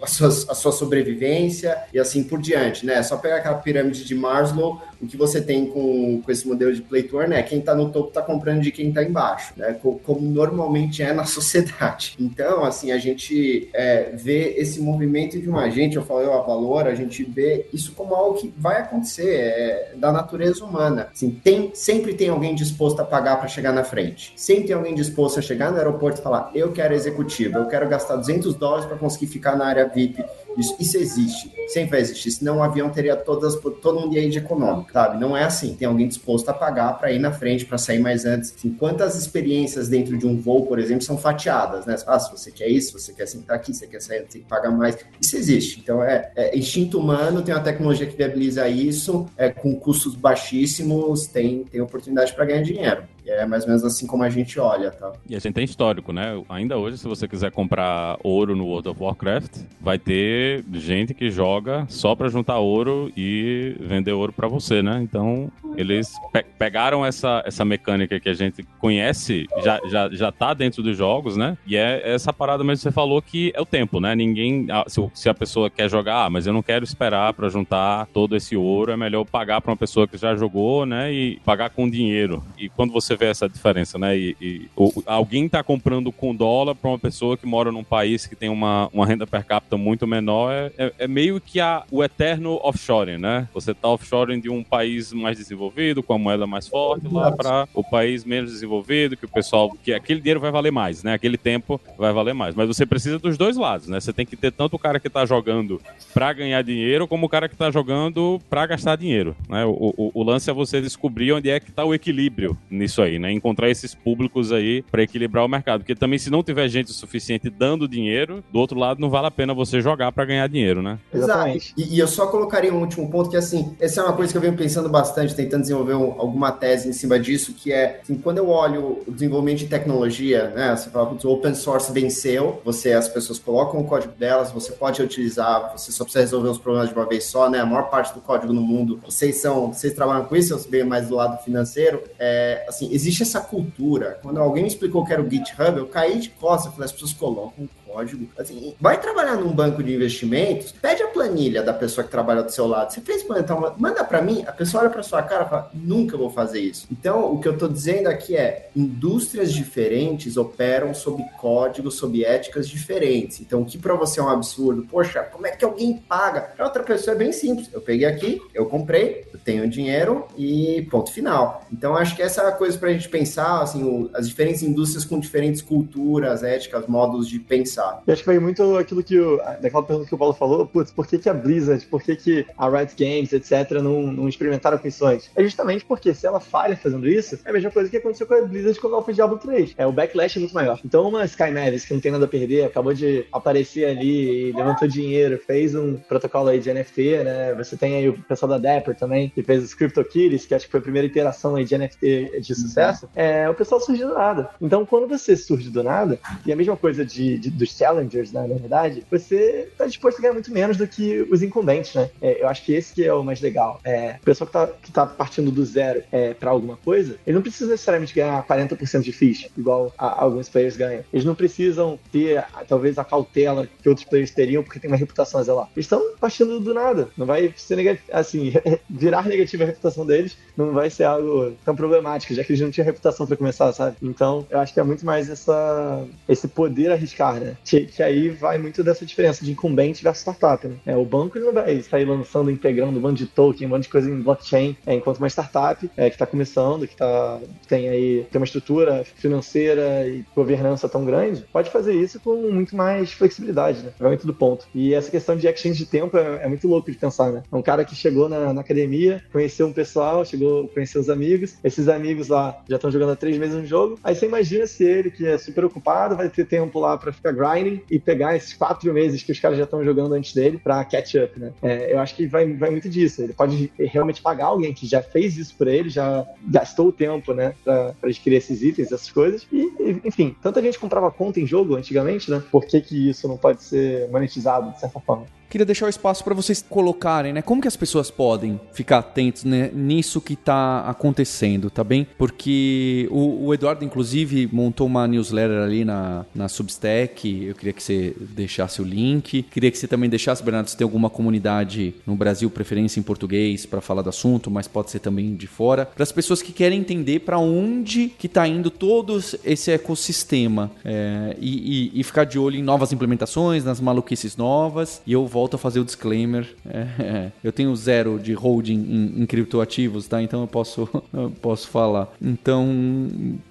a 0.00 0.06
sua, 0.06 0.28
a 0.28 0.54
sua 0.54 0.72
sobrevivência 0.72 1.76
e 1.92 1.98
assim 1.98 2.22
por 2.22 2.40
diante, 2.40 2.86
né? 2.86 3.02
Só 3.02 3.16
pegar 3.16 3.36
aquela 3.36 3.58
pirâmide 3.58 4.04
de 4.04 4.14
Maslow 4.14 4.69
o 5.00 5.06
que 5.06 5.16
você 5.16 5.40
tem 5.40 5.66
com, 5.66 6.20
com 6.20 6.30
esse 6.30 6.46
modelo 6.46 6.72
de 6.72 6.82
play 6.82 7.02
to 7.02 7.20
earn 7.20 7.34
é 7.34 7.42
quem 7.42 7.60
está 7.60 7.74
no 7.74 7.90
topo 7.90 8.08
está 8.08 8.22
comprando 8.22 8.60
de 8.60 8.70
quem 8.70 8.88
está 8.88 9.02
embaixo, 9.02 9.54
né? 9.56 9.76
Como, 10.04 10.20
normalmente 10.20 11.02
é 11.02 11.12
na 11.12 11.24
sociedade. 11.26 12.16
Então, 12.18 12.64
assim, 12.64 12.92
a 12.92 12.98
gente 12.98 13.68
é, 13.72 14.10
vê 14.14 14.54
esse 14.56 14.80
movimento 14.80 15.40
de 15.40 15.48
uma 15.48 15.68
gente, 15.70 15.96
eu 15.96 16.02
falei 16.02 16.28
a 16.28 16.40
valor, 16.40 16.86
a 16.86 16.94
gente 16.94 17.24
vê 17.24 17.66
isso 17.72 17.92
como 17.92 18.14
algo 18.14 18.38
que 18.38 18.52
vai 18.56 18.80
acontecer, 18.80 19.34
é 19.34 19.92
da 19.96 20.12
natureza 20.12 20.64
humana. 20.64 21.08
Assim, 21.12 21.30
tem, 21.30 21.70
sempre 21.74 22.14
tem 22.14 22.28
alguém 22.28 22.54
disposto 22.54 23.00
a 23.00 23.04
pagar 23.04 23.36
para 23.36 23.48
chegar 23.48 23.72
na 23.72 23.84
frente. 23.84 24.32
Sempre 24.36 24.68
tem 24.68 24.76
alguém 24.76 24.94
disposto 24.94 25.38
a 25.38 25.42
chegar 25.42 25.70
no 25.70 25.78
aeroporto 25.78 26.20
e 26.20 26.22
falar: 26.22 26.50
eu 26.54 26.72
quero 26.72 26.94
executivo, 26.94 27.58
eu 27.58 27.66
quero 27.66 27.88
gastar 27.88 28.16
200 28.16 28.54
dólares 28.54 28.86
para 28.86 28.96
conseguir 28.96 29.26
ficar 29.26 29.56
na 29.56 29.66
área 29.66 29.88
VIP 29.88 30.22
isso, 30.56 30.76
isso 30.78 30.96
existe, 30.96 31.52
sempre 31.68 31.90
vai 31.90 32.00
existir. 32.00 32.30
Senão 32.30 32.58
o 32.58 32.62
avião 32.62 32.90
teria 32.90 33.16
todas, 33.16 33.54
todo 33.80 34.00
mundo 34.00 34.14
ia 34.14 34.28
de 34.28 34.38
econômico, 34.38 34.92
sabe? 34.92 35.18
Não 35.18 35.36
é 35.36 35.44
assim. 35.44 35.74
Tem 35.74 35.86
alguém 35.86 36.08
disposto 36.08 36.48
a 36.48 36.54
pagar 36.54 36.98
para 36.98 37.12
ir 37.12 37.18
na 37.18 37.32
frente, 37.32 37.64
para 37.64 37.78
sair 37.78 37.98
mais 37.98 38.24
antes. 38.24 38.54
Assim, 38.56 38.70
quantas 38.70 39.14
experiências 39.16 39.88
dentro 39.88 40.16
de 40.18 40.26
um 40.26 40.36
voo, 40.36 40.66
por 40.66 40.78
exemplo, 40.78 41.02
são 41.02 41.16
fatiadas, 41.16 41.86
né? 41.86 41.96
Ah, 42.06 42.18
se 42.18 42.30
você 42.30 42.50
quer 42.50 42.68
isso, 42.68 42.98
você 42.98 43.12
quer 43.12 43.26
sentar 43.26 43.56
aqui, 43.56 43.72
você 43.72 43.86
quer 43.86 44.00
sair, 44.00 44.22
tem 44.22 44.42
que 44.42 44.48
pagar 44.48 44.70
mais. 44.70 44.98
Isso 45.20 45.36
existe. 45.36 45.80
Então 45.80 46.02
é, 46.02 46.30
é 46.36 46.56
instinto 46.56 46.98
humano, 46.98 47.42
tem 47.42 47.54
uma 47.54 47.62
tecnologia 47.62 48.06
que 48.06 48.16
viabiliza 48.16 48.68
isso, 48.68 49.26
é, 49.36 49.50
com 49.50 49.74
custos 49.76 50.14
baixíssimos, 50.14 51.26
tem, 51.26 51.64
tem 51.64 51.80
oportunidade 51.80 52.32
para 52.34 52.44
ganhar 52.44 52.62
dinheiro. 52.62 53.04
É 53.30 53.46
mais 53.46 53.62
ou 53.62 53.68
menos 53.68 53.84
assim 53.84 54.06
como 54.06 54.22
a 54.22 54.30
gente 54.30 54.58
olha, 54.58 54.90
tá? 54.90 55.12
E 55.28 55.36
a 55.36 55.38
gente 55.38 55.54
tem 55.54 55.64
histórico, 55.64 56.12
né? 56.12 56.42
Ainda 56.48 56.76
hoje, 56.76 56.98
se 56.98 57.06
você 57.06 57.28
quiser 57.28 57.52
comprar 57.52 58.18
ouro 58.24 58.56
no 58.56 58.66
World 58.66 58.88
of 58.88 59.02
Warcraft, 59.02 59.62
vai 59.80 59.98
ter 59.98 60.64
gente 60.72 61.14
que 61.14 61.30
joga 61.30 61.86
só 61.88 62.14
para 62.14 62.28
juntar 62.28 62.58
ouro 62.58 63.12
e 63.16 63.76
vender 63.80 64.12
ouro 64.12 64.32
para 64.32 64.48
você, 64.48 64.82
né? 64.82 65.00
Então, 65.02 65.50
eles 65.76 66.12
pe 66.32 66.44
pegaram 66.58 67.06
essa, 67.06 67.42
essa 67.46 67.64
mecânica 67.64 68.20
que 68.20 68.28
a 68.28 68.34
gente 68.34 68.62
conhece, 68.78 69.46
já, 69.62 69.80
já, 69.86 70.10
já 70.10 70.30
tá 70.30 70.52
dentro 70.52 70.82
dos 70.82 70.96
jogos, 70.96 71.36
né? 71.36 71.56
E 71.66 71.76
é 71.76 72.02
essa 72.12 72.32
parada 72.32 72.62
mesmo 72.62 72.78
que 72.78 72.82
você 72.82 72.92
falou 72.92 73.22
que 73.22 73.50
é 73.54 73.60
o 73.60 73.66
tempo, 73.66 74.00
né? 74.00 74.14
Ninguém. 74.14 74.66
Se, 74.88 75.10
se 75.14 75.28
a 75.28 75.34
pessoa 75.34 75.70
quer 75.70 75.88
jogar, 75.88 76.26
ah, 76.26 76.30
mas 76.30 76.46
eu 76.46 76.52
não 76.52 76.62
quero 76.62 76.84
esperar 76.84 77.32
para 77.32 77.48
juntar 77.48 78.06
todo 78.12 78.36
esse 78.36 78.56
ouro, 78.56 78.92
é 78.92 78.96
melhor 78.96 79.24
pagar 79.24 79.60
para 79.60 79.70
uma 79.70 79.76
pessoa 79.76 80.06
que 80.06 80.18
já 80.18 80.34
jogou, 80.34 80.84
né? 80.84 81.12
E 81.12 81.40
pagar 81.44 81.70
com 81.70 81.88
dinheiro. 81.88 82.44
E 82.58 82.68
quando 82.68 82.92
você 82.92 83.16
vê 83.20 83.26
essa 83.26 83.46
diferença, 83.46 83.98
né? 83.98 84.16
E, 84.16 84.36
e 84.40 84.68
o, 84.74 85.02
alguém 85.04 85.46
tá 85.46 85.62
comprando 85.62 86.10
com 86.10 86.34
dólar 86.34 86.74
para 86.74 86.90
uma 86.90 86.98
pessoa 86.98 87.36
que 87.36 87.46
mora 87.46 87.70
num 87.70 87.84
país 87.84 88.26
que 88.26 88.34
tem 88.34 88.48
uma, 88.48 88.88
uma 88.92 89.06
renda 89.06 89.26
per 89.26 89.44
capita 89.44 89.76
muito 89.76 90.06
menor, 90.06 90.50
é, 90.50 90.72
é, 90.78 90.92
é 91.00 91.08
meio 91.08 91.38
que 91.38 91.60
a, 91.60 91.84
o 91.90 92.02
eterno 92.02 92.58
offshoring, 92.62 93.18
né? 93.18 93.46
Você 93.52 93.74
tá 93.74 93.88
offshoring 93.88 94.40
de 94.40 94.48
um 94.48 94.64
país 94.64 95.12
mais 95.12 95.36
desenvolvido, 95.36 96.02
com 96.02 96.14
a 96.14 96.18
moeda 96.18 96.46
mais 96.46 96.66
forte, 96.66 97.06
lá 97.12 97.30
para 97.30 97.68
o 97.74 97.84
país 97.84 98.24
menos 98.24 98.50
desenvolvido, 98.52 99.16
que 99.16 99.26
o 99.26 99.28
pessoal, 99.28 99.70
que 99.82 99.92
aquele 99.92 100.20
dinheiro 100.20 100.40
vai 100.40 100.50
valer 100.50 100.72
mais, 100.72 101.02
né? 101.02 101.12
Aquele 101.12 101.36
tempo 101.36 101.78
vai 101.98 102.12
valer 102.12 102.32
mais. 102.32 102.54
Mas 102.54 102.68
você 102.68 102.86
precisa 102.86 103.18
dos 103.18 103.36
dois 103.36 103.56
lados, 103.56 103.86
né? 103.86 104.00
Você 104.00 104.12
tem 104.12 104.24
que 104.24 104.36
ter 104.36 104.50
tanto 104.50 104.76
o 104.76 104.78
cara 104.78 104.98
que 104.98 105.10
tá 105.10 105.26
jogando 105.26 105.80
para 106.14 106.32
ganhar 106.32 106.62
dinheiro, 106.62 107.06
como 107.06 107.26
o 107.26 107.28
cara 107.28 107.48
que 107.48 107.56
tá 107.56 107.70
jogando 107.70 108.40
para 108.48 108.64
gastar 108.66 108.96
dinheiro, 108.96 109.36
né? 109.48 109.66
O, 109.66 109.92
o, 109.96 110.10
o 110.14 110.22
lance 110.22 110.48
é 110.48 110.52
você 110.52 110.80
descobrir 110.80 111.32
onde 111.32 111.50
é 111.50 111.60
que 111.60 111.70
tá 111.70 111.84
o 111.84 111.92
equilíbrio 111.92 112.56
nisso 112.70 113.02
aí 113.02 113.09
aí, 113.10 113.18
né? 113.18 113.32
Encontrar 113.32 113.68
esses 113.70 113.94
públicos 113.94 114.52
aí 114.52 114.82
para 114.90 115.02
equilibrar 115.02 115.44
o 115.44 115.48
mercado. 115.48 115.80
Porque 115.80 115.94
também, 115.94 116.18
se 116.18 116.30
não 116.30 116.42
tiver 116.42 116.68
gente 116.68 116.90
o 116.90 116.94
suficiente 116.94 117.50
dando 117.50 117.86
dinheiro, 117.86 118.42
do 118.52 118.58
outro 118.58 118.78
lado 118.78 119.00
não 119.00 119.10
vale 119.10 119.26
a 119.26 119.30
pena 119.30 119.52
você 119.52 119.80
jogar 119.80 120.12
para 120.12 120.24
ganhar 120.24 120.48
dinheiro, 120.48 120.82
né? 120.82 120.98
Exato. 121.12 121.58
E, 121.76 121.96
e, 121.96 121.98
eu 121.98 122.08
só 122.08 122.26
colocaria 122.26 122.72
um 122.72 122.80
último 122.80 123.10
ponto 123.10 123.28
que, 123.28 123.36
assim, 123.36 123.74
essa 123.80 124.00
é 124.00 124.04
uma 124.04 124.12
coisa 124.12 124.32
que 124.32 124.38
eu 124.38 124.42
venho 124.42 124.56
pensando 124.56 124.88
bastante, 124.88 125.34
tentando 125.34 125.62
desenvolver 125.62 125.94
um, 125.94 126.12
alguma 126.18 126.52
tese 126.52 126.88
em 126.88 126.92
cima 126.92 127.18
disso, 127.18 127.52
que 127.54 127.72
é, 127.72 128.00
assim, 128.02 128.16
quando 128.16 128.38
eu 128.38 128.48
olho 128.48 129.02
o 129.06 129.12
desenvolvimento 129.12 129.58
de 129.58 129.66
tecnologia, 129.66 130.48
né? 130.48 130.74
Você 130.76 130.90
fala, 130.90 131.16
o 131.22 131.28
open 131.28 131.54
source 131.54 131.92
venceu, 131.92 132.60
você, 132.64 132.92
as 132.92 133.08
pessoas 133.08 133.38
colocam 133.38 133.80
o 133.80 133.84
código 133.84 134.12
delas, 134.14 134.50
você 134.50 134.72
pode 134.72 135.02
utilizar, 135.02 135.72
você 135.76 135.92
só 135.92 136.04
precisa 136.04 136.22
resolver 136.24 136.48
os 136.48 136.58
problemas 136.58 136.88
de 136.88 136.94
uma 136.94 137.06
vez 137.06 137.24
só, 137.24 137.50
né? 137.50 137.60
A 137.60 137.66
maior 137.66 137.90
parte 137.90 138.14
do 138.14 138.20
código 138.20 138.52
no 138.52 138.62
mundo, 138.62 139.00
vocês 139.04 139.36
são, 139.36 139.72
vocês 139.72 139.92
trabalham 139.92 140.24
com 140.24 140.36
isso, 140.36 140.52
eu 140.52 140.60
bem 140.68 140.84
mais 140.84 141.08
do 141.08 141.16
lado 141.16 141.42
financeiro, 141.42 142.02
é, 142.18 142.64
assim, 142.68 142.89
existe 142.90 143.22
essa 143.22 143.40
cultura. 143.40 144.18
Quando 144.22 144.40
alguém 144.40 144.62
me 144.62 144.68
explicou 144.68 145.04
que 145.04 145.12
era 145.12 145.22
o 145.22 145.28
GitHub, 145.30 145.78
eu 145.78 145.86
caí 145.86 146.18
de 146.18 146.30
costas, 146.30 146.72
falei, 146.72 146.86
as 146.86 146.92
pessoas 146.92 147.12
colocam 147.12 147.68
código. 147.90 148.28
Assim, 148.38 148.74
vai 148.80 149.00
trabalhar 149.00 149.36
num 149.36 149.52
banco 149.52 149.82
de 149.82 149.94
investimentos, 149.94 150.72
pede 150.72 151.02
a 151.02 151.08
planilha 151.08 151.62
da 151.62 151.72
pessoa 151.72 152.04
que 152.04 152.10
trabalha 152.10 152.42
do 152.42 152.50
seu 152.50 152.66
lado. 152.66 152.92
Você 152.92 153.00
fez 153.00 153.24
então 153.38 153.74
manda 153.78 154.04
para 154.04 154.22
mim, 154.22 154.44
a 154.46 154.52
pessoa 154.52 154.82
olha 154.82 154.90
para 154.90 155.02
sua 155.02 155.22
cara 155.22 155.44
e 155.44 155.48
fala: 155.48 155.70
"Nunca 155.74 156.16
vou 156.16 156.30
fazer 156.30 156.60
isso". 156.60 156.86
Então, 156.90 157.32
o 157.32 157.40
que 157.40 157.48
eu 157.48 157.56
tô 157.56 157.68
dizendo 157.68 158.08
aqui 158.08 158.36
é: 158.36 158.70
indústrias 158.74 159.52
diferentes 159.52 160.36
operam 160.36 160.94
sob 160.94 161.22
códigos, 161.38 161.96
sob 161.96 162.24
éticas 162.24 162.68
diferentes. 162.68 163.40
Então, 163.40 163.62
o 163.62 163.64
que 163.64 163.78
para 163.78 163.94
você 163.94 164.20
é 164.20 164.22
um 164.22 164.28
absurdo, 164.28 164.86
poxa, 164.90 165.22
como 165.22 165.46
é 165.46 165.50
que 165.50 165.64
alguém 165.64 165.96
paga? 165.96 166.40
Para 166.40 166.64
outra 166.64 166.82
pessoa 166.82 167.14
é 167.14 167.18
bem 167.18 167.32
simples. 167.32 167.68
Eu 167.72 167.80
peguei 167.80 168.06
aqui, 168.06 168.40
eu 168.54 168.66
comprei, 168.66 169.26
eu 169.32 169.38
tenho 169.38 169.68
dinheiro 169.68 170.26
e 170.36 170.86
ponto 170.90 171.12
final. 171.12 171.64
Então, 171.72 171.96
acho 171.96 172.16
que 172.16 172.22
essa 172.22 172.42
é 172.42 172.48
a 172.48 172.52
coisa 172.52 172.78
para 172.78 172.88
a 172.88 172.92
gente 172.92 173.08
pensar, 173.08 173.62
assim, 173.62 173.82
o, 173.82 174.10
as 174.14 174.28
diferentes 174.28 174.62
indústrias 174.62 175.04
com 175.04 175.18
diferentes 175.18 175.62
culturas, 175.62 176.42
éticas, 176.42 176.86
modos 176.86 177.28
de 177.28 177.38
pensar 177.38 177.79
pensar. 177.80 178.02
Eu 178.06 178.12
acho 178.12 178.22
que 178.22 178.28
vai 178.28 178.38
muito 178.38 178.76
aquilo 178.76 179.02
que 179.02 179.18
o, 179.18 179.36
daquela 179.60 179.82
pergunta 179.82 180.08
que 180.08 180.14
o 180.14 180.18
Paulo 180.18 180.34
falou, 180.34 180.66
putz, 180.66 180.92
por 180.92 181.06
que, 181.06 181.18
que 181.18 181.28
a 181.28 181.34
Blizzard, 181.34 181.84
por 181.86 182.02
que, 182.02 182.16
que 182.16 182.46
a 182.56 182.68
Riot 182.68 182.94
Games, 182.98 183.32
etc., 183.32 183.80
não, 183.82 184.02
não 184.02 184.28
experimentaram 184.28 184.78
com 184.78 184.84
missões? 184.84 185.30
É 185.34 185.42
justamente 185.42 185.84
porque 185.84 186.12
se 186.14 186.26
ela 186.26 186.40
falha 186.40 186.76
fazendo 186.76 187.08
isso, 187.08 187.38
é 187.44 187.50
a 187.50 187.52
mesma 187.52 187.70
coisa 187.70 187.88
que 187.88 187.96
aconteceu 187.96 188.26
com 188.26 188.34
a 188.34 188.42
Blizzard 188.42 188.78
quando 188.80 188.94
ela 188.94 189.02
fez 189.02 189.16
Diablo 189.16 189.38
3. 189.38 189.74
É, 189.78 189.86
o 189.86 189.92
backlash 189.92 190.36
é 190.36 190.40
muito 190.40 190.54
maior. 190.54 190.78
Então 190.84 191.08
uma 191.08 191.24
Sky 191.24 191.50
Mavis, 191.50 191.84
que 191.84 191.94
não 191.94 192.00
tem 192.00 192.12
nada 192.12 192.24
a 192.24 192.28
perder, 192.28 192.64
acabou 192.64 192.92
de 192.92 193.26
aparecer 193.32 193.86
ali, 193.86 194.52
levantou 194.52 194.86
dinheiro, 194.86 195.38
fez 195.38 195.74
um 195.74 195.96
protocolo 195.96 196.48
aí 196.48 196.60
de 196.60 196.72
NFT, 196.72 197.24
né? 197.24 197.54
Você 197.54 197.76
tem 197.76 197.96
aí 197.96 198.08
o 198.08 198.18
pessoal 198.22 198.50
da 198.50 198.58
Dapper 198.58 198.96
também, 198.96 199.30
que 199.30 199.42
fez 199.42 199.64
os 199.64 199.74
CryptoKitties, 199.74 200.46
que 200.46 200.54
acho 200.54 200.66
que 200.66 200.70
foi 200.70 200.80
a 200.80 200.82
primeira 200.82 201.06
iteração 201.06 201.56
aí 201.56 201.64
de 201.64 201.76
NFT 201.76 202.40
de 202.40 202.54
sucesso. 202.54 203.08
É, 203.14 203.48
o 203.48 203.54
pessoal 203.54 203.80
surgiu 203.80 204.08
do 204.08 204.14
nada. 204.14 204.50
Então 204.60 204.84
quando 204.84 205.08
você 205.08 205.36
surge 205.36 205.70
do 205.70 205.82
nada, 205.82 206.18
e 206.44 206.52
a 206.52 206.56
mesma 206.56 206.76
coisa 206.76 207.04
de, 207.04 207.38
de 207.38 207.50
challengers, 207.76 208.32
né, 208.32 208.46
na 208.46 208.54
verdade, 208.54 209.04
você 209.10 209.68
está 209.70 209.86
disposto 209.86 210.18
a 210.18 210.22
ganhar 210.22 210.34
muito 210.34 210.52
menos 210.52 210.76
do 210.76 210.86
que 210.86 211.26
os 211.30 211.42
incumbentes, 211.42 211.94
né? 211.94 212.10
É, 212.20 212.42
eu 212.42 212.48
acho 212.48 212.64
que 212.64 212.72
esse 212.72 212.94
que 212.94 213.04
é 213.04 213.12
o 213.12 213.22
mais 213.22 213.40
legal. 213.40 213.80
É, 213.84 214.16
o 214.20 214.24
pessoal 214.24 214.48
que 214.48 214.56
está 214.56 214.66
que 214.80 214.92
tá 214.92 215.06
partindo 215.06 215.50
do 215.50 215.64
zero 215.64 216.02
é, 216.10 216.34
para 216.34 216.50
alguma 216.50 216.76
coisa, 216.76 217.16
ele 217.26 217.34
não 217.34 217.42
precisa 217.42 217.70
necessariamente 217.70 218.14
ganhar 218.14 218.44
40% 218.46 219.02
de 219.02 219.12
fees, 219.12 219.48
igual 219.56 219.92
a, 219.96 220.06
a 220.06 220.22
alguns 220.22 220.48
players 220.48 220.76
ganham. 220.76 221.04
Eles 221.12 221.24
não 221.24 221.34
precisam 221.34 221.98
ter, 222.12 222.44
talvez, 222.68 222.98
a 222.98 223.04
cautela 223.04 223.68
que 223.82 223.88
outros 223.88 224.06
players 224.06 224.30
teriam 224.30 224.62
porque 224.62 224.78
tem 224.78 224.90
uma 224.90 224.96
reputação 224.96 225.40
a 225.40 225.42
zelar. 225.42 225.68
Eles 225.74 225.86
estão 225.86 226.14
partindo 226.18 226.60
do 226.60 226.74
nada. 226.74 227.08
Não 227.16 227.26
vai 227.26 227.52
ser 227.56 227.76
negativo, 227.76 228.06
assim, 228.12 228.52
virar 228.88 229.26
negativa 229.26 229.64
a 229.64 229.66
reputação 229.66 230.06
deles 230.06 230.36
não 230.56 230.72
vai 230.72 230.90
ser 230.90 231.04
algo 231.04 231.56
tão 231.64 231.74
problemático, 231.74 232.34
já 232.34 232.44
que 232.44 232.52
eles 232.52 232.60
não 232.60 232.70
tinham 232.70 232.84
reputação 232.84 233.26
para 233.26 233.36
começar, 233.36 233.72
sabe? 233.72 233.96
Então, 234.02 234.46
eu 234.50 234.58
acho 234.58 234.74
que 234.74 234.80
é 234.80 234.82
muito 234.82 235.04
mais 235.04 235.28
essa, 235.30 236.06
esse 236.28 236.48
poder 236.48 236.92
arriscar, 236.92 237.40
né? 237.40 237.56
Que, 237.64 237.86
que 237.86 238.02
aí 238.02 238.28
vai 238.28 238.58
muito 238.58 238.82
dessa 238.82 239.04
diferença 239.04 239.44
de 239.44 239.52
incumbente 239.52 240.02
versus 240.02 240.22
startup, 240.22 240.66
né? 240.66 240.76
É, 240.86 240.96
o 240.96 241.04
banco 241.04 241.38
não 241.38 241.52
vai 241.52 241.80
sair 241.82 242.04
lançando, 242.04 242.50
integrando 242.50 242.98
um 242.98 243.02
monte 243.02 243.18
de 243.18 243.26
token, 243.26 243.66
um 243.66 243.70
monte 243.70 243.84
de 243.84 243.88
coisa 243.88 244.10
em 244.10 244.20
blockchain, 244.20 244.76
é, 244.86 244.94
enquanto 244.94 245.18
uma 245.18 245.28
startup 245.28 245.90
é, 245.96 246.08
que 246.08 246.14
está 246.14 246.26
começando, 246.26 246.86
que 246.86 246.96
tá, 246.96 247.38
tem 247.68 247.88
aí 247.88 248.26
tem 248.30 248.40
uma 248.40 248.44
estrutura 248.44 249.04
financeira 249.04 250.06
e 250.06 250.24
governança 250.34 250.88
tão 250.88 251.04
grande, 251.04 251.44
pode 251.52 251.70
fazer 251.70 251.94
isso 251.94 252.18
com 252.20 252.36
muito 252.50 252.74
mais 252.74 253.12
flexibilidade, 253.12 253.82
né? 253.82 253.92
Vai 253.98 254.08
muito 254.08 254.26
do 254.26 254.34
ponto. 254.34 254.66
E 254.74 254.94
essa 254.94 255.10
questão 255.10 255.36
de 255.36 255.46
exchange 255.46 255.78
de 255.78 255.86
tempo 255.86 256.16
é, 256.16 256.44
é 256.44 256.48
muito 256.48 256.66
louco 256.66 256.90
de 256.90 256.96
pensar, 256.96 257.30
né? 257.30 257.42
É 257.50 257.56
um 257.56 257.62
cara 257.62 257.84
que 257.84 257.94
chegou 257.94 258.28
na, 258.28 258.52
na 258.52 258.60
academia, 258.60 259.22
conheceu 259.32 259.66
um 259.66 259.72
pessoal, 259.72 260.24
chegou, 260.24 260.68
conheceu 260.68 261.00
os 261.00 261.10
amigos, 261.10 261.54
esses 261.62 261.88
amigos 261.88 262.28
lá 262.28 262.62
já 262.68 262.76
estão 262.76 262.90
jogando 262.90 263.12
há 263.12 263.16
três 263.16 263.36
meses 263.38 263.56
no 263.56 263.66
jogo, 263.66 263.98
aí 264.02 264.14
você 264.14 264.26
imagina 264.26 264.66
se 264.66 264.84
ele, 264.84 265.10
que 265.10 265.26
é 265.26 265.38
super 265.38 265.64
ocupado, 265.64 266.16
vai 266.16 266.28
ter 266.28 266.46
tempo 266.46 266.78
lá 266.78 266.96
para 266.96 267.12
ficar 267.12 267.32
grinding 267.32 267.49
e 267.58 267.98
pegar 267.98 268.36
esses 268.36 268.52
quatro 268.52 268.92
meses 268.92 269.22
que 269.22 269.32
os 269.32 269.40
caras 269.40 269.58
já 269.58 269.64
estão 269.64 269.84
jogando 269.84 270.14
antes 270.14 270.34
dele 270.34 270.58
para 270.58 270.84
catch 270.84 271.14
up, 271.14 271.38
né? 271.38 271.52
É, 271.62 271.92
eu 271.92 271.98
acho 271.98 272.14
que 272.14 272.26
vai, 272.26 272.52
vai 272.54 272.70
muito 272.70 272.88
disso. 272.88 273.22
Ele 273.22 273.32
pode 273.32 273.72
realmente 273.78 274.22
pagar 274.22 274.46
alguém 274.46 274.72
que 274.72 274.86
já 274.86 275.02
fez 275.02 275.36
isso 275.36 275.54
por 275.56 275.68
ele, 275.68 275.88
já 275.88 276.26
gastou 276.46 276.88
o 276.88 276.92
tempo, 276.92 277.32
né, 277.32 277.54
para 277.64 277.94
adquirir 278.02 278.36
esses 278.36 278.62
itens, 278.62 278.92
essas 278.92 279.10
coisas. 279.10 279.46
E, 279.52 280.00
enfim, 280.04 280.36
tanta 280.42 280.62
gente 280.62 280.78
comprava 280.78 281.10
conta 281.10 281.40
em 281.40 281.46
jogo 281.46 281.76
antigamente, 281.76 282.30
né? 282.30 282.42
Por 282.50 282.64
que, 282.64 282.80
que 282.80 283.10
isso 283.10 283.26
não 283.28 283.36
pode 283.36 283.62
ser 283.62 284.08
monetizado 284.10 284.72
de 284.72 284.80
certa 284.80 285.00
forma? 285.00 285.26
Queria 285.50 285.66
deixar 285.66 285.86
o 285.86 285.88
espaço 285.88 286.22
para 286.22 286.32
vocês 286.32 286.64
colocarem, 286.66 287.32
né? 287.32 287.42
Como 287.42 287.60
que 287.60 287.66
as 287.66 287.76
pessoas 287.76 288.10
podem 288.10 288.58
ficar 288.72 288.98
atentos 288.98 289.44
né, 289.44 289.68
nisso 289.74 290.20
que 290.20 290.34
está 290.34 290.88
acontecendo, 290.88 291.68
tá 291.68 291.82
bem? 291.82 292.06
Porque 292.16 293.08
o, 293.10 293.46
o, 293.46 293.54
Eduardo, 293.54 293.84
inclusive, 293.84 294.48
montou 294.52 294.86
uma 294.86 295.08
newsletter 295.08 295.60
ali 295.60 295.84
na, 295.84 296.24
na 296.32 296.48
Substack. 296.48 297.44
Eu 297.44 297.54
queria 297.56 297.72
que 297.72 297.82
você 297.82 298.14
deixasse 298.20 298.80
o 298.80 298.84
link. 298.84 299.42
Queria 299.42 299.70
que 299.70 299.76
você 299.76 299.88
também 299.88 300.08
deixasse, 300.08 300.42
Bernardo, 300.42 300.70
se 300.70 300.76
tem 300.76 300.84
alguma 300.84 301.10
comunidade 301.10 301.94
no 302.06 302.14
Brasil, 302.14 302.48
preferência 302.48 303.00
em 303.00 303.02
português, 303.02 303.66
para 303.66 303.80
falar 303.80 304.02
do 304.02 304.08
assunto, 304.08 304.50
mas 304.50 304.68
pode 304.68 304.90
ser 304.90 305.00
também 305.00 305.34
de 305.34 305.48
fora. 305.48 305.84
Para 305.84 306.04
as 306.04 306.12
pessoas 306.12 306.40
que 306.40 306.52
querem 306.52 306.78
entender 306.78 307.20
para 307.20 307.38
onde 307.38 308.08
que 308.16 308.28
está 308.28 308.46
indo 308.46 308.70
todo 308.70 309.18
esse 309.44 309.72
ecossistema 309.72 310.70
é, 310.84 311.36
e, 311.40 311.90
e, 311.94 312.00
e 312.00 312.04
ficar 312.04 312.24
de 312.24 312.38
olho 312.38 312.56
em 312.56 312.62
novas 312.62 312.92
implementações, 312.92 313.64
nas 313.64 313.80
maluquices 313.80 314.36
novas. 314.36 315.02
E 315.04 315.12
eu 315.12 315.26
vou 315.26 315.39
volto 315.40 315.54
a 315.54 315.58
fazer 315.58 315.80
o 315.80 315.84
disclaimer. 315.84 316.54
É, 316.66 317.30
eu 317.42 317.50
tenho 317.50 317.74
zero 317.74 318.18
de 318.18 318.34
holding 318.34 318.74
em, 318.74 319.22
em 319.22 319.26
criptoativos, 319.26 320.06
tá? 320.06 320.22
Então 320.22 320.42
eu 320.42 320.46
posso, 320.46 320.86
eu 321.12 321.30
posso 321.40 321.68
falar. 321.68 322.12
Então, 322.20 322.68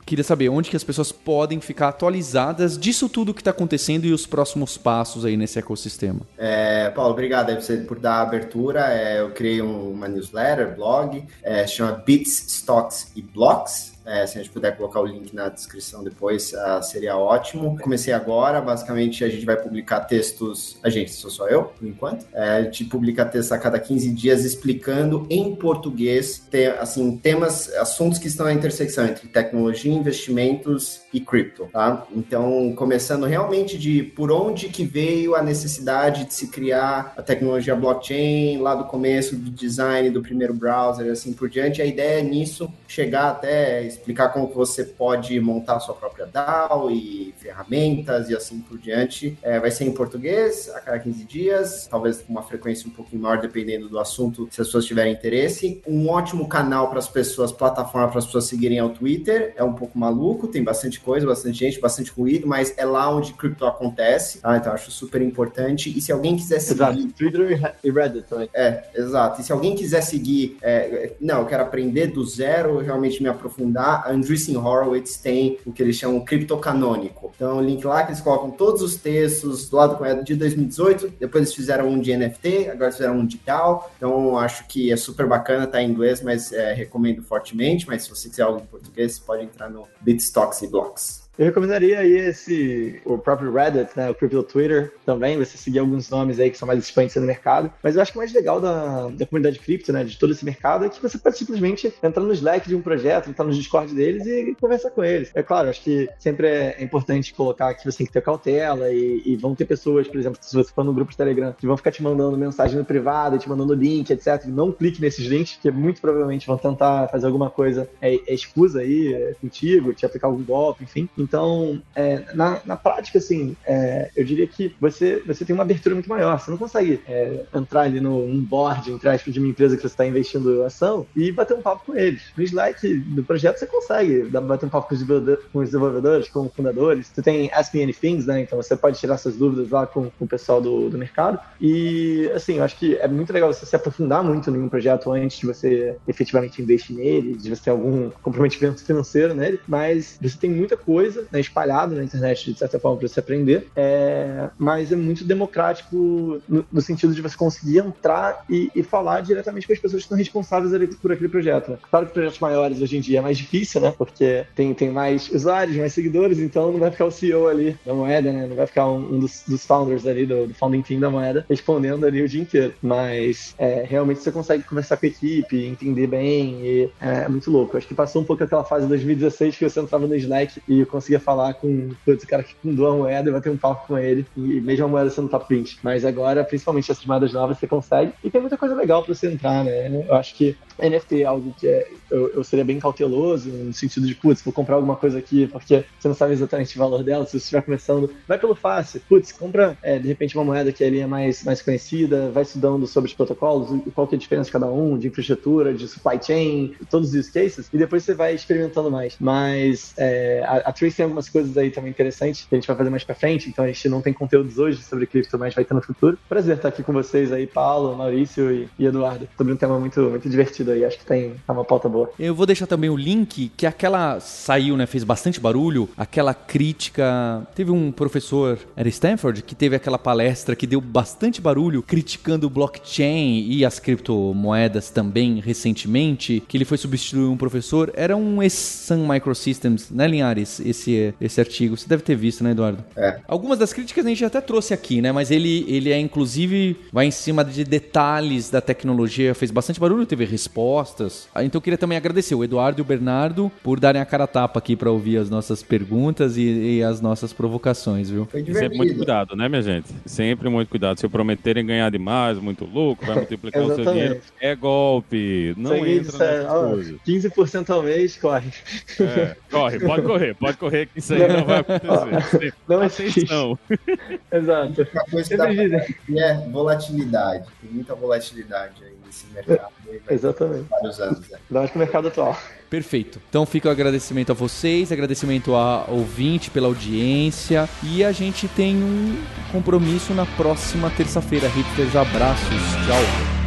queria 0.09 0.23
saber 0.23 0.49
onde 0.49 0.71
que 0.71 0.75
as 0.75 0.83
pessoas 0.83 1.11
podem 1.11 1.61
ficar 1.61 1.89
atualizadas 1.89 2.77
disso 2.77 3.07
tudo 3.07 3.31
que 3.31 3.41
está 3.41 3.51
acontecendo 3.51 4.05
e 4.05 4.11
os 4.11 4.25
próximos 4.25 4.75
passos 4.75 5.23
aí 5.23 5.37
nesse 5.37 5.59
ecossistema. 5.59 6.21
É, 6.35 6.89
Paulo, 6.89 7.11
obrigado 7.11 7.51
aí 7.51 7.77
por 7.85 7.99
dar 7.99 8.15
a 8.15 8.21
abertura. 8.21 8.91
É, 8.91 9.21
eu 9.21 9.29
criei 9.29 9.61
um, 9.61 9.91
uma 9.91 10.07
newsletter, 10.07 10.75
blog, 10.75 11.23
é, 11.43 11.67
chama 11.67 11.91
Bits, 11.91 12.45
Stocks 12.47 13.11
e 13.15 13.21
Blocks. 13.21 13.99
É, 14.09 14.25
se 14.25 14.39
a 14.39 14.41
gente 14.41 14.51
puder 14.51 14.75
colocar 14.75 15.01
o 15.01 15.05
link 15.05 15.35
na 15.35 15.49
descrição 15.49 16.03
depois, 16.03 16.51
uh, 16.53 16.81
seria 16.81 17.15
ótimo. 17.15 17.77
Comecei 17.77 18.11
agora, 18.11 18.59
basicamente 18.59 19.23
a 19.23 19.29
gente 19.29 19.45
vai 19.45 19.55
publicar 19.55 19.99
textos. 20.01 20.79
A 20.81 20.89
gente, 20.89 21.11
sou 21.11 21.29
só 21.29 21.47
eu, 21.47 21.65
por 21.65 21.87
enquanto. 21.87 22.25
É, 22.33 22.49
a 22.49 22.61
gente 22.63 22.85
publica 22.85 23.23
textos 23.23 23.51
a 23.51 23.59
cada 23.59 23.79
15 23.79 24.11
dias 24.11 24.43
explicando 24.43 25.27
em 25.29 25.55
português, 25.55 26.41
te, 26.49 26.65
assim, 26.79 27.17
temas, 27.17 27.71
assuntos 27.75 28.17
que 28.17 28.27
estão 28.27 28.47
na 28.47 28.53
intersecção 28.53 29.05
entre 29.05 29.27
tecnologia, 29.27 29.93
investimentos 29.99 31.03
e 31.13 31.19
cripto, 31.19 31.67
tá? 31.71 32.05
Então, 32.15 32.73
começando 32.75 33.25
realmente 33.25 33.77
de 33.77 34.03
por 34.03 34.31
onde 34.31 34.69
que 34.69 34.83
veio 34.83 35.35
a 35.35 35.41
necessidade 35.41 36.25
de 36.25 36.33
se 36.33 36.47
criar 36.47 37.13
a 37.17 37.21
tecnologia 37.21 37.75
blockchain, 37.75 38.59
lá 38.59 38.75
do 38.75 38.85
começo 38.85 39.35
do 39.35 39.49
design 39.49 40.09
do 40.09 40.21
primeiro 40.21 40.53
browser, 40.53 41.11
assim 41.11 41.33
por 41.33 41.49
diante. 41.49 41.81
A 41.81 41.85
ideia 41.85 42.19
é 42.19 42.23
nisso 42.23 42.71
chegar 42.87 43.29
até 43.29 43.83
explicar 43.83 44.29
como 44.29 44.47
você 44.47 44.83
pode 44.83 45.39
montar 45.39 45.79
sua 45.79 45.95
própria 45.95 46.25
DAO 46.25 46.91
e 46.91 47.33
ferramentas 47.37 48.29
e 48.29 48.35
assim 48.35 48.59
por 48.59 48.77
diante. 48.77 49.37
É, 49.41 49.59
vai 49.59 49.71
ser 49.71 49.85
em 49.85 49.91
português 49.91 50.69
a 50.69 50.79
cada 50.79 50.99
15 50.99 51.23
dias, 51.23 51.87
talvez 51.89 52.21
com 52.21 52.31
uma 52.31 52.43
frequência 52.43 52.87
um 52.87 52.91
pouquinho 52.91 53.21
maior, 53.23 53.39
dependendo 53.39 53.89
do 53.89 53.99
assunto, 53.99 54.47
se 54.51 54.61
as 54.61 54.67
pessoas 54.67 54.85
tiverem 54.85 55.13
interesse. 55.13 55.81
Um 55.87 56.09
ótimo 56.09 56.47
canal 56.47 56.89
para 56.89 56.99
as 56.99 57.07
pessoas, 57.07 57.51
plataforma 57.51 58.07
para 58.07 58.19
as 58.19 58.25
pessoas 58.25 58.45
seguirem 58.45 58.77
é 58.77 58.83
o 58.83 58.89
Twitter. 58.89 59.53
É 59.55 59.63
um 59.63 59.73
pouco 59.73 59.97
maluco, 59.97 60.47
tem 60.47 60.63
bastante 60.63 60.98
coisa, 60.99 61.25
bastante 61.25 61.57
gente, 61.57 61.79
bastante 61.79 62.11
ruído, 62.11 62.47
mas 62.47 62.73
é 62.77 62.85
lá 62.85 63.09
onde 63.09 63.33
cripto 63.33 63.65
acontece. 63.65 64.39
Tá? 64.39 64.57
Então 64.57 64.73
acho 64.73 64.91
super 64.91 65.21
importante. 65.21 65.95
E 65.95 66.01
se 66.01 66.11
alguém 66.11 66.35
quiser 66.35 66.59
seguir. 66.59 66.81
Exato, 66.81 67.07
Twitter 67.13 67.75
e 67.83 67.91
Reddit 67.91 68.27
também. 68.27 68.49
É, 68.53 68.83
exato. 68.95 69.41
E 69.41 69.43
se 69.43 69.51
alguém 69.51 69.75
quiser 69.75 70.01
seguir, 70.01 70.57
é, 70.61 71.13
não, 71.19 71.39
eu 71.39 71.45
quero 71.45 71.63
aprender 71.63 72.07
do 72.07 72.25
zero, 72.25 72.77
realmente 72.79 73.21
me 73.21 73.29
aprofundar 73.29 74.09
Andreessen 74.09 74.57
Horowitz 74.57 75.17
tem 75.17 75.57
o 75.65 75.71
que 75.71 75.81
eles 75.81 75.95
chamam 75.95 76.23
criptocanônico. 76.23 77.31
Então, 77.35 77.57
o 77.57 77.61
link 77.61 77.85
lá 77.85 78.03
que 78.03 78.11
eles 78.11 78.21
colocam 78.21 78.51
todos 78.51 78.81
os 78.81 78.95
textos 78.95 79.69
do 79.69 79.75
lado 79.75 79.97
correto 79.97 80.23
de 80.23 80.35
2018. 80.35 81.13
Depois 81.19 81.43
eles 81.43 81.53
fizeram 81.53 81.87
um 81.87 81.99
de 81.99 82.15
NFT, 82.15 82.69
agora 82.69 82.91
fizeram 82.91 83.17
um 83.17 83.25
de 83.25 83.37
DAO. 83.37 83.89
Então, 83.97 84.37
acho 84.37 84.67
que 84.67 84.91
é 84.91 84.97
super 84.97 85.25
bacana, 85.27 85.67
tá 85.67 85.81
em 85.81 85.89
inglês, 85.89 86.21
mas 86.21 86.51
é, 86.51 86.73
recomendo 86.73 87.21
fortemente. 87.23 87.87
Mas 87.87 88.03
se 88.03 88.09
você 88.09 88.29
quiser 88.29 88.43
algo 88.43 88.59
em 88.59 88.65
português, 88.65 89.19
pode 89.19 89.43
entrar 89.43 89.69
no 89.69 89.87
Bitstocks 90.01 90.61
e 90.61 90.67
Blocks. 90.89 91.28
Eu 91.39 91.45
recomendaria 91.45 91.99
aí 91.99 92.17
esse, 92.17 93.01
o 93.05 93.17
próprio 93.17 93.49
Reddit, 93.53 93.91
né, 93.95 94.09
o 94.09 94.13
Crypto 94.13 94.43
Twitter 94.43 94.91
também, 95.05 95.37
você 95.37 95.57
seguir 95.57 95.79
alguns 95.79 96.09
nomes 96.09 96.37
aí 96.37 96.51
que 96.51 96.57
são 96.57 96.67
mais 96.67 96.77
expoentes 96.79 97.15
no 97.15 97.21
mercado. 97.21 97.71
Mas 97.81 97.95
eu 97.95 98.01
acho 98.01 98.11
que 98.11 98.17
o 98.17 98.19
mais 98.19 98.33
legal 98.33 98.59
da, 98.59 99.07
da 99.07 99.25
comunidade 99.25 99.57
cripto, 99.57 99.93
né, 99.93 100.03
de 100.03 100.19
todo 100.19 100.33
esse 100.33 100.43
mercado, 100.43 100.83
é 100.83 100.89
que 100.89 101.01
você 101.01 101.17
pode 101.17 101.37
simplesmente 101.37 101.93
entrar 102.03 102.21
no 102.21 102.33
Slack 102.33 102.67
de 102.67 102.75
um 102.75 102.81
projeto, 102.81 103.29
entrar 103.29 103.45
no 103.45 103.53
Discord 103.53 103.95
deles 103.95 104.25
e 104.25 104.53
conversar 104.59 104.91
com 104.91 105.01
eles. 105.01 105.31
É 105.33 105.41
claro, 105.41 105.69
acho 105.69 105.81
que 105.81 106.09
sempre 106.19 106.45
é 106.45 106.83
importante 106.83 107.33
colocar 107.33 107.73
que 107.73 107.89
você 107.89 107.99
tem 107.99 108.07
que 108.07 108.11
ter 108.11 108.21
cautela 108.21 108.91
e, 108.91 109.21
e 109.25 109.37
vão 109.37 109.55
ter 109.55 109.63
pessoas, 109.63 110.09
por 110.09 110.19
exemplo, 110.19 110.39
se 110.41 110.53
você 110.53 110.73
for 110.73 110.83
no 110.83 110.91
grupo 110.91 111.11
de 111.11 111.15
Telegram, 111.15 111.55
que 111.57 111.65
vão 111.65 111.77
ficar 111.77 111.91
te 111.91 112.03
mandando 112.03 112.37
mensagem 112.37 112.77
no 112.77 112.83
privado, 112.83 113.39
te 113.39 113.47
mandando 113.47 113.73
link, 113.73 114.11
etc. 114.11 114.43
Não 114.47 114.73
clique 114.73 114.99
nesses 114.99 115.25
links, 115.25 115.57
que 115.61 115.71
muito 115.71 116.01
provavelmente 116.01 116.45
vão 116.45 116.57
tentar 116.57 117.07
fazer 117.07 117.27
alguma 117.27 117.49
coisa 117.49 117.89
é, 118.01 118.15
é 118.15 118.35
aí 118.77 119.13
é, 119.13 119.35
contigo, 119.39 119.93
te 119.93 120.05
aplicar 120.05 120.27
algum 120.27 120.43
golpe, 120.43 120.83
enfim. 120.83 121.07
Então, 121.29 121.79
é, 121.95 122.25
na, 122.33 122.59
na 122.65 122.75
prática, 122.75 123.19
assim, 123.19 123.55
é, 123.63 124.09
eu 124.15 124.25
diria 124.25 124.47
que 124.47 124.75
você, 124.81 125.21
você 125.27 125.45
tem 125.45 125.53
uma 125.53 125.61
abertura 125.61 125.93
muito 125.93 126.09
maior. 126.09 126.39
Você 126.39 126.49
não 126.49 126.57
consegue 126.57 126.99
é, 127.07 127.45
entrar 127.53 127.81
ali 127.81 128.01
no 128.01 128.17
um 128.25 128.41
board, 128.41 128.91
entre 128.91 129.07
aspas, 129.07 129.31
de 129.31 129.39
uma 129.39 129.47
empresa 129.47 129.75
que 129.75 129.83
você 129.83 129.87
está 129.87 130.07
investindo 130.07 130.63
ação 130.63 131.05
e 131.15 131.31
bater 131.31 131.55
um 131.55 131.61
papo 131.61 131.85
com 131.85 131.95
eles. 131.95 132.23
No 132.35 132.43
Slack 132.43 132.95
do 132.95 133.23
projeto 133.23 133.59
você 133.59 133.67
consegue 133.67 134.23
bater 134.23 134.65
um 134.65 134.69
papo 134.69 134.89
com 134.89 134.95
os, 134.95 135.03
com 135.03 135.59
os 135.59 135.65
desenvolvedores, 135.65 136.27
com 136.29 136.49
fundadores. 136.49 137.11
Você 137.13 137.21
tem 137.21 137.51
Ask 137.53 137.73
Me 137.75 137.83
Anything, 137.83 138.23
né? 138.25 138.41
Então 138.41 138.59
você 138.59 138.75
pode 138.75 138.99
tirar 138.99 139.17
suas 139.17 139.35
dúvidas 139.35 139.69
lá 139.69 139.85
com, 139.85 140.09
com 140.09 140.25
o 140.25 140.27
pessoal 140.27 140.59
do, 140.59 140.89
do 140.89 140.97
mercado. 140.97 141.39
E, 141.61 142.27
assim, 142.33 142.57
eu 142.57 142.63
acho 142.63 142.75
que 142.75 142.95
é 142.95 143.07
muito 143.07 143.31
legal 143.31 143.53
você 143.53 143.67
se 143.67 143.75
aprofundar 143.75 144.23
muito 144.23 144.49
em 144.49 144.57
um 144.57 144.67
projeto 144.69 145.11
antes 145.11 145.39
de 145.39 145.45
você 145.45 145.95
efetivamente 146.07 146.59
investir 146.59 146.95
nele, 146.95 147.35
de 147.35 147.49
você 147.49 147.65
ter 147.65 147.69
algum 147.69 148.09
comprometimento 148.09 148.83
financeiro 148.83 149.35
nele. 149.35 149.59
Mas 149.67 150.17
você 150.19 150.37
tem 150.37 150.49
muita 150.49 150.75
coisa, 150.75 151.18
né? 151.31 151.39
espalhado 151.39 151.95
na 151.95 152.03
internet, 152.03 152.51
de 152.51 152.59
certa 152.59 152.79
forma, 152.79 152.97
para 152.97 153.07
você 153.07 153.19
aprender, 153.19 153.67
é, 153.75 154.49
mas 154.57 154.91
é 154.91 154.95
muito 154.95 155.23
democrático 155.23 156.41
no, 156.47 156.65
no, 156.71 156.81
sentido 156.81 157.13
de 157.13 157.21
você 157.21 157.35
conseguir 157.35 157.79
entrar 157.79 158.43
e, 158.49 158.71
e, 158.75 158.83
falar 158.83 159.21
diretamente 159.21 159.67
com 159.67 159.73
as 159.73 159.79
pessoas 159.79 160.01
que 160.01 160.05
estão 160.05 160.17
responsáveis 160.17 160.95
por 160.95 161.11
aquele 161.11 161.29
projeto. 161.29 161.71
Né? 161.71 161.77
Claro 161.89 162.07
que 162.07 162.13
projetos 162.13 162.39
maiores 162.39 162.81
hoje 162.81 162.97
em 162.97 163.01
dia 163.01 163.19
é 163.19 163.21
mais 163.21 163.37
difícil, 163.37 163.81
né? 163.81 163.93
Porque 163.97 164.45
tem, 164.55 164.73
tem 164.73 164.89
mais 164.89 165.29
usuários, 165.29 165.77
mais 165.77 165.93
seguidores, 165.93 166.39
então 166.39 166.71
não 166.71 166.79
vai 166.79 166.91
ficar 166.91 167.05
o 167.05 167.11
CEO 167.11 167.47
ali 167.47 167.77
da 167.85 167.93
moeda, 167.93 168.31
né? 168.31 168.47
Não 168.47 168.55
vai 168.55 168.65
ficar 168.67 168.87
um, 168.87 169.15
um 169.15 169.19
dos, 169.19 169.43
dos, 169.47 169.65
founders 169.65 170.05
ali, 170.05 170.25
do, 170.25 170.47
do, 170.47 170.53
founding 170.53 170.81
team 170.81 170.99
da 170.99 171.09
moeda, 171.09 171.45
respondendo 171.49 172.05
ali 172.05 172.21
o 172.21 172.29
dia 172.29 172.41
inteiro. 172.41 172.73
Mas 172.81 173.53
é, 173.57 173.83
realmente 173.87 174.21
você 174.21 174.31
consegue 174.31 174.63
conversar 174.63 174.97
com 174.97 175.05
a 175.05 175.09
equipe, 175.09 175.65
entender 175.65 176.07
bem, 176.07 176.61
e 176.61 176.89
é, 176.99 177.23
é 177.23 177.29
muito 177.29 177.51
louco. 177.51 177.77
Acho 177.77 177.87
que 177.87 177.93
passou 177.93 178.21
um 178.21 178.25
pouco 178.25 178.43
aquela 178.43 178.63
fase 178.63 178.83
de 178.83 178.89
2016 178.89 179.57
que 179.57 179.69
você 179.69 179.79
entrava 179.79 180.07
no 180.07 180.15
Slack 180.15 180.61
e 180.67 180.85
conseguia 180.99 181.19
falar 181.19 181.53
com 181.55 181.89
putz, 182.05 182.25
cara 182.25 182.43
que 182.43 182.53
fundou 182.55 182.87
a 182.87 182.95
moeda 182.95 183.29
e 183.29 183.31
vai 183.31 183.41
ter 183.41 183.49
um 183.49 183.57
papo 183.57 183.87
com 183.87 183.97
ele, 183.97 184.25
e 184.35 184.61
mesmo 184.61 184.85
a 184.85 184.87
moeda 184.87 185.09
sendo 185.09 185.29
top 185.29 185.45
20. 185.49 185.79
Mas 185.81 186.05
agora, 186.05 186.43
principalmente 186.43 186.91
essas 186.91 187.05
moedas 187.05 187.33
novas, 187.33 187.57
você 187.57 187.67
consegue. 187.67 188.13
E 188.23 188.29
tem 188.29 188.41
muita 188.41 188.57
coisa 188.57 188.75
legal 188.75 189.03
para 189.03 189.13
você 189.13 189.31
entrar, 189.31 189.63
né? 189.63 190.05
Eu 190.07 190.15
acho 190.15 190.35
que 190.35 190.57
NFT 190.81 191.21
é 191.21 191.25
algo 191.25 191.53
que 191.57 191.67
é, 191.67 191.87
eu, 192.09 192.29
eu, 192.29 192.43
seria 192.43 192.65
bem 192.65 192.79
cauteloso, 192.79 193.49
no 193.49 193.73
sentido 193.73 194.07
de, 194.07 194.15
putz, 194.15 194.41
vou 194.41 194.53
comprar 194.53 194.75
alguma 194.75 194.95
coisa 194.95 195.19
aqui, 195.19 195.47
porque 195.47 195.83
você 195.99 196.07
não 196.07 196.15
sabe 196.15 196.33
exatamente 196.33 196.75
o 196.75 196.79
valor 196.79 197.03
dela, 197.03 197.25
se 197.25 197.31
você 197.31 197.37
estiver 197.37 197.61
começando, 197.61 198.11
vai 198.27 198.37
pelo 198.37 198.55
fácil. 198.55 199.01
Putz, 199.07 199.31
compra, 199.31 199.77
é, 199.81 199.99
de 199.99 200.07
repente, 200.07 200.35
uma 200.37 200.43
moeda 200.43 200.71
que 200.71 200.83
ali 200.83 200.99
é 200.99 201.07
mais, 201.07 201.43
mais 201.43 201.61
conhecida, 201.61 202.29
vai 202.31 202.43
estudando 202.43 202.85
sobre 202.87 203.09
os 203.09 203.15
protocolos, 203.15 203.81
qual 203.93 204.07
que 204.07 204.15
é 204.15 204.17
a 204.17 204.19
diferença 204.19 204.47
de 204.47 204.51
cada 204.51 204.67
um, 204.67 204.97
de 204.97 205.07
infraestrutura, 205.07 205.73
de 205.73 205.87
supply 205.87 206.19
chain, 206.21 206.75
todos 206.89 207.09
os 207.09 207.15
use 207.15 207.31
cases, 207.31 207.69
e 207.71 207.77
depois 207.77 208.03
você 208.03 208.13
vai 208.13 208.33
experimentando 208.33 208.89
mais. 208.89 209.15
Mas 209.19 209.93
é, 209.97 210.43
a, 210.45 210.57
a 210.57 210.71
Trace 210.71 210.95
tem 210.95 211.03
algumas 211.03 211.29
coisas 211.29 211.57
aí 211.57 211.71
também 211.71 211.91
interessantes 211.91 212.45
que 212.47 212.55
a 212.55 212.57
gente 212.57 212.67
vai 212.67 212.75
fazer 212.75 212.89
mais 212.89 213.03
pra 213.03 213.15
frente, 213.15 213.49
então 213.49 213.65
a 213.65 213.67
gente 213.67 213.89
não 213.89 214.01
tem 214.01 214.13
conteúdos 214.13 214.57
hoje 214.57 214.81
sobre 214.83 215.05
cripto, 215.05 215.37
mas 215.37 215.53
vai 215.53 215.65
ter 215.65 215.73
no 215.73 215.81
futuro. 215.81 216.17
Prazer 216.27 216.55
estar 216.55 216.69
aqui 216.69 216.83
com 216.83 216.93
vocês 216.93 217.31
aí, 217.31 217.45
Paulo, 217.47 217.95
Maurício 217.95 218.51
e, 218.51 218.69
e 218.77 218.85
Eduardo, 218.85 219.27
sobre 219.37 219.53
um 219.53 219.57
tema 219.57 219.79
muito, 219.79 220.01
muito 220.01 220.29
divertido 220.29 220.68
aí, 220.71 220.85
acho 220.85 220.97
que 220.97 221.05
tem 221.05 221.33
tá 221.45 221.53
uma 221.53 221.65
pauta 221.65 221.87
boa. 221.89 222.11
Eu 222.19 222.33
vou 222.33 222.45
deixar 222.45 222.67
também 222.67 222.89
o 222.89 222.95
link 222.95 223.51
que 223.55 223.65
aquela 223.65 224.19
saiu, 224.19 224.75
né, 224.77 224.85
fez 224.85 225.03
bastante 225.03 225.39
barulho, 225.39 225.89
aquela 225.97 226.33
crítica, 226.33 227.47
teve 227.55 227.71
um 227.71 227.91
professor, 227.91 228.57
era 228.75 228.87
Stanford, 228.89 229.43
que 229.43 229.55
teve 229.55 229.75
aquela 229.75 229.97
palestra 229.97 230.55
que 230.55 230.67
deu 230.67 230.81
bastante 230.81 231.41
barulho 231.41 231.83
criticando 231.83 232.47
o 232.47 232.49
blockchain 232.49 233.45
e 233.49 233.65
as 233.65 233.79
criptomoedas 233.79 234.89
também 234.89 235.39
recentemente, 235.39 236.43
que 236.47 236.57
ele 236.57 236.65
foi 236.65 236.77
substituir 236.77 237.27
um 237.27 237.37
professor, 237.37 237.91
era 237.95 238.15
um 238.15 238.41
ex-Sun 238.41 239.07
Microsystems, 239.07 239.89
né, 239.89 240.07
Linhares, 240.07 240.59
esse 240.59 241.13
esse 241.19 241.39
artigo. 241.39 241.77
Você 241.77 241.87
deve 241.87 242.03
ter 242.03 242.15
visto, 242.15 242.43
né, 242.43 242.51
Eduardo? 242.51 242.83
É. 242.95 243.19
Algumas 243.27 243.57
das 243.57 243.73
críticas 243.73 244.05
a 244.05 244.09
gente 244.09 244.25
até 244.25 244.41
trouxe 244.41 244.73
aqui, 244.73 245.01
né? 245.01 245.11
Mas 245.11 245.31
ele, 245.31 245.65
ele 245.67 245.91
é, 245.91 245.99
inclusive, 245.99 246.77
vai 246.91 247.05
em 247.05 247.11
cima 247.11 247.43
de 247.43 247.63
detalhes 247.63 248.49
da 248.49 248.61
tecnologia, 248.61 249.33
fez 249.35 249.51
bastante 249.51 249.79
barulho, 249.79 250.05
teve 250.05 250.25
respostas. 250.59 251.27
Ah, 251.33 251.43
então 251.43 251.57
eu 251.57 251.61
queria 251.61 251.77
também 251.77 251.97
agradecer 251.97 252.35
o 252.35 252.43
Eduardo 252.43 252.79
e 252.79 252.83
o 252.83 252.85
Bernardo 252.85 253.51
por 253.63 253.79
darem 253.79 254.01
a 254.01 254.05
cara 254.05 254.25
a 254.25 254.27
tapa 254.27 254.59
aqui 254.59 254.75
para 254.75 254.91
ouvir 254.91 255.17
as 255.17 255.29
nossas 255.29 255.63
perguntas 255.63 256.37
e, 256.37 256.77
e, 256.77 256.83
as 256.83 256.99
nossas 256.99 257.31
provocações, 257.31 258.09
viu? 258.09 258.25
Foi 258.25 258.43
Sempre 258.45 258.77
muito 258.77 258.95
cuidado, 258.97 259.35
né, 259.35 259.47
minha 259.47 259.61
gente? 259.61 259.87
Sempre 260.05 260.49
muito 260.49 260.69
cuidado. 260.69 260.99
Se 260.99 261.07
prometerem 261.07 261.65
ganhar 261.65 261.89
demais, 261.89 262.37
muito 262.37 262.65
louco, 262.65 263.05
vai 263.05 263.15
multiplicar 263.29 263.63
o 263.63 263.75
seu 263.75 263.85
dinheiro. 263.85 264.21
É 264.39 264.55
golpe. 264.55 265.53
Não 265.57 265.85
entra 265.85 266.17
nessas 266.17 266.95
15% 267.07 267.69
ao 267.69 267.83
mês, 267.83 268.17
corre. 268.17 268.51
É, 268.99 269.35
corre, 269.49 269.79
pode 269.79 270.01
correr, 270.03 270.35
pode 270.35 270.57
correr 270.57 270.85
que 270.87 270.99
isso 270.99 271.13
aí 271.13 271.27
não 271.27 271.45
vai 271.45 271.59
acontecer. 271.59 272.53
Não 272.67 272.79
Atenção. 272.81 273.59
Exato. 274.31 274.87
A 274.95 275.11
coisa 275.11 275.37
da 275.37 275.51
é 275.51 276.33
volatilidade. 276.49 277.45
Tem 277.61 277.71
muita 277.71 277.95
volatilidade 277.95 278.83
aí 278.83 278.95
nesse 279.05 279.25
mercado. 279.27 279.73
Exatamente. 280.09 280.65
Vários 280.69 280.99
anos. 280.99 281.31
É. 281.31 281.35
Ainda 281.35 281.59
mais 281.59 281.71
pro 281.71 281.79
mercado 281.79 282.07
atual. 282.07 282.37
Perfeito. 282.69 283.19
Então 283.29 283.45
fica 283.45 283.67
o 283.67 283.71
agradecimento 283.71 284.31
a 284.31 284.35
vocês, 284.35 284.91
agradecimento 284.91 285.55
ao 285.55 285.91
ouvinte 285.91 286.51
pela 286.51 286.67
audiência 286.67 287.67
e 287.83 288.03
a 288.03 288.11
gente 288.11 288.47
tem 288.47 288.75
um 288.75 289.15
compromisso 289.51 290.13
na 290.13 290.25
próxima 290.25 290.89
terça-feira. 290.91 291.47
Hipsters, 291.47 291.95
abraços. 291.95 292.61
Tchau. 292.85 293.39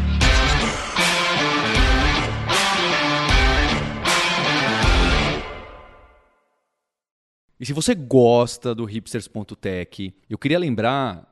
E 7.63 7.65
se 7.65 7.73
você 7.73 7.95
gosta 7.95 8.75
do 8.75 8.85
hipsters.tech, 8.85 10.13
eu 10.29 10.37
queria 10.37 10.59
lembrar 10.59 11.32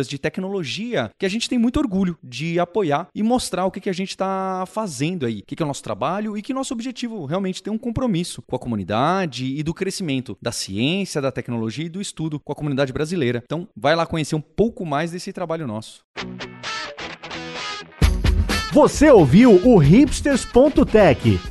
de 0.07 0.17
tecnologia 0.17 1.09
que 1.17 1.25
a 1.25 1.29
gente 1.29 1.49
tem 1.49 1.57
muito 1.57 1.79
orgulho 1.79 2.17
de 2.23 2.59
apoiar 2.59 3.07
e 3.13 3.23
mostrar 3.23 3.65
o 3.65 3.71
que, 3.71 3.79
que 3.79 3.89
a 3.89 3.93
gente 3.93 4.09
está 4.09 4.65
fazendo 4.67 5.25
aí, 5.25 5.39
o 5.39 5.43
que, 5.45 5.55
que 5.55 5.63
é 5.63 5.65
o 5.65 5.67
nosso 5.67 5.83
trabalho 5.83 6.37
e 6.37 6.41
que 6.41 6.53
nosso 6.53 6.73
objetivo 6.73 7.25
realmente 7.25 7.61
tem 7.61 7.71
um 7.71 7.77
compromisso 7.77 8.41
com 8.41 8.55
a 8.55 8.59
comunidade 8.59 9.45
e 9.45 9.63
do 9.63 9.73
crescimento 9.73 10.37
da 10.41 10.51
ciência, 10.51 11.21
da 11.21 11.31
tecnologia 11.31 11.85
e 11.85 11.89
do 11.89 12.01
estudo 12.01 12.39
com 12.39 12.51
a 12.51 12.55
comunidade 12.55 12.93
brasileira. 12.93 13.41
Então, 13.45 13.67
vai 13.75 13.95
lá 13.95 14.05
conhecer 14.05 14.35
um 14.35 14.41
pouco 14.41 14.85
mais 14.85 15.11
desse 15.11 15.31
trabalho 15.33 15.67
nosso. 15.67 16.03
Você 18.73 19.09
ouviu 19.09 19.55
o 19.65 19.77
hipsters.tech. 19.77 21.50